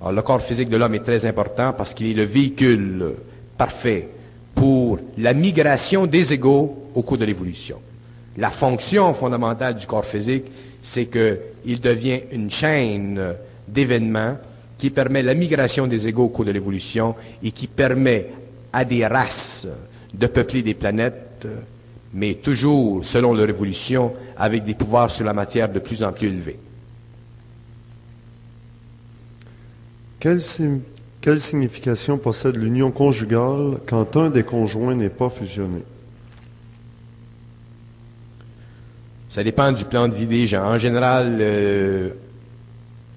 Alors, 0.00 0.12
le 0.12 0.22
corps 0.22 0.42
physique 0.42 0.68
de 0.68 0.76
l'homme 0.76 0.94
est 0.94 1.04
très 1.04 1.24
important 1.26 1.72
parce 1.72 1.94
qu'il 1.94 2.08
est 2.08 2.14
le 2.14 2.24
véhicule 2.24 3.12
parfait 3.56 4.08
pour 4.54 4.98
la 5.18 5.32
migration 5.34 6.06
des 6.06 6.32
égaux 6.32 6.90
au 6.94 7.02
cours 7.02 7.18
de 7.18 7.24
l'évolution. 7.24 7.78
La 8.36 8.50
fonction 8.50 9.14
fondamentale 9.14 9.76
du 9.76 9.86
corps 9.86 10.04
physique, 10.04 10.44
c'est 10.82 11.06
qu'il 11.06 11.80
devient 11.80 12.20
une 12.32 12.50
chaîne 12.50 13.34
d'événements 13.66 14.36
qui 14.78 14.90
permet 14.90 15.22
la 15.22 15.34
migration 15.34 15.86
des 15.88 16.06
égaux 16.06 16.24
au 16.24 16.28
cours 16.28 16.44
de 16.44 16.52
l'évolution 16.52 17.16
et 17.42 17.50
qui 17.50 17.66
permet 17.66 18.26
à 18.72 18.84
des 18.84 19.06
races 19.06 19.66
de 20.14 20.26
peupler 20.26 20.62
des 20.62 20.74
planètes, 20.74 21.46
mais 22.14 22.34
toujours, 22.34 23.04
selon 23.04 23.34
leur 23.34 23.48
évolution, 23.48 24.14
avec 24.36 24.64
des 24.64 24.74
pouvoirs 24.74 25.10
sur 25.10 25.24
la 25.24 25.32
matière 25.32 25.70
de 25.70 25.78
plus 25.78 26.02
en 26.02 26.12
plus 26.12 26.28
élevés. 26.28 26.58
Quelle, 30.20 31.40
signification 31.40 32.18
possède 32.18 32.56
l'union 32.56 32.90
conjugale 32.90 33.78
quand 33.86 34.16
un 34.16 34.30
des 34.30 34.42
conjoints 34.42 34.94
n'est 34.94 35.10
pas 35.10 35.30
fusionné? 35.30 35.82
Ça 39.28 39.44
dépend 39.44 39.70
du 39.70 39.84
plan 39.84 40.08
de 40.08 40.14
vie 40.14 40.26
des 40.26 40.46
gens. 40.46 40.64
En 40.64 40.78
général, 40.78 41.36
euh, 41.40 42.10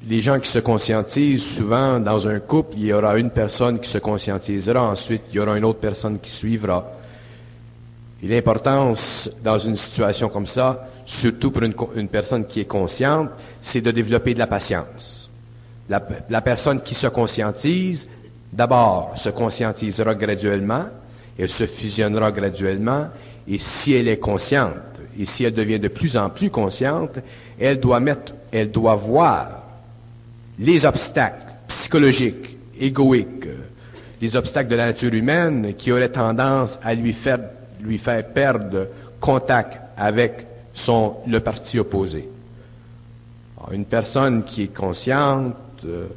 les 0.08 0.22
gens 0.22 0.40
qui 0.40 0.50
se 0.50 0.60
conscientisent, 0.60 1.44
souvent, 1.44 2.00
dans 2.00 2.28
un 2.28 2.40
couple, 2.40 2.76
il 2.78 2.86
y 2.86 2.94
aura 2.94 3.18
une 3.18 3.30
personne 3.30 3.80
qui 3.80 3.90
se 3.90 4.00
conscientisera, 4.00 4.82
ensuite, 4.82 5.24
il 5.30 5.36
y 5.36 5.40
aura 5.40 5.58
une 5.58 5.66
autre 5.66 5.80
personne 5.80 6.20
qui 6.20 6.32
suivra. 6.32 6.92
L'importance, 8.24 9.30
dans 9.44 9.60
une 9.60 9.78
situation 9.78 10.30
comme 10.30 10.48
ça, 10.48 10.88
surtout 11.06 11.52
pour 11.52 11.64
une 11.64 12.08
personne 12.08 12.46
qui 12.46 12.62
est 12.62 12.66
consciente, 12.66 13.30
c'est 13.62 13.82
de 13.82 13.92
développer 13.92 14.34
de 14.34 14.40
la 14.40 14.48
patience. 14.48 15.30
La, 15.90 16.02
la 16.30 16.42
personne 16.42 16.82
qui 16.82 16.96
se 16.96 17.08
conscientise, 17.08 18.08
d'abord, 18.52 19.14
se 19.16 19.30
conscientisera 19.30 20.16
graduellement, 20.16 20.86
elle 21.38 21.50
se 21.50 21.66
fusionnera 21.66 22.32
graduellement, 22.32 23.08
et 23.48 23.58
si 23.58 23.94
elle 23.94 24.08
est 24.08 24.20
consciente, 24.20 24.76
et 25.20 25.26
si 25.26 25.44
elle 25.44 25.54
devient 25.54 25.80
de 25.80 25.90
plus 25.90 26.18
en 26.18 26.30
plus 26.30 26.50
consciente, 26.50 27.20
elle 27.60 27.80
doit 27.80 28.00
mettre, 28.00 28.34
elle 28.52 28.72
doit 28.72 28.96
voir 28.96 29.61
les 30.62 30.86
obstacles 30.86 31.54
psychologiques, 31.68 32.56
égoïques, 32.80 33.48
les 34.22 34.36
obstacles 34.36 34.70
de 34.70 34.76
la 34.76 34.86
nature 34.88 35.14
humaine 35.14 35.74
qui 35.76 35.92
auraient 35.92 36.10
tendance 36.10 36.80
à 36.84 36.94
lui 36.94 37.14
faire, 37.14 37.40
lui 37.82 37.98
faire 37.98 38.24
perdre 38.28 38.88
contact 39.20 39.80
avec 39.98 40.46
son, 40.74 41.16
le 41.28 41.40
parti 41.40 41.80
opposé. 41.80 42.30
Une 43.72 43.86
personne 43.86 44.44
qui 44.44 44.64
est 44.64 44.76
consciente, 44.76 45.56
euh, 45.86 46.08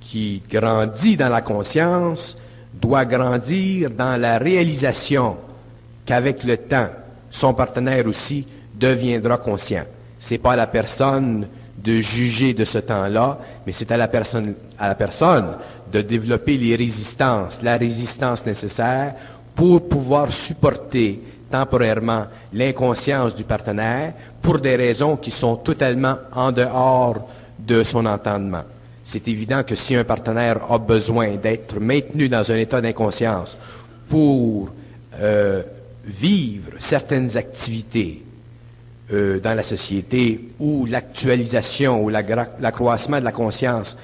qui 0.00 0.42
grandit 0.48 1.16
dans 1.16 1.28
la 1.28 1.42
conscience, 1.42 2.36
doit 2.72 3.04
grandir 3.04 3.90
dans 3.90 4.20
la 4.20 4.38
réalisation 4.38 5.36
qu'avec 6.06 6.44
le 6.44 6.56
temps, 6.56 6.88
son 7.30 7.52
partenaire 7.54 8.06
aussi 8.06 8.46
deviendra 8.74 9.38
conscient. 9.38 9.84
C'est 10.20 10.38
pas 10.38 10.54
la 10.54 10.68
personne 10.68 11.46
de 11.82 12.00
juger 12.00 12.54
de 12.54 12.64
ce 12.64 12.78
temps-là, 12.78 13.38
mais 13.66 13.72
c'est 13.72 13.90
à 13.90 13.96
la 13.96 14.08
personne, 14.08 14.54
à 14.78 14.88
la 14.88 14.94
personne 14.94 15.46
de 15.92 16.00
développer 16.00 16.56
les 16.56 16.76
résistances, 16.76 17.60
la 17.62 17.76
résistance 17.76 18.46
nécessaire 18.46 19.14
pour 19.54 19.88
pouvoir 19.88 20.32
supporter 20.32 21.20
temporairement 21.50 22.26
l'inconscience 22.52 23.34
du 23.34 23.44
partenaire 23.44 24.14
pour 24.40 24.58
des 24.58 24.76
raisons 24.76 25.16
qui 25.16 25.30
sont 25.30 25.56
totalement 25.56 26.16
en 26.34 26.50
dehors 26.52 27.28
de 27.58 27.82
son 27.84 28.06
entendement. 28.06 28.62
C'est 29.04 29.28
évident 29.28 29.62
que 29.62 29.74
si 29.74 29.94
un 29.94 30.04
partenaire 30.04 30.70
a 30.70 30.78
besoin 30.78 31.34
d'être 31.36 31.78
maintenu 31.80 32.28
dans 32.28 32.50
un 32.50 32.56
état 32.56 32.80
d'inconscience 32.80 33.58
pour 34.08 34.70
euh, 35.20 35.62
vivre 36.04 36.72
certaines 36.78 37.36
activités 37.36 38.22
euh, 39.12 39.38
dans 39.40 39.54
la 39.54 39.62
société 39.62 40.40
où 40.58 40.86
l'actualisation 40.86 42.02
ou 42.02 42.08
l'accroissement 42.08 43.18
de 43.20 43.24
la 43.24 43.32
conscience 43.32 43.96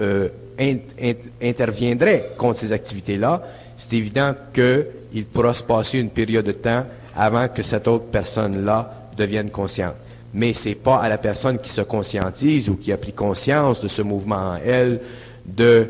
euh, 0.00 0.28
in- 0.58 0.78
in- 1.00 1.14
interviendrait 1.42 2.30
contre 2.38 2.60
ces 2.60 2.72
activités-là, 2.72 3.42
c'est 3.76 3.94
évident 3.96 4.34
qu'il 4.52 5.24
pourra 5.26 5.52
se 5.54 5.62
passer 5.62 5.98
une 5.98 6.10
période 6.10 6.46
de 6.46 6.52
temps 6.52 6.84
avant 7.14 7.48
que 7.48 7.62
cette 7.62 7.86
autre 7.88 8.06
personne-là 8.06 9.08
devienne 9.16 9.50
consciente. 9.50 9.94
Mais 10.32 10.52
c'est 10.52 10.74
pas 10.74 10.96
à 10.98 11.08
la 11.08 11.18
personne 11.18 11.58
qui 11.58 11.70
se 11.70 11.82
conscientise 11.82 12.68
ou 12.68 12.76
qui 12.76 12.92
a 12.92 12.96
pris 12.96 13.12
conscience 13.12 13.80
de 13.80 13.88
ce 13.88 14.02
mouvement 14.02 14.52
en 14.54 14.56
elle 14.56 15.00
de 15.46 15.88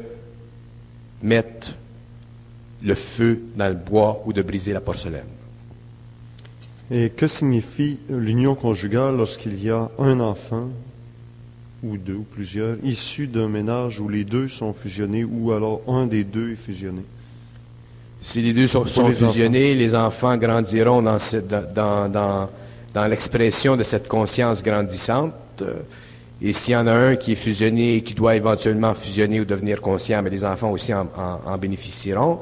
mettre 1.22 1.72
le 2.82 2.94
feu 2.94 3.40
dans 3.56 3.68
le 3.68 3.74
bois 3.74 4.22
ou 4.26 4.32
de 4.34 4.42
briser 4.42 4.72
la 4.74 4.80
porcelaine. 4.80 5.24
Et 6.90 7.10
que 7.10 7.26
signifie 7.26 7.98
l'union 8.10 8.54
conjugale 8.54 9.16
lorsqu'il 9.16 9.62
y 9.62 9.70
a 9.70 9.88
un 9.98 10.20
enfant, 10.20 10.68
ou 11.82 11.96
deux, 11.96 12.14
ou 12.14 12.26
plusieurs, 12.30 12.76
issus 12.82 13.26
d'un 13.26 13.48
ménage 13.48 14.00
où 14.00 14.08
les 14.08 14.24
deux 14.24 14.48
sont 14.48 14.72
fusionnés, 14.72 15.24
ou 15.24 15.52
alors 15.52 15.80
un 15.88 16.06
des 16.06 16.24
deux 16.24 16.52
est 16.52 16.56
fusionné? 16.56 17.02
Si 18.20 18.40
les 18.42 18.52
deux 18.52 18.66
sont, 18.66 18.86
sont 18.86 19.08
les 19.08 19.14
fusionnés, 19.14 19.74
les 19.74 19.94
enfants 19.94 20.36
grandiront 20.36 21.02
dans, 21.02 21.18
dans, 21.74 22.08
dans, 22.10 22.48
dans 22.94 23.06
l'expression 23.06 23.76
de 23.76 23.82
cette 23.82 24.08
conscience 24.08 24.62
grandissante. 24.62 25.32
Euh, 25.62 25.74
Et 26.42 26.52
s'il 26.52 26.72
y 26.72 26.76
en 26.76 26.86
a 26.86 26.92
un 26.92 27.16
qui 27.16 27.32
est 27.32 27.36
fusionné 27.36 27.96
et 27.96 28.02
qui 28.02 28.12
doit 28.14 28.34
éventuellement 28.34 28.92
fusionner 28.94 29.40
ou 29.40 29.44
devenir 29.44 29.80
conscient, 29.80 30.20
mais 30.22 30.30
les 30.30 30.44
enfants 30.44 30.70
aussi 30.70 30.92
en, 30.92 31.06
en- 31.16 31.40
en 31.52 31.58
bénéficieront. 31.58 32.40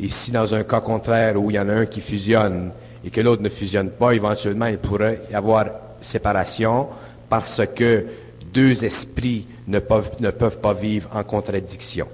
Et 0.00 0.08
si 0.08 0.30
dans 0.30 0.54
un 0.54 0.64
cas 0.64 0.80
contraire 0.80 1.40
où 1.40 1.50
il 1.50 1.54
y 1.54 1.58
en 1.58 1.68
a 1.68 1.74
un 1.74 1.86
qui 1.86 2.00
fusionne 2.00 2.70
et 3.04 3.10
que 3.10 3.20
l'autre 3.20 3.42
ne 3.42 3.48
fusionne 3.48 3.90
pas, 3.90 4.12
éventuellement 4.12 4.66
il 4.66 4.78
pourrait 4.78 5.22
y 5.30 5.34
avoir 5.34 5.66
séparation 6.00 6.88
parce 7.28 7.60
que 7.74 8.04
deux 8.52 8.84
esprits 8.84 9.46
ne 9.66 9.78
peuvent, 9.80 10.58
pas 10.60 10.72
vivre 10.72 11.10
en 11.14 11.22
contradiction. 11.22 12.06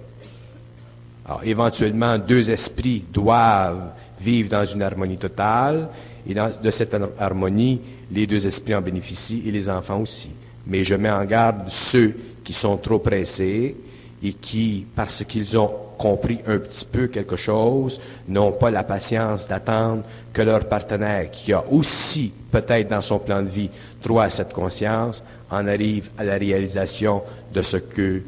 Alors, 1.27 1.41
éventuellement, 1.45 2.19
deux 2.19 2.51
esprits 2.51 3.05
doivent 3.13 3.93
vivre 4.21 4.51
dans 4.51 4.65
une 4.67 4.83
harmonie 4.83 5.17
totale, 5.17 5.89
et 6.29 6.35
dans- 6.35 6.51
de 6.61 6.71
cette 6.71 6.93
har- 6.95 7.09
harmonie, 7.19 7.81
les 8.11 8.27
deux 8.27 8.47
esprits 8.47 8.75
en 8.75 8.81
bénéficient 8.83 9.43
et 9.47 9.51
les 9.53 9.69
enfants 9.71 10.01
aussi. 10.01 10.31
Mais 10.67 10.85
je 10.85 10.95
mets 10.97 11.11
en 11.11 11.25
garde 11.25 11.69
ceux 11.69 12.15
qui 12.43 12.53
sont 12.53 12.77
trop 12.77 12.99
pressés 12.99 13.77
et 14.25 14.33
qui, 14.33 14.87
parce 14.97 15.23
qu'ils 15.25 15.57
ont 15.59 15.71
compris 15.99 16.39
un 16.47 16.59
petit 16.59 16.87
peu 16.87 17.07
quelque 17.09 17.37
chose, 17.37 18.01
n'ont 18.27 18.53
pas 18.53 18.71
la 18.71 18.83
patience 18.83 19.47
d'attendre 19.47 20.03
que 20.33 20.43
leur 20.43 20.67
partenaire, 20.67 21.31
qui 21.31 21.53
a 21.53 21.63
aussi 21.71 22.33
peut-être 22.51 22.89
dans 22.89 23.03
son 23.03 23.19
plan 23.19 23.43
de 23.43 23.49
vie 23.49 23.71
droit 24.03 24.25
à 24.25 24.31
cette 24.31 24.53
conscience, 24.53 25.23
en 25.51 25.69
arrive 25.69 26.11
à 26.17 26.25
la 26.25 26.37
réalisation 26.37 27.23
de 27.53 27.61
ce 27.63 27.77
qu'eux 27.77 28.25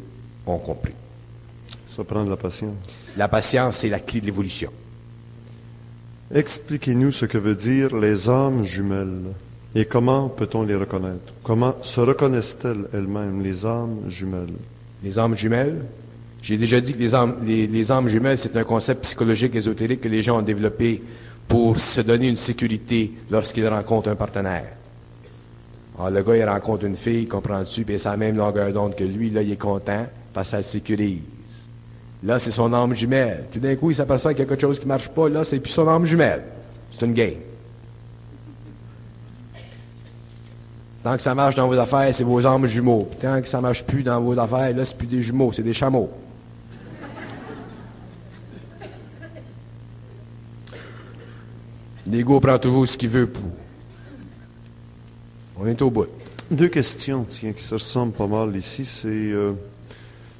ont 0.46 0.58
compris. 0.58 0.94
Ça 1.88 2.04
prend 2.04 2.24
de 2.24 2.30
la 2.30 2.36
patience. 2.36 2.74
La 3.16 3.26
patience, 3.26 3.78
c'est 3.78 3.88
la 3.88 4.00
clé 4.00 4.20
de 4.20 4.26
l'évolution. 4.26 4.70
Expliquez-nous 6.32 7.12
ce 7.12 7.24
que 7.24 7.38
veut 7.38 7.54
dire 7.54 7.96
les 7.96 8.28
âmes 8.28 8.64
jumelles 8.64 9.32
et 9.74 9.86
comment 9.86 10.28
peut-on 10.28 10.62
les 10.64 10.76
reconnaître? 10.76 11.32
Comment 11.42 11.76
se 11.82 12.00
reconnaissent-elles 12.00 12.88
elles-mêmes, 12.92 13.42
les 13.42 13.64
âmes 13.64 14.02
jumelles? 14.08 14.54
Les 15.06 15.20
âmes 15.20 15.36
jumelles. 15.36 15.84
J'ai 16.42 16.56
déjà 16.56 16.80
dit 16.80 16.92
que 16.92 16.98
les 16.98 17.14
âmes, 17.14 17.36
les, 17.44 17.84
jumelles, 18.08 18.36
c'est 18.36 18.56
un 18.56 18.64
concept 18.64 19.04
psychologique 19.04 19.54
ésotérique 19.54 20.00
que 20.00 20.08
les 20.08 20.20
gens 20.20 20.38
ont 20.38 20.42
développé 20.42 21.00
pour 21.46 21.78
se 21.78 22.00
donner 22.00 22.26
une 22.26 22.36
sécurité 22.36 23.12
lorsqu'ils 23.30 23.68
rencontrent 23.68 24.08
un 24.08 24.16
partenaire. 24.16 24.66
Alors, 25.96 26.10
le 26.10 26.22
gars, 26.24 26.36
il 26.36 26.44
rencontre 26.44 26.86
une 26.86 26.96
fille, 26.96 27.28
comprends-tu, 27.28 27.84
puis 27.84 28.00
c'est 28.00 28.08
la 28.08 28.16
même 28.16 28.36
longueur 28.36 28.72
d'onde 28.72 28.96
que 28.96 29.04
lui, 29.04 29.30
là, 29.30 29.42
il 29.42 29.52
est 29.52 29.56
content, 29.56 30.06
parce 30.34 30.48
que 30.48 30.50
ça 30.50 30.56
le 30.56 30.62
sécurise. 30.64 31.20
Là, 32.24 32.40
c'est 32.40 32.50
son 32.50 32.72
âme 32.72 32.96
jumelle. 32.96 33.44
Tout 33.52 33.60
d'un 33.60 33.76
coup, 33.76 33.92
il 33.92 33.94
s'aperçoit 33.94 34.34
qu'il 34.34 34.42
y 34.42 34.46
a 34.46 34.48
quelque 34.48 34.60
chose 34.60 34.80
qui 34.80 34.88
marche 34.88 35.08
pas, 35.08 35.28
là, 35.28 35.44
c'est 35.44 35.60
plus 35.60 35.70
son 35.70 35.86
âme 35.86 36.04
jumelle. 36.04 36.42
C'est 36.90 37.06
une 37.06 37.14
game. 37.14 37.34
Tant 41.06 41.16
que 41.16 41.22
ça 41.22 41.36
marche 41.36 41.54
dans 41.54 41.68
vos 41.68 41.78
affaires, 41.78 42.12
c'est 42.12 42.24
vos 42.24 42.44
âmes 42.44 42.66
jumeaux. 42.66 43.08
Tant 43.20 43.40
que 43.40 43.46
ça 43.46 43.60
marche 43.60 43.84
plus 43.84 44.02
dans 44.02 44.20
vos 44.20 44.36
affaires, 44.36 44.76
là, 44.76 44.84
c'est 44.84 44.98
plus 44.98 45.06
des 45.06 45.22
jumeaux, 45.22 45.52
c'est 45.52 45.62
des 45.62 45.72
chameaux. 45.72 46.10
L'ego 52.08 52.40
prend 52.40 52.58
toujours 52.58 52.88
ce 52.88 52.96
qu'il 52.96 53.10
veut 53.10 53.28
pour. 53.28 53.44
On 55.60 55.66
est 55.68 55.80
au 55.80 55.90
bout. 55.90 56.08
Deux 56.50 56.66
questions, 56.66 57.24
tiens, 57.28 57.52
qui 57.52 57.62
se 57.62 57.74
ressemblent 57.74 58.12
pas 58.12 58.26
mal 58.26 58.56
ici. 58.56 58.84
C'est 58.84 59.06
euh, 59.06 59.52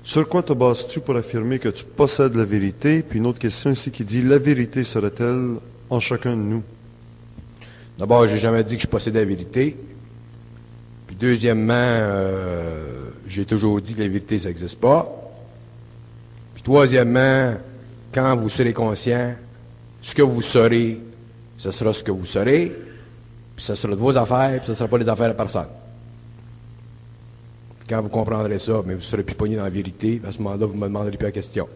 sur 0.02 0.28
quoi 0.28 0.42
te 0.42 0.52
bases-tu 0.52 0.98
pour 0.98 1.14
affirmer 1.14 1.60
que 1.60 1.68
tu 1.68 1.84
possèdes 1.84 2.34
la 2.34 2.42
vérité? 2.42 3.04
Puis 3.04 3.20
une 3.20 3.26
autre 3.28 3.38
question 3.38 3.70
ici 3.70 3.92
qui 3.92 4.02
dit 4.02 4.20
la 4.20 4.38
vérité 4.38 4.82
serait-elle 4.82 5.58
en 5.90 6.00
chacun 6.00 6.32
de 6.32 6.42
nous? 6.42 6.64
D'abord, 8.00 8.26
j'ai 8.26 8.38
jamais 8.38 8.64
dit 8.64 8.74
que 8.74 8.82
je 8.82 8.88
possédais 8.88 9.20
la 9.20 9.26
vérité. 9.26 9.76
Puis 11.16 11.28
deuxièmement, 11.28 11.74
euh, 11.74 13.10
j'ai 13.26 13.44
toujours 13.44 13.80
dit 13.80 13.94
que 13.94 14.00
la 14.00 14.08
vérité, 14.08 14.38
ça 14.38 14.48
n'existe 14.48 14.78
pas. 14.80 15.06
Puis 16.54 16.62
troisièmement, 16.62 17.54
quand 18.12 18.36
vous 18.36 18.48
serez 18.48 18.72
conscient, 18.72 19.34
ce 20.02 20.14
que 20.14 20.22
vous 20.22 20.42
serez, 20.42 21.00
ce 21.58 21.70
sera 21.70 21.92
ce 21.92 22.04
que 22.04 22.10
vous 22.10 22.26
serez, 22.26 22.72
puis 23.54 23.64
ce 23.64 23.74
sera 23.74 23.94
de 23.94 23.98
vos 23.98 24.16
affaires, 24.16 24.58
puis 24.58 24.66
ce 24.66 24.72
ne 24.72 24.76
sera 24.76 24.88
pas 24.88 24.98
les 24.98 25.08
affaires 25.08 25.28
de 25.28 25.36
personne. 25.36 25.68
Puis 27.80 27.88
quand 27.88 28.02
vous 28.02 28.08
comprendrez 28.08 28.58
ça, 28.58 28.82
mais 28.84 28.94
vous 28.94 29.02
serez 29.02 29.22
plus 29.22 29.34
pogné 29.34 29.56
dans 29.56 29.64
la 29.64 29.70
vérité, 29.70 30.20
à 30.26 30.32
ce 30.32 30.38
moment-là, 30.38 30.66
vous 30.66 30.74
ne 30.74 30.78
me 30.80 30.86
demanderez 30.86 31.16
plus 31.16 31.26
la 31.26 31.32
question. 31.32 31.68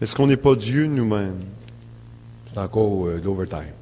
Est-ce 0.00 0.14
qu'on 0.14 0.26
n'est 0.26 0.36
pas 0.36 0.54
Dieu 0.54 0.86
nous-mêmes? 0.86 1.40
C'est 2.52 2.60
encore 2.60 3.06
euh, 3.06 3.18
de 3.18 3.24
l'overtime. 3.24 3.79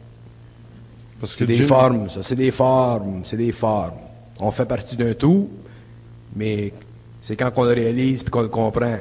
C'est 1.24 1.46
des 1.46 1.62
formes, 1.62 2.08
ça. 2.08 2.22
C'est 2.22 2.36
des 2.36 2.50
formes. 2.50 3.22
C'est 3.24 3.36
des 3.36 3.52
formes. 3.52 3.98
On 4.40 4.50
fait 4.50 4.66
partie 4.66 4.96
d'un 4.96 5.14
tout, 5.14 5.48
mais 6.36 6.72
c'est 7.22 7.36
quand 7.36 7.50
on 7.56 7.64
le 7.64 7.72
réalise 7.72 8.22
et 8.22 8.30
qu'on 8.30 8.42
le 8.42 8.48
comprend 8.48 8.98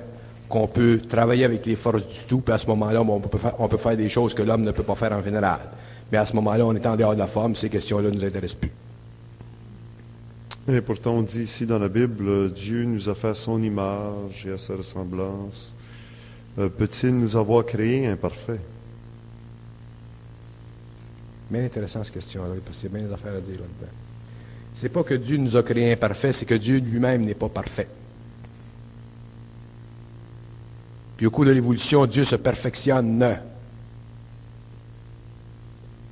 qu'on 0.50 0.68
peut 0.68 1.02
travailler 1.08 1.44
avec 1.44 1.66
les 1.66 1.76
forces 1.76 2.08
du 2.08 2.20
tout, 2.28 2.40
puis 2.40 2.54
à 2.54 2.58
ce 2.58 2.66
moment-là, 2.68 3.02
on 3.02 3.20
peut, 3.20 3.38
faire, 3.38 3.54
on 3.60 3.68
peut 3.68 3.78
faire 3.78 3.98
des 3.98 4.10
choses 4.10 4.34
que 4.34 4.42
l'homme 4.42 4.64
ne 4.64 4.72
peut 4.72 4.84
pas 4.84 4.96
faire 4.96 5.12
en 5.12 5.22
général. 5.22 5.60
Mais 6.12 6.18
à 6.18 6.26
ce 6.26 6.34
moment-là, 6.38 6.66
on 6.66 6.74
est 6.74 6.86
en 6.86 6.96
dehors 6.96 7.14
de 7.14 7.20
la 7.20 7.28
forme, 7.28 7.56
ces 7.56 7.70
questions-là 7.70 8.10
ne 8.10 8.16
nous 8.16 8.24
intéressent 8.24 8.60
plus. 8.62 8.72
Et 10.70 10.82
pourtant, 10.82 11.12
on 11.12 11.22
dit 11.22 11.44
ici 11.44 11.66
dans 11.66 11.80
la 11.80 11.90
Bible, 11.90 12.52
Dieu 12.52 12.84
nous 12.86 13.10
a 13.10 13.16
fait 13.16 13.30
à 13.30 13.34
son 13.34 13.62
image 13.62 14.46
et 14.46 14.52
à 14.52 14.58
sa 14.58 14.76
ressemblance. 14.76 15.74
Euh, 16.60 16.70
Peut-il 16.70 17.18
nous 17.18 17.36
avoir 17.38 17.66
créés 17.66 18.08
imparfaits? 18.08 18.60
Bien 21.50 21.64
intéressant 21.64 22.04
cette 22.04 22.14
question-là, 22.14 22.56
parce 22.66 22.78
qu'il 22.78 22.92
y 22.92 22.96
a 22.96 22.98
bien 22.98 23.08
des 23.08 23.14
affaires 23.14 23.34
à 23.34 23.40
dire 23.40 23.56
là-dedans. 23.56 23.92
C'est 24.76 24.90
pas 24.90 25.04
que 25.04 25.14
Dieu 25.14 25.38
nous 25.38 25.56
a 25.56 25.64
créés 25.64 25.92
imparfaits, 25.92 26.34
c'est 26.36 26.46
que 26.46 26.56
Dieu 26.56 26.80
lui-même 26.80 27.26
n'est 27.26 27.34
pas 27.34 27.50
parfait. 27.50 27.88
Puis 31.16 31.26
au 31.26 31.32
cours 31.32 31.46
de 31.46 31.52
l'évolution, 31.52 32.06
Dieu 32.06 32.24
se 32.24 32.36
perfectionne. 32.36 33.38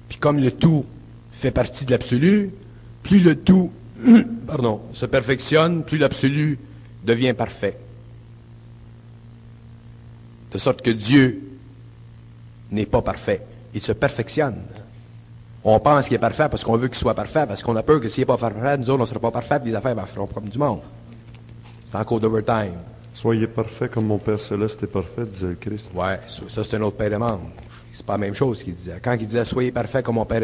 Puis 0.10 0.18
comme 0.18 0.40
le 0.40 0.52
tout 0.52 0.86
fait 1.34 1.52
partie 1.52 1.86
de 1.86 1.92
l'absolu, 1.92 2.52
plus 3.04 3.20
le 3.20 3.36
tout 3.36 3.72
pardon, 4.48 4.82
se 4.94 5.06
perfectionne, 5.06 5.84
plus 5.84 5.98
l'absolu 5.98 6.58
devient 7.04 7.34
parfait. 7.34 7.78
De 10.52 10.58
sorte 10.58 10.82
que 10.82 10.92
Dieu 10.92 11.42
n'est 12.72 12.86
pas 12.86 13.02
parfait. 13.02 13.42
Il 13.74 13.82
se 13.82 13.92
perfectionne. 13.92 14.56
On 15.68 15.80
pense 15.80 16.06
qu'il 16.06 16.14
est 16.14 16.20
parfait 16.20 16.48
parce 16.50 16.64
qu'on 16.64 16.78
veut 16.78 16.88
qu'il 16.88 16.98
soit 16.98 17.16
parfait, 17.16 17.46
parce 17.48 17.64
qu'on 17.64 17.76
a 17.76 17.82
peur 17.82 18.00
que 18.00 18.08
s'il 18.08 18.22
n'est 18.22 18.26
pas 18.28 18.38
parfait, 18.38 18.78
nous 18.78 18.88
autres, 18.88 19.00
on 19.00 19.02
ne 19.02 19.06
sera 19.06 19.20
pas 19.20 19.32
parfait, 19.32 19.60
puis 19.60 19.72
les 19.72 19.76
affaires 19.76 19.96
ben, 19.96 20.06
feront 20.06 20.28
comme 20.28 20.48
du 20.48 20.60
monde. 20.60 20.82
C'est 21.88 21.98
encore 21.98 22.20
d'overtime. 22.20 22.76
Soyez 23.16 23.48
parfaits 23.48 23.90
comme 23.90 24.06
mon 24.06 24.20
Père 24.20 24.40
céleste 24.40 24.84
est 24.84 24.88
parfait, 24.88 25.26
disait 25.26 25.48
le 25.48 25.56
Christ. 25.56 25.92
Ouais, 25.96 26.20
ça, 26.48 26.64
c'est 26.64 26.76
un 26.76 26.82
autre 26.84 26.98
père 26.98 27.10
de 27.10 27.16
membre. 27.16 27.50
C'est 27.92 28.06
pas 28.06 28.14
la 28.14 28.20
même 28.20 28.36
chose 28.36 28.62
qu'il 28.62 28.76
disait. 28.76 29.00
Quand 29.02 29.14
il 29.14 29.26
disait 29.26 29.44
soyez 29.44 29.72
parfait 29.72 30.04
comme 30.04 30.16
mon 30.16 30.26
Père 30.26 30.44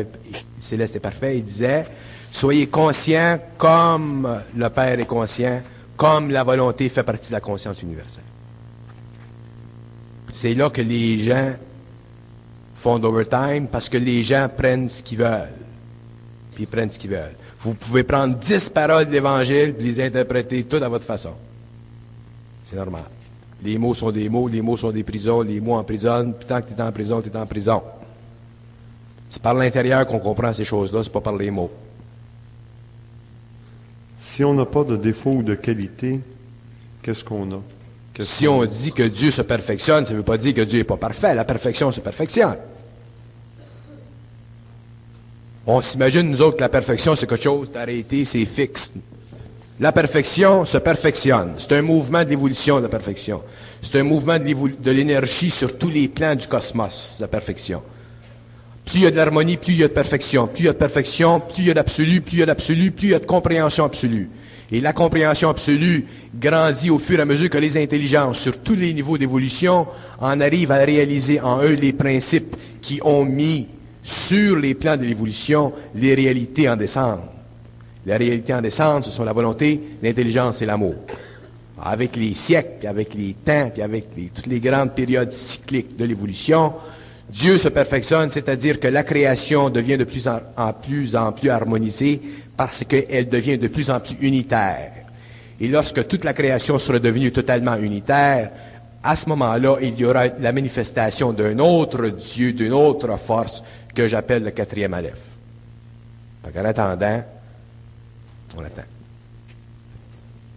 céleste 0.60 0.96
est 0.96 1.00
parfait, 1.00 1.38
il 1.38 1.44
disait 1.44 1.86
soyez 2.32 2.68
conscient 2.68 3.40
comme 3.60 4.42
le 4.56 4.70
Père 4.70 5.00
est 5.00 5.06
conscient, 5.06 5.62
comme 5.98 6.32
la 6.32 6.44
volonté 6.44 6.90
fait 6.90 7.04
partie 7.04 7.28
de 7.28 7.34
la 7.34 7.42
conscience 7.42 7.80
universelle. 7.84 8.24
C'est 10.34 10.56
là 10.56 10.72
que 10.72 10.82
les 10.82 11.20
gens 11.20 11.52
font 12.82 12.98
d'overtime 12.98 13.68
parce 13.68 13.88
que 13.88 13.98
les 13.98 14.24
gens 14.24 14.50
prennent 14.50 14.90
ce 14.90 15.04
qu'ils 15.04 15.20
veulent. 15.20 15.54
Puis 16.56 16.64
ils 16.64 16.68
prennent 16.68 16.92
ce 16.92 16.98
qu'ils 16.98 17.12
veulent. 17.12 17.36
Vous 17.60 17.76
pouvez 17.76 18.04
prendre 18.04 18.36
dix 18.38 18.70
paroles 18.70 19.06
de 19.06 19.12
l'Évangile 19.12 19.76
et 19.78 19.84
les 19.84 20.02
interpréter 20.02 20.64
toutes 20.64 20.82
à 20.82 20.90
votre 20.90 21.06
façon. 21.06 21.34
C'est 22.66 22.76
normal. 22.76 23.04
Les 23.64 23.78
mots 23.78 23.94
sont 23.94 24.12
des 24.12 24.28
mots, 24.28 24.48
les 24.48 24.62
mots 24.62 24.78
sont 24.78 24.92
des 24.92 25.04
prisons, 25.04 25.42
les 25.42 25.60
mots 25.60 25.76
emprisonnent, 25.76 26.34
puis 26.34 26.48
tant 26.48 26.60
que 26.60 26.70
tu 26.70 26.74
es 26.74 26.82
en 26.82 26.92
prison, 26.92 27.22
tu 27.22 27.30
es 27.30 27.38
en 27.38 27.46
prison. 27.46 27.84
C'est 29.30 29.42
par 29.42 29.54
l'intérieur 29.54 30.08
qu'on 30.08 30.20
comprend 30.20 30.52
ces 30.52 30.66
choses-là, 30.66 31.04
c'est 31.04 31.14
pas 31.14 31.22
par 31.22 31.36
les 31.36 31.52
mots. 31.52 31.72
Si 34.18 34.44
on 34.44 34.56
n'a 34.56 34.66
pas 34.66 34.84
de 34.84 34.98
défaut 34.98 35.34
ou 35.34 35.44
de 35.44 35.54
qualité, 35.54 36.20
qu'est-ce 37.04 37.24
qu'on 37.24 37.52
a? 37.52 37.62
Si 38.20 38.48
on 38.48 38.66
dit 38.66 38.92
que 38.92 39.04
Dieu 39.04 39.30
se 39.30 39.44
perfectionne, 39.44 40.06
ça 40.06 40.14
ne 40.14 40.18
veut 40.18 40.24
pas 40.24 40.38
dire 40.38 40.54
que 40.56 40.62
Dieu 40.62 40.80
n'est 40.80 40.84
pas 40.84 40.98
parfait. 40.98 41.34
La 41.36 41.46
perfection 41.46 41.92
se 41.92 42.00
perfectionne. 42.00 42.58
On 45.68 45.80
s'imagine, 45.82 46.30
nous 46.30 46.42
autres, 46.42 46.58
que 46.58 46.62
la 46.62 46.70
perfection, 46.70 47.16
c'est 47.16 47.28
quelque 47.28 47.44
chose 47.44 47.72
d'arrêté, 47.72 48.26
c'est 48.26 48.46
fixe. 48.46 48.92
La 49.80 49.92
perfection 49.92 50.66
se 50.66 50.78
perfectionne. 50.78 51.54
C'est 51.60 51.74
un 51.74 51.82
mouvement 51.82 52.24
de 52.24 52.30
l'évolution 52.30 52.78
de 52.78 52.84
la 52.84 52.90
perfection. 52.90 53.42
C'est 53.82 54.00
un 54.00 54.04
mouvement 54.04 54.38
de 54.38 54.92
l'énergie 54.92 55.52
sur 55.52 55.78
tous 55.78 55.90
les 55.90 56.08
plans 56.08 56.36
du 56.36 56.48
cosmos, 56.48 57.18
la 57.20 57.28
perfection. 57.28 57.82
Plus 58.86 59.00
il 59.00 59.02
y 59.04 59.06
a 59.06 59.12
de 59.12 59.16
l'harmonie, 59.16 59.58
plus 59.58 59.74
il 59.74 59.80
y 59.80 59.84
a 59.84 59.88
de 59.88 59.94
perfection. 59.94 60.48
Plus 60.48 60.64
il 60.64 60.66
y 60.66 60.70
a 60.70 60.74
de 60.74 60.78
perfection, 60.78 61.40
plus 61.40 61.64
il 61.64 61.68
y 61.68 61.72
a 61.72 61.74
d'absolu, 61.76 62.22
plus 62.22 62.34
il 62.34 62.40
y 62.40 62.44
a 62.44 62.48
d'absolu, 62.48 62.92
plus 62.92 63.08
il 63.08 63.12
y 63.12 63.16
a 63.16 63.20
de 63.20 63.26
compréhension 63.26 63.86
absolue. 63.86 64.30
Et 64.72 64.82
la 64.82 64.94
compréhension 64.94 65.50
absolue 65.50 66.06
grandit 66.36 66.90
au 66.90 66.98
fur 66.98 67.20
et 67.20 67.22
à 67.22 67.26
mesure 67.26 67.50
que 67.50 67.58
les 67.58 67.82
intelligences, 67.82 68.40
sur 68.40 68.60
tous 68.60 68.76
les 68.76 68.94
niveaux 68.94 69.18
d'évolution, 69.18 69.86
en 70.20 70.40
arrivent 70.42 70.72
à 70.72 70.78
réaliser 70.78 71.40
en 71.40 71.62
eux 71.62 71.74
les 71.74 71.94
principes 71.94 72.56
qui 72.82 73.00
ont 73.04 73.26
mis 73.26 73.68
sur 74.04 74.58
les 74.58 74.74
plans 74.74 74.98
de 74.98 75.04
l'évolution 75.06 75.72
les 75.96 76.14
réalités 76.16 76.70
en 76.70 76.76
descente. 76.76 77.20
La 78.06 78.18
réalité 78.18 78.54
en 78.54 78.62
descente, 78.62 79.04
ce 79.04 79.12
sont 79.12 79.24
la 79.24 79.34
volonté, 79.34 79.80
l'intelligence 80.02 80.62
et 80.62 80.66
l'amour. 80.66 80.96
Avec 81.84 82.16
les 82.16 82.34
siècles, 82.34 82.74
puis 82.80 82.88
avec 82.88 83.14
les 83.14 83.34
temps, 83.46 83.70
puis 83.74 83.82
avec 83.82 84.06
les- 84.18 84.32
toutes 84.34 84.48
les 84.48 84.60
grandes 84.60 84.94
périodes 84.94 85.32
cycliques 85.32 85.98
de 85.98 86.06
l'évolution, 86.06 86.74
Dieu 87.30 87.58
se 87.58 87.70
perfectionne, 87.70 88.30
c'est-à-dire 88.30 88.80
que 88.80 88.88
la 88.88 89.04
création 89.04 89.70
devient 89.70 89.98
de 89.98 90.04
plus 90.04 90.28
en, 90.28 90.40
en 90.58 90.74
plus 90.74 91.16
en 91.16 91.32
plus 91.32 91.50
harmonisée 91.50 92.22
parce 92.58 92.84
qu'elle 92.84 93.30
devient 93.30 93.58
de 93.58 93.68
plus 93.68 93.90
en 93.90 94.00
plus 94.00 94.18
unitaire. 94.22 94.92
Et 95.60 95.68
lorsque 95.68 96.08
toute 96.08 96.24
la 96.24 96.34
création 96.34 96.78
sera 96.80 97.00
devenue 97.00 97.32
totalement 97.32 97.76
unitaire, 97.78 98.50
à 99.04 99.16
ce 99.16 99.30
moment-là, 99.30 99.78
il 99.82 99.98
y 100.00 100.06
aura 100.06 100.28
la 100.40 100.52
manifestation 100.52 101.32
d'un 101.34 101.58
autre 101.60 102.08
Dieu, 102.10 102.52
d'une 102.54 102.74
autre 102.74 103.10
force 103.26 103.64
que 103.94 104.08
j'appelle 104.08 104.44
le 104.44 104.52
quatrième 104.52 104.94
Aleph. 104.94 105.20
Qu'en 106.44 106.66
attendant, 106.66 107.24
on 108.58 108.64
attend. 108.64 108.84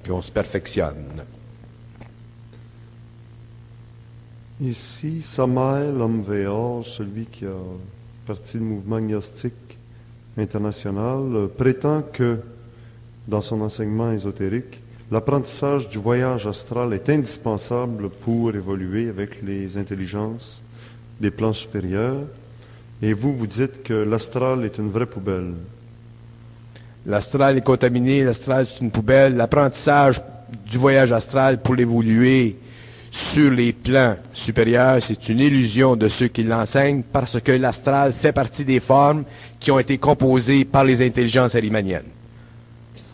Puis 0.03 0.13
on 0.13 0.23
se 0.23 0.33
perfectionne. 0.33 1.25
Ici, 4.61 5.21
Samael, 5.23 5.95
VR, 5.95 6.85
celui 6.87 7.27
qui 7.27 7.45
a 7.45 7.57
parti 8.27 8.59
du 8.59 8.65
mouvement 8.65 9.01
gnostique 9.01 9.79
international, 10.39 11.35
euh, 11.35 11.47
prétend 11.47 12.03
que, 12.03 12.39
dans 13.29 13.41
son 13.41 13.61
enseignement 13.61 14.13
ésotérique, 14.13 14.81
l'apprentissage 15.11 15.89
du 15.89 15.99
voyage 15.99 16.47
astral 16.47 16.93
est 16.93 17.09
indispensable 17.09 18.09
pour 18.09 18.55
évoluer 18.55 19.09
avec 19.09 19.43
les 19.43 19.77
intelligences 19.77 20.63
des 21.21 21.31
plans 21.31 21.53
supérieurs. 21.53 22.27
Et 23.03 23.13
vous, 23.13 23.35
vous 23.35 23.47
dites 23.47 23.83
que 23.83 23.95
l'astral 23.95 24.65
est 24.65 24.79
une 24.79 24.91
vraie 24.91 25.07
poubelle. 25.07 25.53
L'astral 27.07 27.59
est 27.59 27.63
contaminé, 27.63 28.23
l'astral 28.23 28.67
c'est 28.67 28.81
une 28.81 28.91
poubelle. 28.91 29.37
L'apprentissage 29.37 30.23
du 30.71 30.79
voyage 30.79 31.13
astral 31.13 31.61
pour 31.61 31.75
l'évoluer 31.75 32.57
sur 33.11 33.51
les 33.51 33.73
plans 33.73 34.17
supérieurs, 34.33 35.03
c'est 35.03 35.29
une 35.29 35.41
illusion 35.41 35.97
de 35.97 36.09
ceux 36.09 36.29
qui 36.29 36.43
l'enseignent 36.43 37.03
parce 37.03 37.41
que 37.41 37.53
l'astral 37.53 38.13
fait 38.13 38.33
partie 38.33 38.65
des 38.65 38.81
formes 38.81 39.25
qui 39.61 39.71
ont 39.71 39.79
été 39.79 39.99
composées 39.99 40.65
par 40.65 40.85
les 40.85 41.01
intelligences 41.01 41.55
arimaniennes. 41.55 42.03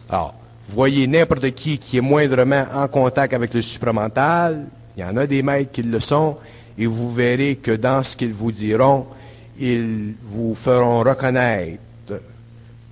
Alors, 0.09 0.35
voyez 0.69 1.07
n'importe 1.07 1.51
qui 1.51 1.79
qui 1.79 1.99
est 1.99 2.01
moindrement 2.01 2.65
en 2.73 2.89
contact 2.89 3.35
avec 3.35 3.53
le 3.53 3.61
supramental, 3.61 4.67
il 4.97 5.01
y 5.01 5.05
en 5.05 5.17
a 5.17 5.27
des 5.27 5.43
maîtres 5.43 5.73
qui 5.73 5.83
le 5.83 6.01
sont, 6.01 6.37
et 6.79 6.87
vous 6.87 7.13
verrez 7.13 7.57
que 7.57 7.73
dans 7.73 8.03
ce 8.03 8.17
qu'ils 8.17 8.33
vous 8.33 8.53
diront, 8.53 9.07
ils 9.61 10.15
vous 10.23 10.55
feront 10.55 11.01
reconnaître 11.01 11.79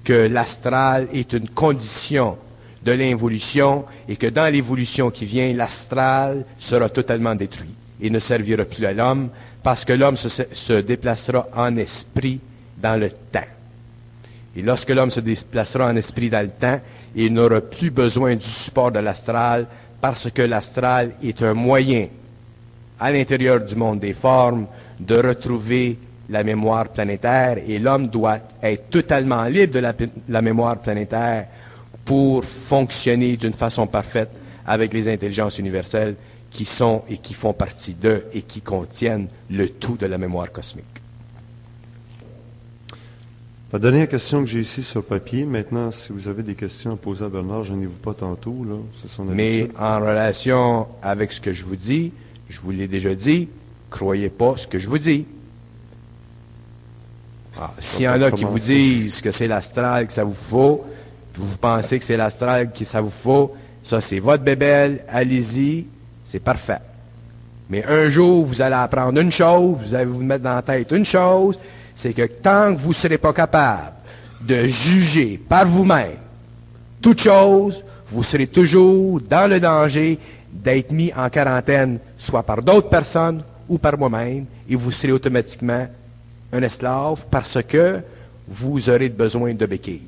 que 0.05 0.29
l'astral 0.29 1.09
est 1.12 1.33
une 1.33 1.49
condition 1.49 2.37
de 2.85 2.93
l'évolution 2.93 3.85
et 4.09 4.16
que 4.16 4.27
dans 4.29 4.53
l'évolution 4.53 5.11
qui 5.11 5.25
vient, 5.25 5.53
l'astral 5.53 6.45
sera 6.59 6.89
totalement 6.89 7.35
détruit 7.35 7.75
et 8.01 8.11
ne 8.11 8.19
servira 8.19 8.64
plus 8.64 8.85
à 8.85 8.93
l'homme 8.93 9.31
parce 9.62 9.85
que 9.85 9.93
l'homme 9.93 10.16
se, 10.16 10.29
se 10.29 10.81
déplacera 10.81 11.49
en 11.57 11.77
esprit 11.77 12.39
dans 12.77 12.99
le 13.01 13.11
temps. 13.11 13.41
Et 14.57 14.62
lorsque 14.62 14.91
l'homme 14.91 15.11
se 15.11 15.21
déplacera 15.21 15.87
en 15.87 15.97
esprit 15.97 16.31
dans 16.31 16.43
le 16.43 16.51
temps, 16.51 16.81
il 17.14 17.33
n'aura 17.33 17.61
plus 17.61 17.91
besoin 17.91 18.37
du 18.37 18.47
support 18.47 18.93
de 18.93 18.99
l'astral 19.01 19.66
parce 20.01 20.31
que 20.31 20.43
l'astral 20.43 21.12
est 21.23 21.43
un 21.43 21.55
moyen 21.55 22.09
à 23.01 23.11
l'intérieur 23.11 23.61
du 23.61 23.75
monde 23.75 24.01
des 24.01 24.12
formes 24.14 24.66
de 25.01 25.16
retrouver 25.16 25.99
la 26.29 26.45
mémoire 26.45 26.89
planétaire 26.89 27.59
et 27.66 27.79
l'homme 27.79 28.09
doit 28.09 28.39
être 28.62 28.91
totalement 28.91 29.45
libre 29.45 29.74
de 29.74 29.79
la, 29.81 29.95
la 30.29 30.43
mémoire 30.43 30.79
planétaire 30.79 31.47
pour 32.05 32.45
fonctionner 32.45 33.37
d'une 33.37 33.53
façon 33.53 33.87
parfaite 33.87 34.31
avec 34.66 34.93
les 34.93 35.09
intelligences 35.09 35.59
universelles 35.59 36.16
qui 36.51 36.64
sont 36.64 37.03
et 37.09 37.18
qui 37.18 37.35
font 37.35 37.53
partie 37.53 37.95
d'eux 37.95 38.24
et 38.33 38.43
qui 38.43 38.61
contiennent 38.61 39.29
le 39.51 39.68
tout 39.68 39.97
de 39.97 40.07
la 40.07 40.18
mémoire 40.18 40.51
cosmique. 40.53 40.85
La 43.70 43.79
dernière 43.79 44.09
question 44.09 44.41
que 44.41 44.47
j'ai 44.47 44.61
ici 44.61 44.83
sur 44.83 45.05
papier, 45.05 45.45
maintenant, 45.45 45.91
si 45.91 46.11
vous 46.11 46.29
avez 46.29 46.43
des 46.43 46.55
questions 46.55 46.93
à 46.93 46.97
poser 46.97 47.26
à 47.26 47.29
Bernard, 47.29 47.64
je 47.64 47.74
n'ai 47.74 47.85
vous 47.85 47.93
pas 47.93 48.14
tantôt, 48.14 48.64
là, 48.64 48.76
Mais 49.26 49.68
en 49.79 50.01
relation 50.01 50.87
avec 51.03 51.33
ce 51.33 51.41
que 51.43 51.53
je 51.53 51.66
vous 51.66 51.76
dis, 51.76 52.12
je 52.49 52.61
vous 52.61 52.70
l'ai 52.70 52.89
déjà 52.89 53.14
dit, 53.14 53.51
croyez 53.91 54.31
pas 54.31 54.57
ce 54.57 54.66
que 54.66 54.79
je 54.79 54.89
vous 54.89 54.97
dis. 54.97 55.26
Ah, 57.61 57.72
S'il 57.78 58.02
y 58.04 58.09
en 58.09 58.22
a 58.22 58.30
qui 58.30 58.44
vous 58.44 58.59
disent 58.59 59.20
que 59.20 59.32
c'est 59.32 59.48
l'astral 59.48 60.06
que 60.06 60.12
ça 60.12 60.22
vous 60.22 60.36
faut, 60.48 60.84
vous 61.34 61.56
pensez 61.56 61.98
que 61.98 62.04
c'est 62.04 62.16
l'astral 62.16 62.70
que 62.72 62.84
ça 62.84 63.00
vous 63.00 63.11
faut, 63.11 63.54
ça 63.82 64.00
c'est 64.00 64.20
votre 64.20 64.44
bébelle, 64.44 65.00
allez-y, 65.09 65.86
c'est 66.24 66.38
parfait. 66.38 66.78
Mais 67.68 67.84
un 67.84 68.09
jour, 68.09 68.46
vous 68.46 68.62
allez 68.62 68.76
apprendre 68.76 69.20
une 69.20 69.32
chose, 69.32 69.76
vous 69.82 69.94
allez 69.94 70.04
vous 70.04 70.22
mettre 70.22 70.44
dans 70.44 70.54
la 70.54 70.62
tête 70.62 70.90
une 70.92 71.04
chose, 71.04 71.59
c'est 71.96 72.12
que 72.12 72.26
tant 72.26 72.74
que 72.74 72.80
vous 72.80 72.90
ne 72.90 72.94
serez 72.94 73.18
pas 73.18 73.32
capable 73.32 73.92
de 74.40 74.66
juger 74.66 75.36
par 75.48 75.66
vous-même 75.66 76.16
toute 77.02 77.20
chose, 77.20 77.82
vous 78.11 78.22
serez 78.22 78.46
toujours 78.46 79.20
dans 79.20 79.50
le 79.50 79.59
danger 79.59 80.18
d'être 80.52 80.92
mis 80.92 81.12
en 81.12 81.28
quarantaine, 81.28 81.98
soit 82.16 82.42
par 82.44 82.62
d'autres 82.62 82.88
personnes 82.88 83.42
ou 83.68 83.78
par 83.78 83.98
moi-même, 83.98 84.46
et 84.68 84.76
vous 84.76 84.92
serez 84.92 85.12
automatiquement 85.12 85.86
un 86.53 86.62
esclave 86.62 87.24
parce 87.30 87.59
que 87.62 88.01
vous 88.49 88.88
aurez 88.88 89.09
besoin 89.09 89.55
de 89.55 89.66
béquilles. 89.66 90.07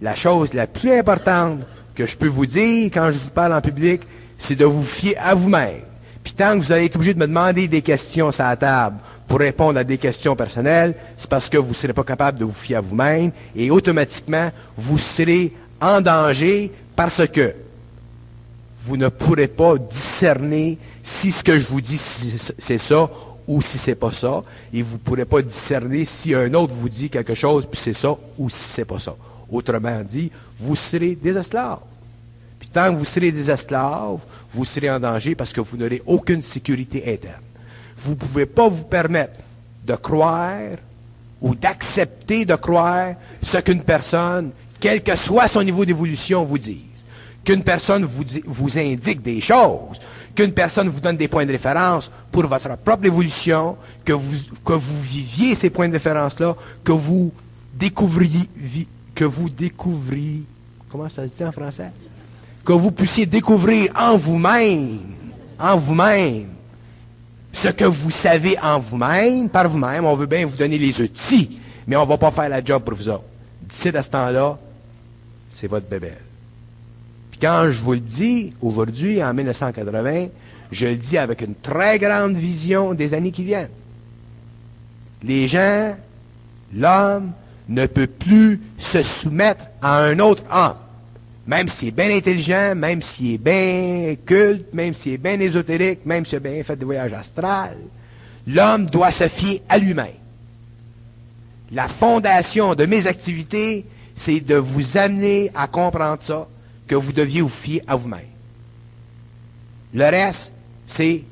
La, 0.00 0.14
chose 0.14 0.54
la 0.54 0.66
plus 0.66 0.92
importante 0.92 1.60
que 1.94 2.06
je 2.06 2.16
peux 2.16 2.28
vous 2.28 2.46
dire 2.46 2.90
quand 2.92 3.10
je 3.10 3.18
vous 3.18 3.30
parle 3.30 3.52
en 3.52 3.60
public, 3.60 4.02
c'est 4.38 4.54
de 4.54 4.64
vous 4.64 4.84
fier 4.84 5.16
à 5.18 5.34
vous-même. 5.34 5.82
Puis 6.22 6.32
tant 6.32 6.58
que 6.58 6.64
vous 6.64 6.72
allez 6.72 6.86
être 6.86 6.96
obligé 6.96 7.14
de 7.14 7.18
me 7.18 7.26
demander 7.26 7.68
des 7.68 7.82
questions 7.82 8.30
à 8.38 8.50
la 8.50 8.56
table 8.56 8.96
pour 9.26 9.40
répondre 9.40 9.78
à 9.78 9.84
des 9.84 9.98
questions 9.98 10.36
personnelles, 10.36 10.94
c'est 11.16 11.28
parce 11.28 11.48
que 11.48 11.58
vous 11.58 11.70
ne 11.70 11.74
serez 11.74 11.92
pas 11.92 12.04
capable 12.04 12.38
de 12.38 12.44
vous 12.44 12.52
fier 12.52 12.76
à 12.76 12.80
vous-même 12.80 13.32
et 13.56 13.70
automatiquement, 13.70 14.50
vous 14.76 14.98
serez 14.98 15.52
en 15.80 16.00
danger 16.00 16.72
parce 16.94 17.26
que 17.26 17.54
vous 18.80 18.96
ne 18.96 19.08
pourrez 19.08 19.48
pas 19.48 19.76
discerner 19.76 20.78
si 21.02 21.32
ce 21.32 21.42
que 21.42 21.58
je 21.58 21.66
vous 21.66 21.80
dis 21.80 22.00
c'est 22.58 22.78
ça 22.78 23.10
ou 23.48 23.62
si 23.62 23.78
c'est 23.78 23.94
pas 23.94 24.12
ça, 24.12 24.42
et 24.72 24.82
vous 24.82 24.94
ne 24.94 24.98
pourrez 24.98 25.24
pas 25.24 25.40
discerner 25.40 26.04
si 26.04 26.34
un 26.34 26.52
autre 26.52 26.74
vous 26.74 26.90
dit 26.90 27.08
quelque 27.08 27.34
chose 27.34 27.66
puis 27.68 27.80
c'est 27.80 27.94
ça 27.94 28.14
ou 28.38 28.50
si 28.50 28.58
c'est 28.58 28.84
pas 28.84 29.00
ça. 29.00 29.16
Autrement 29.50 30.02
dit, 30.04 30.30
vous 30.60 30.76
serez 30.76 31.14
des 31.14 31.36
esclaves. 31.36 31.78
Puis 32.60 32.68
tant 32.68 32.92
que 32.92 32.98
vous 32.98 33.06
serez 33.06 33.32
des 33.32 33.50
esclaves, 33.50 34.18
vous 34.52 34.64
serez 34.66 34.90
en 34.90 35.00
danger 35.00 35.34
parce 35.34 35.54
que 35.54 35.62
vous 35.62 35.78
n'aurez 35.78 36.02
aucune 36.06 36.42
sécurité 36.42 37.02
interne. 37.10 37.42
Vous 37.96 38.10
ne 38.10 38.16
pouvez 38.16 38.46
pas 38.46 38.68
vous 38.68 38.84
permettre 38.84 39.40
de 39.86 39.94
croire 39.94 40.76
ou 41.40 41.54
d'accepter 41.54 42.44
de 42.44 42.54
croire 42.54 43.14
ce 43.42 43.58
qu'une 43.58 43.82
personne, 43.82 44.50
quel 44.78 45.02
que 45.02 45.16
soit 45.16 45.48
son 45.48 45.62
niveau 45.62 45.84
d'évolution, 45.84 46.44
vous 46.44 46.58
dise. 46.58 46.82
Qu'une 47.44 47.64
personne 47.64 48.04
vous, 48.04 48.24
vous 48.44 48.78
indique 48.78 49.22
des 49.22 49.40
choses, 49.40 49.98
qu'une 50.38 50.52
personne 50.52 50.88
vous 50.88 51.00
donne 51.00 51.16
des 51.16 51.26
points 51.26 51.44
de 51.44 51.50
référence 51.50 52.12
pour 52.30 52.46
votre 52.46 52.76
propre 52.76 53.04
évolution, 53.06 53.76
que 54.04 54.12
vous, 54.12 54.36
que 54.64 54.72
vous 54.72 55.02
viviez 55.02 55.56
ces 55.56 55.68
points 55.68 55.88
de 55.88 55.94
référence-là, 55.94 56.54
que 56.84 56.92
vous 56.92 57.32
découvriez, 57.74 58.48
que 59.16 59.24
vous 59.24 59.50
découvriez, 59.50 60.44
comment 60.88 61.08
ça 61.08 61.24
se 61.24 61.32
dit 61.36 61.44
en 61.44 61.50
français? 61.50 61.90
Que 62.64 62.72
vous 62.72 62.92
puissiez 62.92 63.26
découvrir 63.26 63.90
en 63.98 64.16
vous-même, 64.16 65.00
en 65.58 65.76
vous-même, 65.76 66.46
ce 67.52 67.70
que 67.70 67.86
vous 67.86 68.12
savez 68.12 68.56
en 68.60 68.78
vous-même, 68.78 69.48
par 69.48 69.68
vous-même, 69.68 70.04
on 70.04 70.14
veut 70.14 70.26
bien 70.26 70.46
vous 70.46 70.56
donner 70.56 70.78
les 70.78 71.00
outils, 71.00 71.58
mais 71.84 71.96
on 71.96 72.04
ne 72.04 72.08
va 72.08 72.16
pas 72.16 72.30
faire 72.30 72.48
la 72.48 72.64
job 72.64 72.84
pour 72.84 72.94
vous 72.94 73.08
autres. 73.08 73.24
D'ici 73.60 73.88
à 73.88 74.04
ce 74.04 74.10
temps-là, 74.10 74.56
c'est 75.50 75.66
votre 75.66 75.88
bébé. 75.88 76.12
Quand 77.40 77.70
je 77.70 77.82
vous 77.82 77.92
le 77.92 78.00
dis, 78.00 78.52
aujourd'hui, 78.60 79.22
en 79.22 79.32
1980, 79.32 80.26
je 80.72 80.86
le 80.86 80.96
dis 80.96 81.18
avec 81.18 81.40
une 81.40 81.54
très 81.54 81.98
grande 81.98 82.36
vision 82.36 82.94
des 82.94 83.14
années 83.14 83.30
qui 83.30 83.44
viennent. 83.44 83.70
Les 85.22 85.46
gens, 85.46 85.96
l'homme, 86.74 87.32
ne 87.68 87.86
peut 87.86 88.06
plus 88.06 88.60
se 88.78 89.02
soumettre 89.02 89.64
à 89.82 89.98
un 89.98 90.18
autre 90.18 90.42
homme. 90.50 90.76
Même 91.46 91.68
s'il 91.68 91.88
est 91.88 91.92
bien 91.92 92.14
intelligent, 92.14 92.74
même 92.74 93.02
s'il 93.02 93.34
est 93.34 93.38
bien 93.38 94.16
culte, 94.24 94.72
même 94.74 94.94
s'il 94.94 95.14
est 95.14 95.18
bien 95.18 95.38
ésotérique, 95.40 96.04
même 96.04 96.26
s'il 96.26 96.36
a 96.36 96.40
bien 96.40 96.62
fait 96.62 96.76
des 96.76 96.84
voyages 96.84 97.12
astrales, 97.12 97.78
l'homme 98.46 98.86
doit 98.86 99.10
se 99.10 99.28
fier 99.28 99.62
à 99.68 99.78
lui-même. 99.78 100.08
La 101.72 101.88
fondation 101.88 102.74
de 102.74 102.86
mes 102.86 103.06
activités, 103.06 103.84
c'est 104.16 104.40
de 104.40 104.56
vous 104.56 104.96
amener 104.96 105.50
à 105.54 105.68
comprendre 105.68 106.22
ça, 106.22 106.48
que 106.88 106.94
vous 106.94 107.12
deviez 107.12 107.42
vous 107.42 107.48
fier 107.48 107.82
à 107.86 107.94
vous-même. 107.94 108.26
Le 109.94 110.04
reste, 110.04 110.52
c'est 110.86 111.22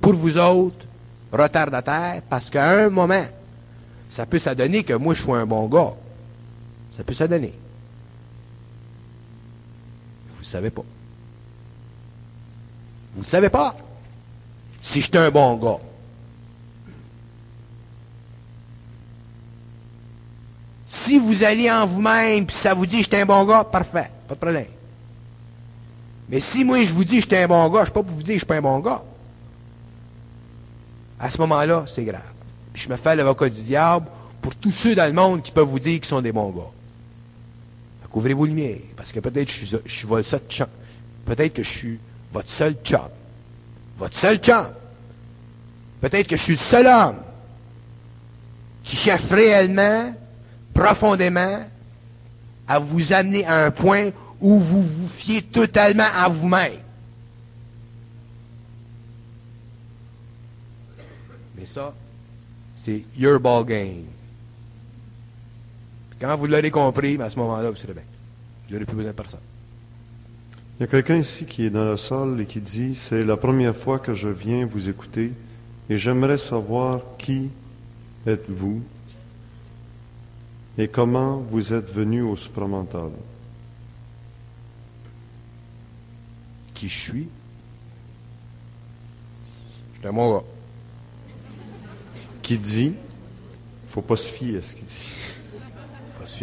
pour 0.00 0.14
vous 0.14 0.38
autres 0.38 0.86
retardataires, 1.32 2.22
parce 2.28 2.48
qu'à 2.48 2.70
un 2.70 2.90
moment, 2.90 3.26
ça 4.08 4.24
peut 4.24 4.38
s'adonner 4.38 4.84
que 4.84 4.94
moi 4.94 5.14
je 5.14 5.22
sois 5.22 5.38
un 5.38 5.46
bon 5.46 5.66
gars. 5.66 5.94
Ça 6.96 7.02
peut 7.02 7.14
s'adonner. 7.14 7.52
Vous 10.36 10.42
ne 10.42 10.46
savez 10.46 10.70
pas. 10.70 10.84
Vous 13.16 13.22
ne 13.22 13.26
savez 13.26 13.48
pas 13.48 13.76
si 14.80 15.00
je 15.00 15.06
suis 15.06 15.18
un 15.18 15.30
bon 15.30 15.56
gars. 15.56 15.80
Si 20.86 21.18
vous 21.18 21.42
allez 21.42 21.70
en 21.70 21.86
vous-même 21.86 22.46
puis 22.46 22.56
ça 22.56 22.74
vous 22.74 22.86
dit 22.86 23.02
suis 23.02 23.16
un 23.16 23.26
bon 23.26 23.44
gars, 23.44 23.64
parfait, 23.64 24.10
pas 24.28 24.34
de 24.34 24.40
problème. 24.40 24.66
Mais 26.28 26.40
si 26.40 26.64
moi 26.64 26.82
je 26.82 26.92
vous 26.92 27.04
dis 27.04 27.16
que 27.16 27.22
je 27.22 27.28
suis 27.28 27.36
un 27.36 27.48
bon 27.48 27.68
gars, 27.68 27.78
je 27.78 27.80
ne 27.80 27.84
suis 27.86 27.92
pas 27.92 28.02
pour 28.02 28.14
vous 28.14 28.22
dire 28.22 28.26
que 28.26 28.32
je 28.34 28.38
suis 28.38 28.46
pas 28.46 28.56
un 28.56 28.62
bon 28.62 28.78
gars. 28.78 29.02
À 31.20 31.30
ce 31.30 31.38
moment-là, 31.38 31.84
c'est 31.86 32.04
grave. 32.04 32.22
Puis 32.72 32.82
je 32.82 32.88
me 32.88 32.96
fais 32.96 33.14
l'avocat 33.14 33.48
du 33.48 33.62
diable 33.62 34.06
pour 34.42 34.54
tous 34.56 34.72
ceux 34.72 34.94
dans 34.94 35.06
le 35.06 35.12
monde 35.12 35.42
qui 35.42 35.52
peuvent 35.52 35.68
vous 35.68 35.78
dire 35.78 36.00
qu'ils 36.00 36.08
sont 36.08 36.20
des 36.20 36.32
bons 36.32 36.50
gars. 36.50 36.70
Fait 38.02 38.08
Couvrez-vous 38.08 38.46
le 38.46 38.52
mien, 38.52 38.74
parce 38.96 39.12
que 39.12 39.20
peut-être 39.20 39.46
que 39.46 39.52
je 39.52 39.64
suis, 39.64 39.76
je 39.84 39.92
suis 39.92 40.06
votre 40.06 40.28
seul 40.28 40.40
chum. 40.48 40.66
Peut-être 41.24 41.54
que 41.54 41.62
je 41.62 41.70
suis 41.70 41.98
votre 42.32 42.50
seul 42.50 42.76
chum. 42.84 43.08
Votre 43.98 44.18
seul 44.18 44.38
chum. 44.38 44.68
Peut-être 46.00 46.28
que 46.28 46.36
je 46.36 46.42
suis 46.42 46.52
le 46.52 46.58
seul 46.58 46.86
homme 46.86 47.16
qui 48.82 48.96
cherche 48.96 49.24
réellement, 49.30 50.14
profondément, 50.74 51.64
à 52.68 52.78
vous 52.78 53.12
amener 53.12 53.46
à 53.46 53.66
un 53.66 53.70
point 53.70 54.10
où 54.44 54.58
vous 54.58 54.82
vous 54.82 55.08
fiez 55.08 55.40
totalement 55.40 56.06
à 56.14 56.28
vous-même. 56.28 56.74
Mais 61.56 61.64
ça, 61.64 61.94
c'est 62.76 63.04
your 63.16 63.40
ball 63.40 63.64
game. 63.64 64.04
Quand 66.20 66.36
vous 66.36 66.46
l'aurez 66.46 66.70
compris, 66.70 67.16
ben, 67.16 67.24
à 67.24 67.30
ce 67.30 67.38
moment-là, 67.38 67.70
vous 67.70 67.76
serez 67.76 67.94
bien. 67.94 68.02
Vous 68.68 68.74
n'aurez 68.74 68.84
plus 68.84 68.96
besoin 68.96 69.12
de 69.12 69.16
personne. 69.16 69.40
Il 70.78 70.82
y 70.82 70.84
a 70.84 70.88
quelqu'un 70.88 71.16
ici 71.16 71.46
qui 71.46 71.64
est 71.64 71.70
dans 71.70 71.86
la 71.86 71.96
salle 71.96 72.38
et 72.38 72.44
qui 72.44 72.60
dit 72.60 72.94
C'est 72.94 73.24
la 73.24 73.38
première 73.38 73.74
fois 73.74 73.98
que 73.98 74.12
je 74.12 74.28
viens 74.28 74.66
vous 74.66 74.90
écouter 74.90 75.32
et 75.88 75.96
j'aimerais 75.96 76.36
savoir 76.36 77.00
qui 77.16 77.48
êtes-vous 78.26 78.82
et 80.76 80.88
comment 80.88 81.38
vous 81.38 81.72
êtes 81.72 81.90
venu 81.90 82.20
au 82.20 82.36
supramental. 82.36 83.08
Qui 86.74 86.88
je 86.88 87.00
suis? 87.00 87.28
Je 90.02 90.08
un 90.08 90.12
bon 90.12 90.36
gars. 90.36 90.44
Qui 92.42 92.58
dit 92.58 92.94
Faut 93.88 94.02
pas 94.02 94.16
se 94.16 94.30
fier 94.30 94.58
à 94.58 94.62
ce 94.62 94.74
qu'il 94.74 94.84
dit. 94.84 95.08
Parce 96.18 96.36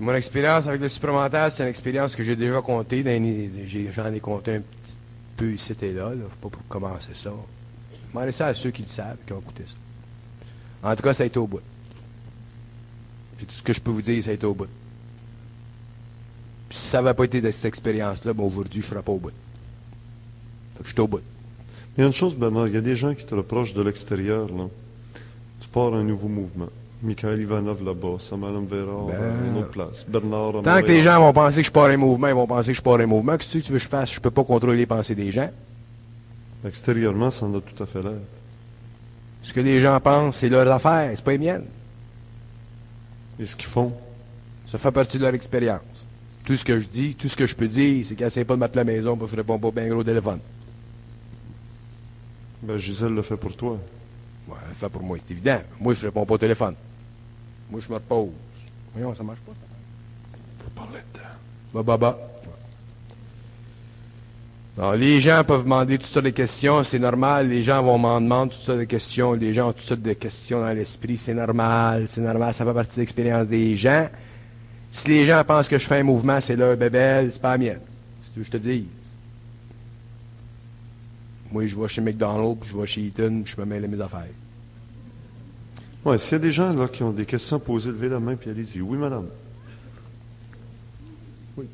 mon 0.00 0.14
expérience 0.14 0.68
avec 0.68 0.80
le 0.80 0.88
supramental, 0.88 1.50
c'est 1.50 1.64
une 1.64 1.68
expérience 1.68 2.14
que 2.14 2.22
j'ai 2.22 2.36
déjà 2.36 2.62
comptée. 2.62 3.02
J'en 3.92 4.12
ai 4.12 4.20
compté 4.20 4.54
un 4.54 4.60
petit 4.60 4.96
peu 5.36 5.52
ici 5.52 5.74
et 5.82 5.92
là. 5.92 6.12
Il 6.14 6.20
Faut 6.20 6.48
pas 6.48 6.56
pour 6.56 6.68
commencer 6.68 7.14
ça. 7.14 7.32
Demandez 8.12 8.32
ça 8.32 8.46
à 8.46 8.54
ceux 8.54 8.70
qui 8.70 8.82
le 8.82 8.88
savent, 8.88 9.16
qui 9.26 9.32
ont 9.32 9.40
écouté 9.40 9.64
ça. 9.66 10.88
En 10.88 10.94
tout 10.94 11.02
cas, 11.02 11.12
ça 11.12 11.24
a 11.24 11.26
été 11.26 11.38
au 11.38 11.48
bout. 11.48 11.60
Puis 13.36 13.46
tout 13.46 13.54
ce 13.54 13.62
que 13.62 13.72
je 13.72 13.80
peux 13.80 13.90
vous 13.90 14.02
dire, 14.02 14.22
ça 14.22 14.30
a 14.30 14.34
été 14.34 14.46
au 14.46 14.54
bout. 14.54 14.68
Puis 16.68 16.78
si 16.78 16.88
ça 16.88 17.00
n'avait 17.00 17.14
pas 17.14 17.24
été 17.24 17.40
de 17.40 17.50
cette 17.50 17.64
expérience-là, 17.64 18.32
ben 18.32 18.44
aujourd'hui, 18.44 18.80
je 18.80 18.86
ne 18.86 18.90
serais 18.90 19.02
pas 19.02 19.12
au 19.12 19.18
bout. 19.18 19.32
Fait 20.76 20.82
que 20.82 20.88
je 20.88 20.92
suis 20.92 21.00
au 21.00 21.08
bout. 21.08 21.22
Il 21.96 22.02
y 22.02 22.04
a 22.04 22.06
une 22.06 22.12
chose, 22.12 22.36
Bernard, 22.36 22.68
il 22.68 22.74
y 22.74 22.76
a 22.76 22.80
des 22.80 22.94
gens 22.94 23.14
qui 23.14 23.24
te 23.24 23.34
reprochent 23.34 23.74
de 23.74 23.82
l'extérieur. 23.82 24.46
Là. 24.48 24.68
Tu 25.60 25.68
pars 25.68 25.94
un 25.94 26.04
nouveau 26.04 26.28
mouvement. 26.28 26.68
Michael 27.02 27.40
Ivanov 27.40 27.84
là-bas, 27.84 28.16
Samuel 28.18 28.64
Vera, 28.68 29.06
ben, 29.06 29.50
une 29.50 29.58
autre 29.58 29.70
place. 29.70 30.04
Bernard 30.08 30.62
Tant 30.62 30.82
que 30.82 30.88
les 30.88 31.02
gens 31.02 31.20
vont 31.20 31.32
penser 31.32 31.60
que 31.60 31.66
je 31.66 31.72
pars 31.72 31.86
un 31.86 31.96
mouvement, 31.96 32.26
ils 32.28 32.34
vont 32.34 32.46
penser 32.46 32.72
que 32.72 32.76
je 32.76 32.82
pars 32.82 32.98
un 32.98 33.06
mouvement. 33.06 33.36
Qu'est-ce 33.36 33.58
que 33.58 33.64
tu 33.64 33.72
veux 33.72 33.78
que 33.78 33.84
je 33.84 33.88
fasse? 33.88 34.10
Je 34.12 34.18
ne 34.18 34.22
peux 34.22 34.30
pas 34.30 34.44
contrôler 34.44 34.78
les 34.78 34.86
pensées 34.86 35.14
des 35.14 35.30
gens. 35.30 35.50
Extérieurement, 36.66 37.30
ça 37.30 37.46
en 37.46 37.54
a 37.54 37.60
tout 37.60 37.82
à 37.82 37.86
fait 37.86 38.02
l'air. 38.02 38.18
Ce 39.44 39.52
que 39.52 39.60
les 39.60 39.80
gens 39.80 39.98
pensent, 40.00 40.36
c'est 40.36 40.48
leur 40.48 40.70
affaire, 40.72 41.12
c'est 41.14 41.24
pas 41.24 41.32
les 41.32 41.38
miennes. 41.38 41.64
Et 43.38 43.46
ce 43.46 43.54
qu'ils 43.54 43.68
font? 43.68 43.92
Ça 44.70 44.78
fait 44.78 44.90
partie 44.90 45.18
de 45.18 45.22
leur 45.22 45.34
expérience. 45.34 45.97
Tout 46.48 46.56
ce 46.56 46.64
que 46.64 46.80
je 46.80 46.86
dis, 46.88 47.14
tout 47.14 47.28
ce 47.28 47.36
que 47.36 47.46
je 47.46 47.54
peux 47.54 47.68
dire, 47.68 48.06
c'est 48.06 48.14
qu'elle 48.14 48.32
ne 48.34 48.42
pas 48.42 48.54
de 48.54 48.60
mettre 48.60 48.74
la 48.74 48.82
maison, 48.82 49.18
parce 49.18 49.30
que 49.30 49.36
je 49.36 49.42
réponds 49.42 49.58
pas 49.58 49.70
bien 49.70 49.86
gros 49.90 50.00
au 50.00 50.02
téléphone. 50.02 50.38
Ben, 52.62 52.78
Gisèle 52.78 53.12
le 53.12 53.20
fait 53.20 53.36
pour 53.36 53.54
toi. 53.54 53.72
Ouais, 54.48 54.56
elle 54.62 54.68
le 54.70 54.74
fait 54.76 54.88
pour 54.88 55.02
moi, 55.02 55.18
c'est 55.18 55.34
évident. 55.34 55.60
Moi, 55.78 55.92
je 55.92 56.06
réponds 56.06 56.24
pas 56.24 56.34
au 56.36 56.38
téléphone. 56.38 56.74
Moi, 57.70 57.82
je 57.82 57.90
me 57.90 57.96
repose. 57.96 58.30
Voyons, 58.94 59.14
ça 59.14 59.22
marche 59.24 59.40
pas. 59.40 59.52
Faut 60.64 60.70
parler 60.70 61.00
de 61.12 61.20
Bah, 61.74 61.82
bah, 61.82 61.98
bah. 61.98 62.18
Alors, 64.78 64.94
les 64.94 65.20
gens 65.20 65.44
peuvent 65.46 65.64
demander 65.64 65.98
toutes 65.98 66.06
sortes 66.06 66.24
de 66.24 66.30
questions, 66.30 66.82
c'est 66.82 66.98
normal. 66.98 67.50
Les 67.50 67.62
gens 67.62 67.82
vont 67.82 67.98
m'en 67.98 68.22
demander 68.22 68.52
toutes 68.52 68.62
sortes 68.62 68.78
de 68.78 68.84
questions. 68.84 69.34
Les 69.34 69.52
gens 69.52 69.68
ont 69.68 69.72
toutes 69.74 69.86
sortes 69.86 70.00
de 70.00 70.14
questions 70.14 70.60
dans 70.60 70.72
l'esprit, 70.72 71.18
c'est 71.18 71.34
normal. 71.34 72.06
C'est 72.08 72.22
normal, 72.22 72.54
ça 72.54 72.64
fait 72.64 72.72
partie 72.72 72.96
de 72.96 73.00
l'expérience 73.00 73.48
des 73.48 73.76
gens. 73.76 74.08
Si 74.90 75.08
les 75.08 75.26
gens 75.26 75.42
pensent 75.44 75.68
que 75.68 75.78
je 75.78 75.86
fais 75.86 75.98
un 75.98 76.02
mouvement, 76.02 76.40
c'est 76.40 76.56
leur 76.56 76.76
bébelle, 76.76 77.30
c'est 77.32 77.40
pas 77.40 77.52
la 77.52 77.58
mienne. 77.58 77.80
C'est 78.22 78.34
tout 78.34 78.44
ce 78.44 78.50
que 78.50 78.58
je 78.58 78.62
te 78.62 78.68
dis. 78.68 78.86
Moi, 81.50 81.66
je 81.66 81.76
vais 81.76 81.88
chez 81.88 82.00
McDonald's, 82.00 82.60
puis 82.60 82.70
je 82.70 82.76
vais 82.76 82.86
chez 82.86 83.00
Eaton, 83.02 83.42
puis 83.42 83.54
je 83.54 83.60
me 83.60 83.66
mêle 83.66 83.84
à 83.84 83.88
mes 83.88 84.00
affaires. 84.00 84.26
Oui, 86.04 86.18
s'il 86.18 86.32
y 86.32 86.34
a 86.34 86.38
des 86.38 86.52
gens 86.52 86.72
là, 86.72 86.88
qui 86.88 87.02
ont 87.02 87.10
des 87.10 87.26
questions 87.26 87.56
à 87.56 87.60
poser, 87.60 87.90
levez 87.90 88.08
la 88.08 88.20
main, 88.20 88.36
puis 88.36 88.50
allez-y. 88.50 88.80
Oui, 88.80 88.98
madame. 88.98 89.28
Oui. 91.56 91.66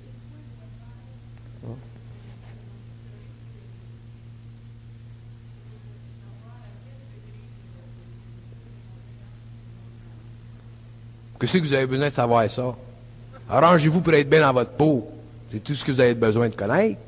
Qu'est-ce 11.38 11.58
que 11.58 11.62
vous 11.62 11.74
avez 11.74 11.86
besoin 11.86 12.08
de 12.08 12.14
savoir 12.14 12.48
ça? 12.50 12.74
Arrangez-vous 13.54 14.00
pour 14.00 14.12
être 14.14 14.28
bien 14.28 14.40
dans 14.40 14.52
votre 14.52 14.72
peau. 14.72 15.08
C'est 15.48 15.62
tout 15.62 15.74
ce 15.74 15.84
que 15.84 15.92
vous 15.92 16.00
avez 16.00 16.14
besoin 16.14 16.48
de 16.48 16.56
connaître. 16.56 16.98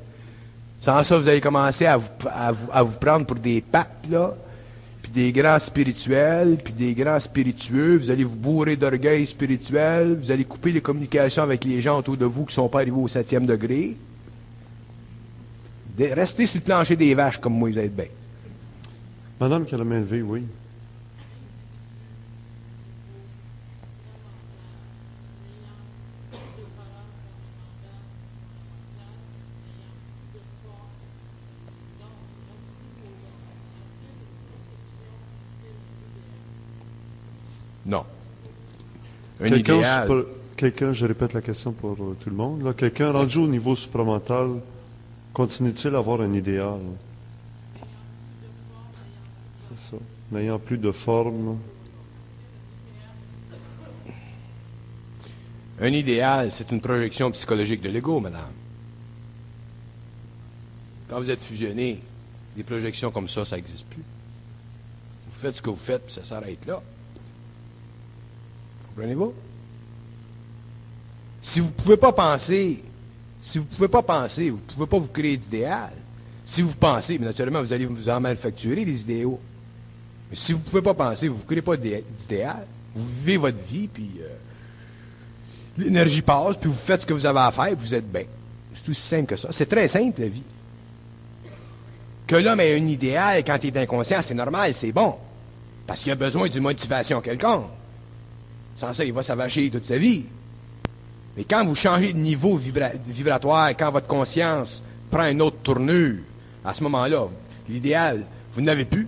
Sans 0.81 1.03
ça, 1.03 1.19
vous 1.19 1.27
allez 1.27 1.41
commencer 1.41 1.87
à 1.87 1.97
vous, 1.99 2.93
prendre 3.01 3.27
pour 3.27 3.35
des 3.35 3.61
papes, 3.61 4.07
là, 4.09 4.33
puis 5.03 5.11
des 5.11 5.33
grands 5.33 5.59
spirituels, 5.59 6.59
puis 6.63 6.73
des 6.73 6.95
grands 6.95 7.19
spiritueux. 7.19 7.97
Vous 7.97 8.13
allez 8.13 8.23
vous 8.23 8.37
bourrer 8.37 8.77
d'orgueil 8.77 9.27
spirituel. 9.27 10.21
Vous 10.23 10.31
allez 10.31 10.45
couper 10.45 10.71
les 10.71 10.81
communications 10.81 11.43
avec 11.43 11.65
les 11.65 11.81
gens 11.81 11.99
autour 11.99 12.17
de 12.17 12.27
vous 12.27 12.45
qui 12.45 12.53
ne 12.53 12.63
sont 12.63 12.69
pas 12.69 12.79
arrivés 12.79 12.97
au 12.97 13.09
septième 13.09 13.45
degré. 13.45 13.97
restez 15.99 16.47
sur 16.47 16.61
le 16.61 16.65
plancher 16.65 16.95
des 16.95 17.13
vaches 17.15 17.39
comme 17.39 17.55
moi, 17.55 17.71
vous 17.71 17.79
êtes 17.81 17.97
bien. 17.97 18.07
Madame 19.41 19.65
qui 19.65 19.75
a 19.75 19.79
la 19.79 19.85
main 19.85 19.99
levée, 19.99 20.23
oui. 20.23 20.45
Non. 37.87 38.05
Quelqu'un, 39.39 40.93
je 40.93 41.07
répète 41.07 41.35
la 41.35 41.43
question 41.43 41.73
pour 41.73 41.93
euh, 41.93 42.17
tout 42.21 42.31
le 42.31 42.37
monde, 42.37 42.75
quelqu'un 42.77 43.13
rendu 43.13 43.39
au 43.39 43.47
niveau 43.47 43.77
supramental, 43.77 44.61
continue-t-il 45.35 45.95
à 45.95 45.99
avoir 45.99 46.23
un 46.23 46.33
idéal? 46.33 46.81
C'est 49.69 49.79
ça. 49.79 49.97
N'ayant 50.33 50.59
plus 50.59 50.79
de 50.79 50.91
forme. 50.91 51.59
Un 55.79 55.93
idéal, 55.93 56.51
c'est 56.53 56.71
une 56.73 56.81
projection 56.81 57.31
psychologique 57.33 57.83
de 57.83 57.91
l'ego, 57.91 58.19
madame. 58.19 58.53
Quand 61.11 61.21
vous 61.21 61.29
êtes 61.29 61.43
fusionné, 61.43 62.01
des 62.57 62.63
projections 62.63 63.11
comme 63.11 63.29
ça, 63.29 63.45
ça 63.45 63.57
n'existe 63.57 63.85
plus. 63.85 64.03
Vous 65.27 65.39
faites 65.39 65.57
ce 65.57 65.63
que 65.63 65.69
vous 65.69 65.77
faites, 65.77 66.07
puis 66.07 66.15
ça 66.15 66.25
s'arrête 66.25 66.65
là. 66.67 66.83
Comprenez-vous? 68.97 69.35
Si 71.43 71.61
vous 71.61 71.67
ne 71.67 71.73
pouvez 71.73 71.97
pas 71.99 72.13
penser, 72.13 72.83
si 73.43 73.59
vous 73.59 73.65
ne 73.71 73.77
pouvez 73.77 73.89
pas 73.89 74.03
penser, 74.03 74.49
vous 74.49 74.57
ne 74.57 74.75
pouvez 74.75 74.87
pas 74.87 74.99
vous 74.99 75.09
créer 75.09 75.37
d'idéal. 75.37 75.93
Si 76.47 76.63
vous 76.63 76.73
pensez, 76.73 77.19
mais 77.19 77.27
naturellement, 77.27 77.61
vous 77.61 77.73
allez 77.75 77.85
vous 77.85 78.09
en 78.09 78.21
manufacturer 78.21 78.87
les 78.87 79.01
idéaux. 79.03 79.39
Mais 80.31 80.37
si 80.37 80.53
vous 80.53 80.61
ne 80.61 80.65
pouvez 80.65 80.81
pas 80.81 80.95
penser, 80.95 81.29
vous 81.29 81.37
ne 81.37 81.43
créez 81.43 81.61
pas 81.61 81.77
d'idéal. 81.77 82.67
Vous 82.95 83.07
vivez 83.07 83.37
votre 83.37 83.59
vie, 83.59 83.87
puis 83.87 84.13
euh, 84.23 84.29
l'énergie 85.77 86.23
passe, 86.23 86.57
puis 86.57 86.71
vous 86.71 86.79
faites 86.83 87.03
ce 87.03 87.07
que 87.07 87.13
vous 87.13 87.27
avez 87.27 87.41
à 87.41 87.51
faire, 87.51 87.67
et 87.67 87.75
vous 87.75 87.95
êtes 87.95 88.11
bien. 88.11 88.25
C'est 88.75 88.91
aussi 88.91 89.03
simple 89.03 89.27
que 89.27 89.37
ça. 89.37 89.49
C'est 89.51 89.69
très 89.69 89.89
simple, 89.89 90.23
la 90.23 90.29
vie. 90.29 90.43
Que 92.27 92.37
l'homme 92.37 92.61
ait 92.61 92.75
un 92.75 92.87
idéal 92.87 93.45
quand 93.45 93.59
il 93.63 93.77
est 93.77 93.83
inconscient, 93.83 94.23
c'est 94.23 94.35
normal, 94.35 94.73
c'est 94.75 94.93
bon. 94.93 95.17
Parce 95.87 96.03
qu'il 96.03 96.13
a 96.13 96.17
besoin 96.17 96.49
d'une 96.49 96.63
motivation 96.63 97.21
quelconque. 97.21 97.67
Sans 98.77 98.93
ça, 98.93 99.05
il 99.05 99.13
va 99.13 99.23
s'avacher 99.23 99.71
toute 99.71 99.85
sa 99.85 99.97
vie. 99.97 100.25
Mais 101.37 101.45
quand 101.45 101.65
vous 101.65 101.75
changez 101.75 102.13
de 102.13 102.19
niveau 102.19 102.57
vibratoire, 102.57 103.71
quand 103.71 103.91
votre 103.91 104.07
conscience 104.07 104.83
prend 105.11 105.27
une 105.27 105.43
autre 105.43 105.59
tournure, 105.63 106.19
à 106.65 106.75
ce 106.75 106.83
moment-là, 106.85 107.29
l'idéal, 107.69 108.25
vous 108.55 108.61
n'avez 108.61 108.85
plus. 108.85 109.07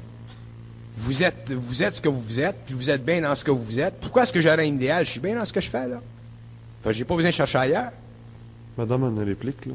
Vous 0.97 1.23
êtes, 1.23 1.51
vous 1.51 1.83
êtes 1.83 1.97
ce 1.97 2.01
que 2.01 2.09
vous 2.09 2.41
êtes, 2.41 2.57
puis 2.67 2.75
vous 2.75 2.91
êtes 2.91 3.05
bien 3.05 3.21
dans 3.21 3.35
ce 3.35 3.45
que 3.45 3.51
vous 3.51 3.79
êtes. 3.79 4.01
Pourquoi 4.01 4.25
est-ce 4.25 4.33
que 4.33 4.41
j'aurais 4.41 4.63
un 4.63 4.75
idéal? 4.75 5.07
Je 5.07 5.13
suis 5.13 5.21
bien 5.21 5.37
dans 5.37 5.45
ce 5.45 5.53
que 5.53 5.61
je 5.61 5.71
fais, 5.71 5.87
là. 5.87 6.01
Enfin, 6.81 6.93
j'ai 6.93 7.05
pas 7.05 7.15
besoin 7.15 7.31
de 7.31 7.35
chercher 7.35 7.59
ailleurs. 7.59 7.93
Madame, 8.77 9.05
on 9.05 9.21
a 9.21 9.25
réplique, 9.25 9.67
là. 9.67 9.75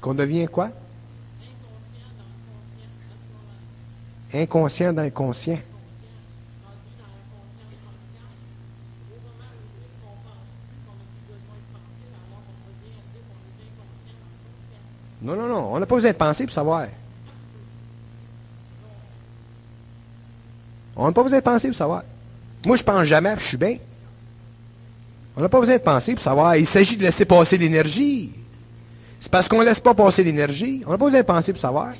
Qu'on 0.00 0.14
devient 0.14 0.46
quoi? 0.46 0.70
Inconscient 4.32 4.92
d'inconscient. 4.92 5.58
Non, 15.20 15.34
non, 15.34 15.48
non. 15.48 15.74
On 15.74 15.78
n'a 15.78 15.86
pas 15.86 15.94
besoin 15.96 16.12
de 16.12 16.16
penser 16.16 16.44
pour 16.44 16.52
savoir. 16.52 16.86
On 20.96 21.06
n'a 21.06 21.12
pas 21.12 21.22
besoin 21.22 21.38
de 21.38 21.44
penser 21.44 21.68
pour 21.68 21.76
savoir. 21.76 22.02
Moi, 22.64 22.76
je 22.76 22.82
pense 22.82 23.04
jamais, 23.04 23.34
je 23.38 23.44
suis 23.44 23.56
bien. 23.56 23.76
On 25.36 25.40
n'a 25.40 25.48
pas 25.48 25.60
besoin 25.60 25.76
de 25.76 25.82
penser 25.82 26.12
pour 26.12 26.22
savoir. 26.22 26.56
Il 26.56 26.66
s'agit 26.66 26.96
de 26.96 27.02
laisser 27.02 27.24
passer 27.24 27.58
l'énergie. 27.58 28.32
C'est 29.20 29.30
parce 29.30 29.48
qu'on 29.48 29.60
ne 29.60 29.64
laisse 29.64 29.80
pas 29.80 29.94
passer 29.94 30.24
l'énergie. 30.24 30.82
On 30.86 30.90
n'a 30.90 30.98
pas 30.98 31.04
besoin 31.04 31.20
de 31.20 31.26
penser 31.26 31.52
pour 31.52 31.60
savoir. 31.60 31.92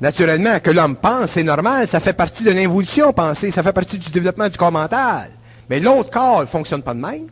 Naturellement, 0.00 0.58
que 0.60 0.70
l'homme 0.70 0.96
pense, 0.96 1.30
c'est 1.32 1.42
normal, 1.42 1.86
ça 1.86 2.00
fait 2.00 2.12
partie 2.12 2.42
de 2.42 2.50
l'évolution 2.50 3.12
penser, 3.12 3.50
ça 3.50 3.62
fait 3.62 3.72
partie 3.72 3.98
du 3.98 4.10
développement 4.10 4.48
du 4.48 4.58
corps 4.58 4.72
mental. 4.72 5.30
Mais 5.70 5.80
l'autre 5.80 6.10
corps 6.10 6.40
ne 6.40 6.46
fonctionne 6.46 6.82
pas 6.82 6.94
de 6.94 7.00
même. 7.00 7.26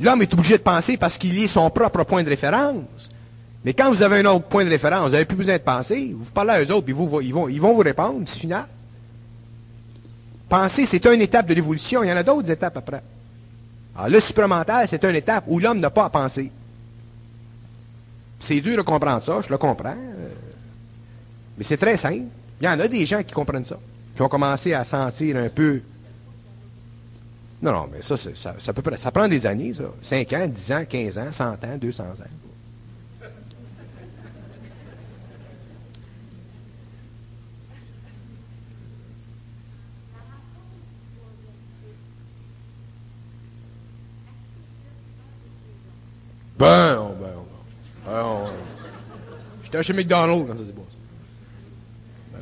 L'homme 0.00 0.22
est 0.22 0.32
obligé 0.32 0.56
de 0.56 0.62
penser 0.62 0.96
parce 0.96 1.18
qu'il 1.18 1.38
est 1.38 1.46
son 1.46 1.68
propre 1.70 2.04
point 2.04 2.22
de 2.22 2.28
référence. 2.28 3.10
Mais 3.64 3.74
quand 3.74 3.90
vous 3.90 4.02
avez 4.02 4.20
un 4.20 4.24
autre 4.24 4.46
point 4.46 4.64
de 4.64 4.70
référence, 4.70 5.08
vous 5.08 5.12
n'avez 5.12 5.26
plus 5.26 5.36
besoin 5.36 5.58
de 5.58 5.62
penser. 5.62 6.14
Vous 6.18 6.30
parlez 6.32 6.52
à 6.52 6.62
eux 6.62 6.72
autres, 6.72 6.86
puis 6.86 6.94
ils, 7.22 7.32
vont, 7.60 7.74
vous 7.74 7.82
répondre, 7.82 8.22
c'est 8.24 8.38
final. 8.38 8.64
Penser, 10.48 10.86
c'est 10.86 11.04
une 11.06 11.20
étape 11.20 11.46
de 11.46 11.54
l'évolution. 11.54 12.02
Il 12.02 12.08
y 12.08 12.12
en 12.12 12.16
a 12.16 12.22
d'autres 12.22 12.50
étapes 12.50 12.78
après. 12.78 13.02
Alors, 13.94 14.08
le 14.08 14.20
supramental, 14.20 14.88
c'est 14.88 15.04
une 15.04 15.14
étape 15.14 15.44
où 15.46 15.58
l'homme 15.58 15.78
n'a 15.78 15.90
pas 15.90 16.06
à 16.06 16.10
penser. 16.10 16.50
C'est 18.38 18.60
dur 18.60 18.78
de 18.78 18.82
comprendre 18.82 19.22
ça, 19.22 19.40
je 19.42 19.50
le 19.50 19.58
comprends. 19.58 19.94
Mais 21.60 21.64
c'est 21.64 21.76
très 21.76 21.98
simple. 21.98 22.24
Il 22.58 22.64
y 22.64 22.68
en 22.70 22.80
a 22.80 22.88
des 22.88 23.04
gens 23.04 23.22
qui 23.22 23.34
comprennent 23.34 23.64
ça, 23.64 23.78
qui 24.16 24.22
ont 24.22 24.30
commencé 24.30 24.72
à 24.72 24.82
sentir 24.82 25.36
un 25.36 25.50
peu. 25.50 25.82
Non, 27.60 27.70
non, 27.70 27.88
mais 27.92 28.00
ça, 28.00 28.16
ça, 28.16 28.54
ça, 28.58 28.72
peut, 28.72 28.96
ça 28.96 29.10
prend 29.10 29.28
des 29.28 29.44
années, 29.44 29.74
ça. 29.74 29.84
5 30.00 30.32
ans, 30.32 30.46
10 30.46 30.72
ans, 30.72 30.84
15 30.88 31.18
ans, 31.18 31.30
100 31.30 31.44
ans, 31.44 31.76
200 31.78 32.02
ans. 32.02 32.06
Ben, 46.58 46.94
ben, 46.94 46.94
non. 46.94 47.14
Ben, 48.06 48.22
non. 48.22 48.46
J'étais 49.62 49.82
chez 49.82 49.92
McDonald's 49.92 50.46
quand 50.48 50.56
ça 50.56 50.64
s'est 50.64 50.72
passé. 50.72 50.96
Ben. 52.32 52.40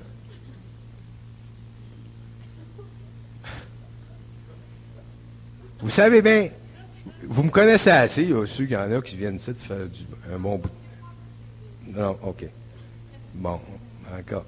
Vous 5.81 5.91
savez 5.91 6.23
bien, 6.23 6.49
vous 7.23 7.43
me 7.43 7.51
connaissez 7.51 7.91
assez, 7.91 8.23
il 8.23 8.31
y 8.31 8.33
a 8.33 8.47
ceux 8.47 8.65
qu'il 8.65 8.75
y 8.75 8.77
en 8.77 8.91
a 8.91 9.01
qui 9.01 9.17
viennent 9.17 9.37
ici 9.37 9.51
de 9.51 9.59
faire 9.59 9.87
du, 9.87 10.01
un 10.33 10.39
bon 10.39 10.59
bout. 10.59 10.71
Non, 11.95 12.17
ok. 12.23 12.45
Bon, 13.35 13.61
encore. 14.19 14.45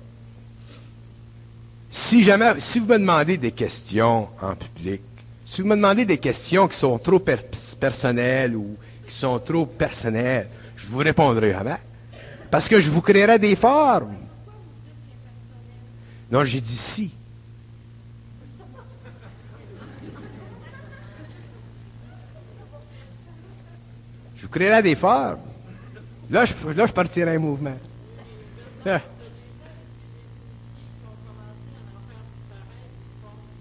Si 1.91 2.23
jamais, 2.23 2.59
si 2.59 2.79
vous 2.79 2.87
me 2.87 2.99
demandez 2.99 3.37
des 3.37 3.53
questions 3.53 4.29
en 4.41 4.55
public, 4.55 5.03
si 5.45 5.63
vous 5.63 5.69
me 5.69 5.77
demandez 5.77 6.05
des 6.05 6.19
questions 6.19 6.69
qui 6.69 6.77
sont 6.77 6.99
trop 6.99 7.21
personnelles 7.21 8.57
ou 8.57 8.77
qui 9.07 9.15
sont 9.15 9.39
trop 9.39 9.67
personnelles, 9.67 10.49
je 10.77 10.87
vous 10.87 10.99
répondrai 10.99 11.53
jamais. 11.53 11.77
Parce 12.51 12.69
que 12.69 12.81
je 12.81 12.91
vous 12.91 13.01
créerai 13.01 13.39
des 13.39 13.57
formes. 13.57 14.15
Non, 16.31 16.45
j'ai 16.45 16.61
dit 16.61 16.77
si. 16.77 17.13
Créerai 24.51 24.83
des 24.83 24.97
formes. 24.97 25.39
Là, 26.31 26.45
je, 26.45 26.55
là, 26.77 26.87
partirai 26.93 27.37
un 27.37 27.39
mouvement. 27.39 27.77
Ah. 28.87 29.01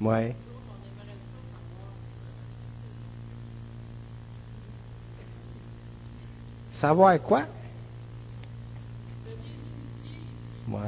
Ouais. 0.02 0.36
Savoir 6.72 7.20
quoi? 7.22 7.42
Ouais. 10.70 10.80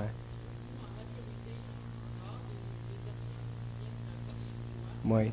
Oui. 5.04 5.32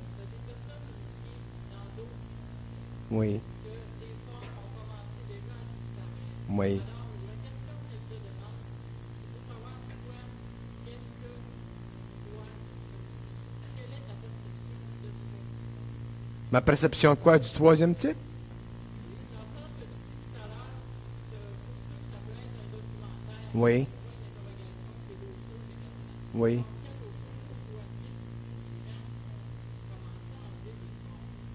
Oui. 3.11 3.41
Oui. 6.49 6.81
Ma 16.51 16.61
perception 16.63 17.15
quoi? 17.15 17.39
Du 17.39 17.51
troisième 17.51 17.95
type? 17.95 18.17
Oui. 23.55 23.87
Oui. 26.35 26.63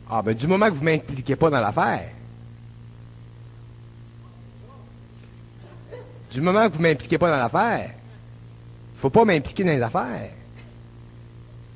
Ah, 0.10 0.22
ben, 0.22 0.36
du 0.36 0.46
moment 0.46 0.68
que 0.68 0.74
vous 0.74 0.84
ne 0.84 0.92
m'impliquez 0.92 1.36
pas 1.36 1.50
dans 1.50 1.60
l'affaire. 1.60 2.12
Du 6.34 6.42
moment 6.42 6.68
que 6.68 6.74
vous 6.74 6.82
ne 6.82 6.88
m'impliquez 6.88 7.20
pas 7.20 7.30
dans 7.30 7.38
l'affaire, 7.38 7.92
il 7.92 8.96
ne 8.96 9.00
faut 9.00 9.12
pas 9.12 9.24
m'impliquer 9.24 9.64
dans 9.64 9.72
les 9.72 9.82
affaires. 9.82 10.32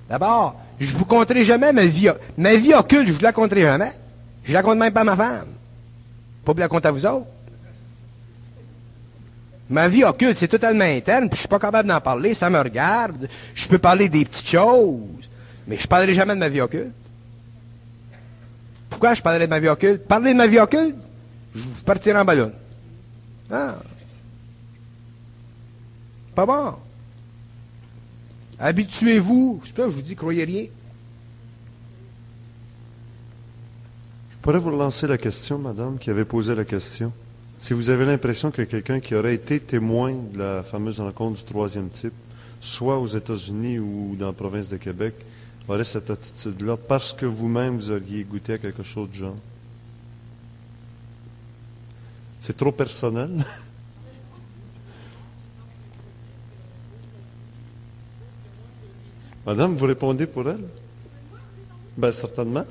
D'abord, 0.10 0.60
je 0.80 0.92
ne 0.92 0.98
vous 0.98 1.06
conterai 1.06 1.44
jamais 1.44 1.72
ma 1.72 1.86
vie, 1.86 2.10
ma 2.38 2.56
vie 2.56 2.74
occulte, 2.74 3.06
je 3.06 3.12
ne 3.12 3.18
vous 3.18 3.24
la 3.24 3.34
conterai 3.34 3.62
jamais. 3.62 3.92
Je 4.44 4.54
la 4.54 4.64
compte 4.64 4.80
même 4.80 4.94
pas 4.94 5.02
à 5.02 5.04
ma 5.04 5.16
femme. 5.16 5.48
Pas 6.44 6.54
vous 6.54 6.60
la 6.60 6.68
compter 6.68 6.88
à 6.88 6.92
vous 6.92 7.06
autres. 7.06 7.28
Ma 9.70 9.88
vie 9.88 10.04
occulte, 10.04 10.38
c'est 10.38 10.48
totalement 10.48 10.86
interne, 10.86 11.28
puis 11.28 11.36
je 11.36 11.42
suis 11.42 11.48
pas 11.48 11.60
capable 11.60 11.90
d'en 11.90 12.02
parler, 12.02 12.34
ça 12.34 12.50
me 12.50 12.60
regarde. 12.60 13.28
Je 13.54 13.68
peux 13.68 13.78
parler 13.78 14.10
des 14.10 14.26
petites 14.26 14.48
choses, 14.48 15.02
mais 15.68 15.78
je 15.78 15.88
parlerai 15.88 16.16
jamais 16.16 16.34
de 16.34 16.40
ma 16.40 16.50
vie 16.50 16.62
occulte. 16.62 16.96
Pourquoi 18.90 19.14
je 19.14 19.22
parlerai 19.22 19.46
de 19.46 19.50
ma 19.52 19.60
vie 19.60 19.68
occulte? 19.68 20.08
Parler 20.08 20.32
de 20.32 20.38
ma 20.38 20.48
vie 20.48 20.60
occulte, 20.60 20.96
je 21.54 21.62
partirai 21.86 22.18
en 22.18 22.26
ballon. 22.26 22.52
Ah. 23.52 23.76
Pas 26.38 26.46
bon. 26.46 26.76
Habituez-vous. 28.60 29.60
C'est 29.66 29.74
pas 29.74 29.90
je 29.90 29.96
vous 29.96 30.04
dis, 30.04 30.16
croyez 30.16 30.44
rien. 30.44 30.68
Je 34.30 34.38
pourrais 34.44 34.60
vous 34.60 34.70
relancer 34.70 35.08
la 35.08 35.18
question, 35.18 35.58
madame, 35.58 35.98
qui 35.98 36.12
avait 36.12 36.26
posé 36.26 36.54
la 36.54 36.64
question. 36.64 37.12
Si 37.58 37.74
vous 37.74 37.90
avez 37.90 38.06
l'impression 38.06 38.52
que 38.52 38.62
quelqu'un 38.62 39.00
qui 39.00 39.16
aurait 39.16 39.34
été 39.34 39.60
témoin 39.60 40.14
de 40.14 40.38
la 40.38 40.62
fameuse 40.62 41.00
rencontre 41.00 41.40
du 41.40 41.44
troisième 41.44 41.90
type, 41.90 42.14
soit 42.60 43.00
aux 43.00 43.08
États-Unis 43.08 43.80
ou 43.80 44.16
dans 44.16 44.28
la 44.28 44.34
province 44.34 44.70
de 44.70 44.78
Québec, 44.78 45.16
aurait 45.68 45.86
cette 45.86 46.12
attitude-là 46.12 46.78
parce 46.78 47.14
que 47.14 47.26
vous-même 47.26 47.78
vous 47.78 47.90
auriez 47.90 48.24
goûté 48.24 48.54
à 48.54 48.58
quelque 48.60 48.84
chose 48.84 49.10
de 49.10 49.16
genre? 49.16 49.38
C'est 52.42 52.56
trop 52.56 52.72
personnel. 52.72 53.44
Madame, 59.48 59.76
vous 59.78 59.86
répondez 59.86 60.28
pour 60.28 60.50
elle? 60.50 60.66
Ben, 61.96 62.12
certainement. 62.12 62.66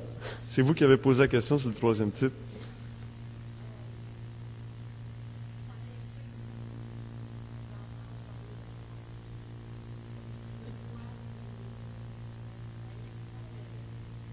C'est 0.47 0.61
vous 0.61 0.75
qui 0.75 0.83
avez 0.83 0.97
posé 0.97 1.23
la 1.23 1.27
question 1.27 1.57
sur 1.57 1.69
le 1.69 1.73
troisième 1.73 2.11
type. 2.11 2.31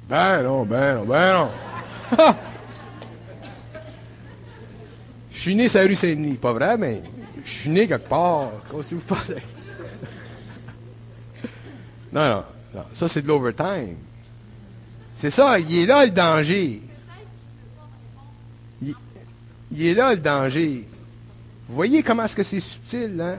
Ben 0.07 0.43
non, 0.43 0.67
ben 0.67 0.97
non, 0.97 1.05
ben 1.07 1.33
non. 1.33 1.51
je 5.33 5.39
suis 5.39 5.55
né 5.55 5.67
sur 5.69 5.81
la 5.81 5.87
rue 5.87 5.97
Saint-Denis, 5.97 6.35
pas 6.35 6.53
vrai, 6.53 6.77
mais 6.77 7.01
je 7.43 7.51
suis 7.51 7.71
né 7.71 7.89
quelque 7.89 8.07
part. 8.07 8.51
Qu'est-ce 8.71 8.95
vous 8.95 9.01
parlez? 9.01 9.43
Non, 12.15 12.45
non, 12.75 12.85
ça 12.93 13.09
c'est 13.09 13.23
de 13.23 13.29
l'overtime. 13.29 13.97
C'est 15.17 15.31
ça, 15.31 15.59
il 15.59 15.77
est 15.77 15.87
là 15.87 16.05
le 16.05 16.13
danger. 16.13 16.81
Il, 18.83 18.95
il, 19.73 19.87
est 19.87 19.95
là 19.95 20.13
le 20.13 20.21
danger. 20.21 20.87
Vous 21.69 21.75
voyez 21.75 22.03
comment 22.03 22.25
est-ce 22.25 22.37
que 22.37 22.43
c'est 22.43 22.61
subtil, 22.61 23.21
hein? 23.21 23.39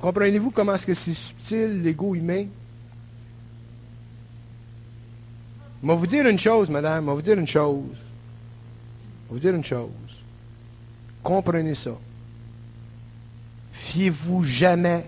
Comprenez-vous 0.00 0.50
comment 0.50 0.74
est-ce 0.74 0.86
que 0.86 0.94
c'est 0.94 1.12
subtil, 1.12 1.82
l'ego 1.82 2.14
humain? 2.14 2.46
Je 5.82 5.86
vais 5.88 5.94
vous 5.94 6.06
dire 6.06 6.26
une 6.26 6.38
chose, 6.38 6.68
madame, 6.70 7.04
je 7.04 7.10
vais 7.10 7.16
vous 7.16 7.22
dire 7.22 7.38
une 7.38 7.46
chose. 7.46 7.84
Je 7.92 9.28
vais 9.28 9.32
vous 9.32 9.38
dire 9.38 9.54
une 9.54 9.64
chose. 9.64 9.90
Comprenez 11.22 11.74
ça. 11.74 11.92
Fiez-vous 13.72 14.42
jamais 14.44 15.04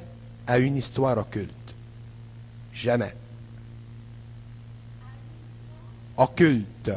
à 0.46 0.58
une 0.58 0.76
histoire 0.76 1.16
occulte. 1.18 1.61
Jamais. 2.72 3.14
Occulte. 6.16 6.90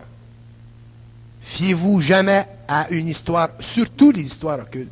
Fiez-vous 1.42 2.02
jamais 2.02 2.48
à 2.68 2.88
une 2.90 3.08
histoire, 3.08 3.50
surtout 3.60 4.12
les 4.12 4.24
histoires 4.24 4.60
occultes. 4.60 4.92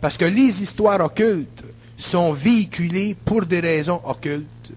Parce 0.00 0.16
que 0.16 0.24
les 0.24 0.62
histoires 0.62 1.00
occultes 1.00 1.64
sont 1.96 2.32
véhiculées 2.32 3.16
pour 3.24 3.44
des 3.44 3.60
raisons 3.60 4.00
occultes. 4.04 4.72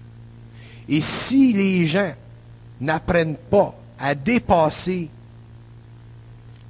Et 0.88 1.00
si 1.00 1.52
les 1.52 1.86
gens 1.86 2.12
n'apprennent 2.80 3.36
pas 3.36 3.74
à 3.98 4.14
dépasser 4.14 5.08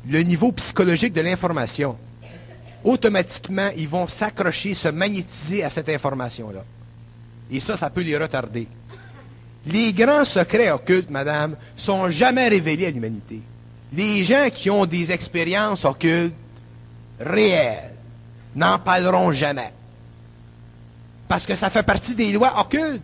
le 0.06 0.22
niveau 0.22 0.52
psychologique 0.52 1.14
de 1.14 1.22
l'information, 1.22 1.96
automatiquement, 2.84 3.70
ils 3.76 3.88
vont 3.88 4.06
s'accrocher, 4.06 4.74
se 4.74 4.88
magnétiser 4.88 5.64
à 5.64 5.70
cette 5.70 5.88
information-là. 5.88 6.64
Et 7.50 7.60
ça, 7.60 7.76
ça 7.76 7.90
peut 7.90 8.02
les 8.02 8.16
retarder. 8.16 8.66
Les 9.66 9.92
grands 9.92 10.24
secrets 10.24 10.70
occultes, 10.70 11.10
madame, 11.10 11.56
sont 11.76 12.10
jamais 12.10 12.48
révélés 12.48 12.86
à 12.86 12.90
l'humanité. 12.90 13.40
Les 13.92 14.24
gens 14.24 14.48
qui 14.52 14.70
ont 14.70 14.86
des 14.86 15.12
expériences 15.12 15.84
occultes 15.84 16.34
réelles 17.20 17.92
n'en 18.54 18.78
parleront 18.78 19.32
jamais. 19.32 19.72
Parce 21.28 21.46
que 21.46 21.54
ça 21.54 21.70
fait 21.70 21.82
partie 21.82 22.14
des 22.14 22.32
lois 22.32 22.58
occultes. 22.60 23.02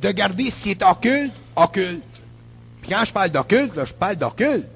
De 0.00 0.10
garder 0.12 0.50
ce 0.50 0.62
qui 0.62 0.70
est 0.70 0.82
occulte, 0.82 1.34
occulte. 1.54 2.02
Puis 2.80 2.90
quand 2.90 3.04
je 3.04 3.12
parle 3.12 3.30
d'occulte, 3.30 3.72
je 3.84 3.92
parle 3.92 4.16
d'occulte. 4.16 4.66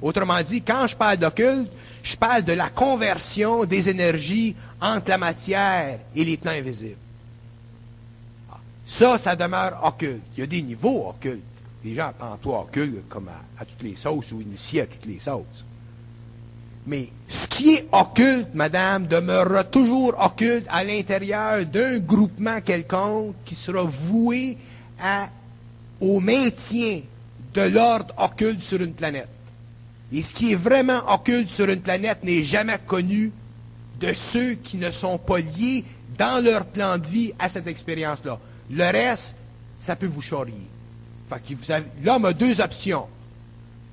Autrement 0.00 0.40
dit, 0.42 0.62
quand 0.62 0.86
je 0.86 0.94
parle 0.94 1.16
d'occulte, 1.16 1.68
je 2.02 2.16
parle 2.16 2.44
de 2.44 2.52
la 2.52 2.68
conversion 2.68 3.64
des 3.64 3.88
énergies 3.88 4.54
entre 4.80 5.10
la 5.10 5.18
matière 5.18 5.98
et 6.14 6.24
les 6.24 6.36
plans 6.36 6.52
invisibles. 6.52 6.96
Ça, 8.86 9.18
ça 9.18 9.34
demeure 9.34 9.80
occulte. 9.84 10.22
Il 10.36 10.40
y 10.40 10.42
a 10.44 10.46
des 10.46 10.62
niveaux 10.62 11.08
occultes. 11.08 11.42
Les 11.84 11.94
gens 11.94 12.12
pensent 12.18 12.40
toi 12.40 12.60
occulte 12.60 13.08
comme 13.08 13.28
à, 13.28 13.64
toutes 13.64 13.82
les 13.82 13.96
sauces 13.96 14.32
ou 14.32 14.40
initié 14.40 14.82
à 14.82 14.86
toutes 14.86 15.06
les 15.06 15.18
sauces. 15.18 15.64
Mais 16.86 17.08
ce 17.28 17.48
qui 17.48 17.74
est 17.74 17.88
occulte, 17.90 18.54
madame, 18.54 19.08
demeurera 19.08 19.64
toujours 19.64 20.14
occulte 20.20 20.66
à 20.70 20.84
l'intérieur 20.84 21.66
d'un 21.66 21.98
groupement 21.98 22.60
quelconque 22.60 23.34
qui 23.44 23.56
sera 23.56 23.82
voué 23.82 24.56
au 26.00 26.20
maintien 26.20 27.00
de 27.54 27.60
l'ordre 27.62 28.14
occulte 28.18 28.62
sur 28.62 28.80
une 28.80 28.92
planète. 28.92 29.28
Et 30.12 30.22
ce 30.22 30.32
qui 30.34 30.52
est 30.52 30.56
vraiment 30.56 31.12
occulte 31.12 31.50
sur 31.50 31.68
une 31.68 31.80
planète 31.80 32.22
n'est 32.22 32.44
jamais 32.44 32.78
connu 32.86 33.32
de 34.00 34.12
ceux 34.12 34.54
qui 34.54 34.76
ne 34.76 34.90
sont 34.90 35.18
pas 35.18 35.38
liés 35.38 35.84
dans 36.16 36.44
leur 36.44 36.66
plan 36.66 36.98
de 36.98 37.06
vie 37.06 37.32
à 37.38 37.48
cette 37.48 37.66
expérience-là. 37.66 38.38
Le 38.70 38.84
reste, 38.84 39.36
ça 39.80 39.96
peut 39.96 40.06
vous 40.06 40.22
charrier. 40.22 40.66
l'homme 42.02 42.24
a 42.24 42.32
deux 42.32 42.60
options. 42.60 43.06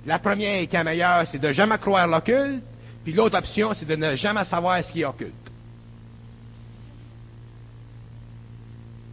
La 0.05 0.19
première 0.19 0.67
qui 0.67 0.75
est 0.75 0.83
meilleure, 0.83 1.27
c'est 1.27 1.39
de 1.39 1.51
jamais 1.51 1.77
croire 1.77 2.07
l'occulte, 2.07 2.63
puis 3.03 3.13
l'autre 3.13 3.37
option, 3.37 3.73
c'est 3.73 3.85
de 3.85 3.95
ne 3.95 4.15
jamais 4.15 4.43
savoir 4.43 4.83
ce 4.83 4.91
qui 4.91 5.01
est 5.01 5.05
occulte. 5.05 5.33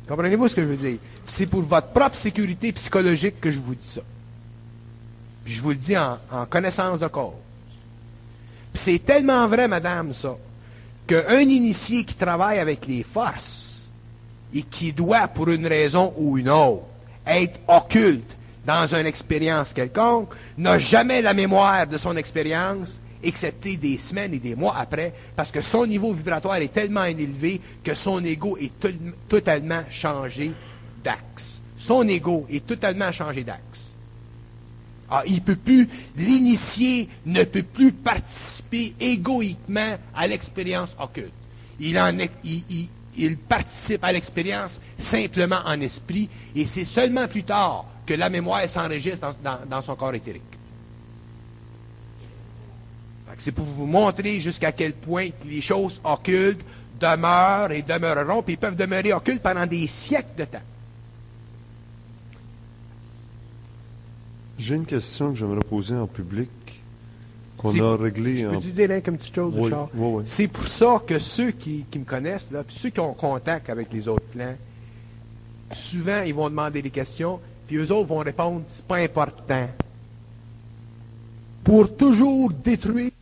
Comprenez-vous 0.08 0.48
ce 0.48 0.56
que 0.56 0.62
je 0.62 0.66
veux 0.66 0.76
dire? 0.76 0.98
C'est 1.26 1.46
pour 1.46 1.62
votre 1.62 1.88
propre 1.88 2.16
sécurité 2.16 2.72
psychologique 2.72 3.40
que 3.40 3.50
je 3.50 3.58
vous 3.58 3.76
dis 3.76 3.86
ça. 3.86 4.00
Puis 5.44 5.54
je 5.54 5.62
vous 5.62 5.70
le 5.70 5.76
dis 5.76 5.96
en, 5.96 6.18
connaissance 6.48 6.98
de 6.98 7.06
cause. 7.06 7.34
c'est 8.74 8.98
tellement 9.04 9.46
vrai, 9.46 9.68
madame, 9.68 10.12
ça, 10.12 10.36
qu'un 11.06 11.40
initié 11.40 12.04
qui 12.04 12.16
travaille 12.16 12.58
avec 12.58 12.86
les 12.86 13.04
forces 13.04 13.69
et 14.54 14.62
qui 14.62 14.92
doit, 14.92 15.28
pour 15.28 15.48
une 15.48 15.66
raison 15.66 16.12
ou 16.16 16.38
une 16.38 16.48
autre, 16.48 16.82
être 17.26 17.58
occulte 17.68 18.36
dans 18.64 18.94
une 18.94 19.06
expérience 19.06 19.72
quelconque, 19.72 20.30
n'a 20.58 20.78
jamais 20.78 21.22
la 21.22 21.34
mémoire 21.34 21.86
de 21.86 21.96
son 21.96 22.16
expérience, 22.16 22.98
excepté 23.22 23.76
des 23.76 23.98
semaines 23.98 24.34
et 24.34 24.38
des 24.38 24.54
mois 24.54 24.76
après, 24.78 25.12
parce 25.36 25.50
que 25.50 25.60
son 25.60 25.86
niveau 25.86 26.12
vibratoire 26.12 26.56
est 26.56 26.72
tellement 26.72 27.04
élevé 27.04 27.60
que 27.82 27.94
son 27.94 28.22
ego 28.24 28.56
est 28.58 28.72
totalement 29.28 29.82
changé 29.90 30.52
d'axe. 31.02 31.60
Son 31.76 32.06
ego 32.08 32.46
est 32.50 32.66
totalement 32.66 33.12
changé 33.12 33.42
d'axe. 33.42 33.90
Ah, 35.10 35.22
il 35.26 35.42
peut 35.42 35.56
plus, 35.56 35.88
l'initié 36.16 37.08
ne 37.26 37.42
peut 37.42 37.64
plus 37.64 37.90
participer 37.90 38.94
égoïquement 39.00 39.96
à 40.14 40.26
l'expérience 40.28 40.94
occulte. 41.00 41.32
Il, 41.80 41.98
en 41.98 42.16
il, 42.44 42.86
participe 43.48 44.04
à 44.04 44.12
l'expérience 44.12 44.80
simplement 44.98 45.60
en 45.64 45.80
esprit, 45.80 46.28
et 46.54 46.66
c'est 46.66 46.84
seulement 46.84 47.28
plus 47.28 47.44
tard 47.44 47.86
que 48.06 48.14
la 48.14 48.28
mémoire 48.28 48.68
s'enregistre 48.68 49.34
dans, 49.42 49.82
son 49.82 49.94
corps 49.94 50.14
éthérique. 50.14 50.42
C'est 53.38 53.52
pour 53.52 53.64
vous 53.64 53.86
montrer 53.86 54.40
jusqu'à 54.40 54.72
quel 54.72 54.92
point 54.92 55.28
les 55.46 55.62
choses 55.62 56.00
occultes 56.04 56.62
demeurent 57.00 57.72
et 57.72 57.80
demeureront, 57.80 58.42
puis 58.42 58.56
peuvent 58.56 58.76
demeurer 58.76 59.14
occultes 59.14 59.40
pendant 59.40 59.66
des 59.66 59.86
siècles 59.86 60.36
de 60.36 60.44
temps. 60.44 60.62
J'ai 64.58 64.74
une 64.74 64.84
question 64.84 65.32
que 65.32 65.38
j'aimerais 65.38 65.64
poser 65.64 65.94
en 65.94 66.06
public, 66.06 66.50
qu'on 67.60 67.80
a 67.80 67.96
réglée 67.96 68.46
en... 68.46 68.60
Je 68.60 68.68
peux 68.68 68.86
dire 68.86 69.02
comme 69.02 69.18
petite 69.18 69.34
chose, 69.34 69.54
Richard? 69.54 69.88
C'est 70.26 70.48
pour 70.48 70.68
ça 70.68 71.02
que 71.06 71.18
ceux 71.18 71.50
qui, 71.50 71.84
me 71.94 72.04
connaissent, 72.04 72.50
là, 72.50 72.64
ceux 72.68 72.90
qui 72.90 73.00
ont 73.00 73.14
contact 73.14 73.70
avec 73.70 73.92
les 73.92 74.08
autres 74.08 74.26
plans, 74.32 74.54
souvent, 75.72 76.22
ils 76.22 76.34
vont 76.34 76.48
demander 76.48 76.82
des 76.82 76.90
questions, 76.90 77.40
puis 77.66 77.76
eux 77.76 77.92
autres 77.92 78.08
vont 78.08 78.18
répondre, 78.18 78.62
c'est 78.68 78.84
pas 78.84 78.96
important. 78.96 79.68
Pour 81.62 81.94
toujours 81.94 82.50
détruire 82.50 83.12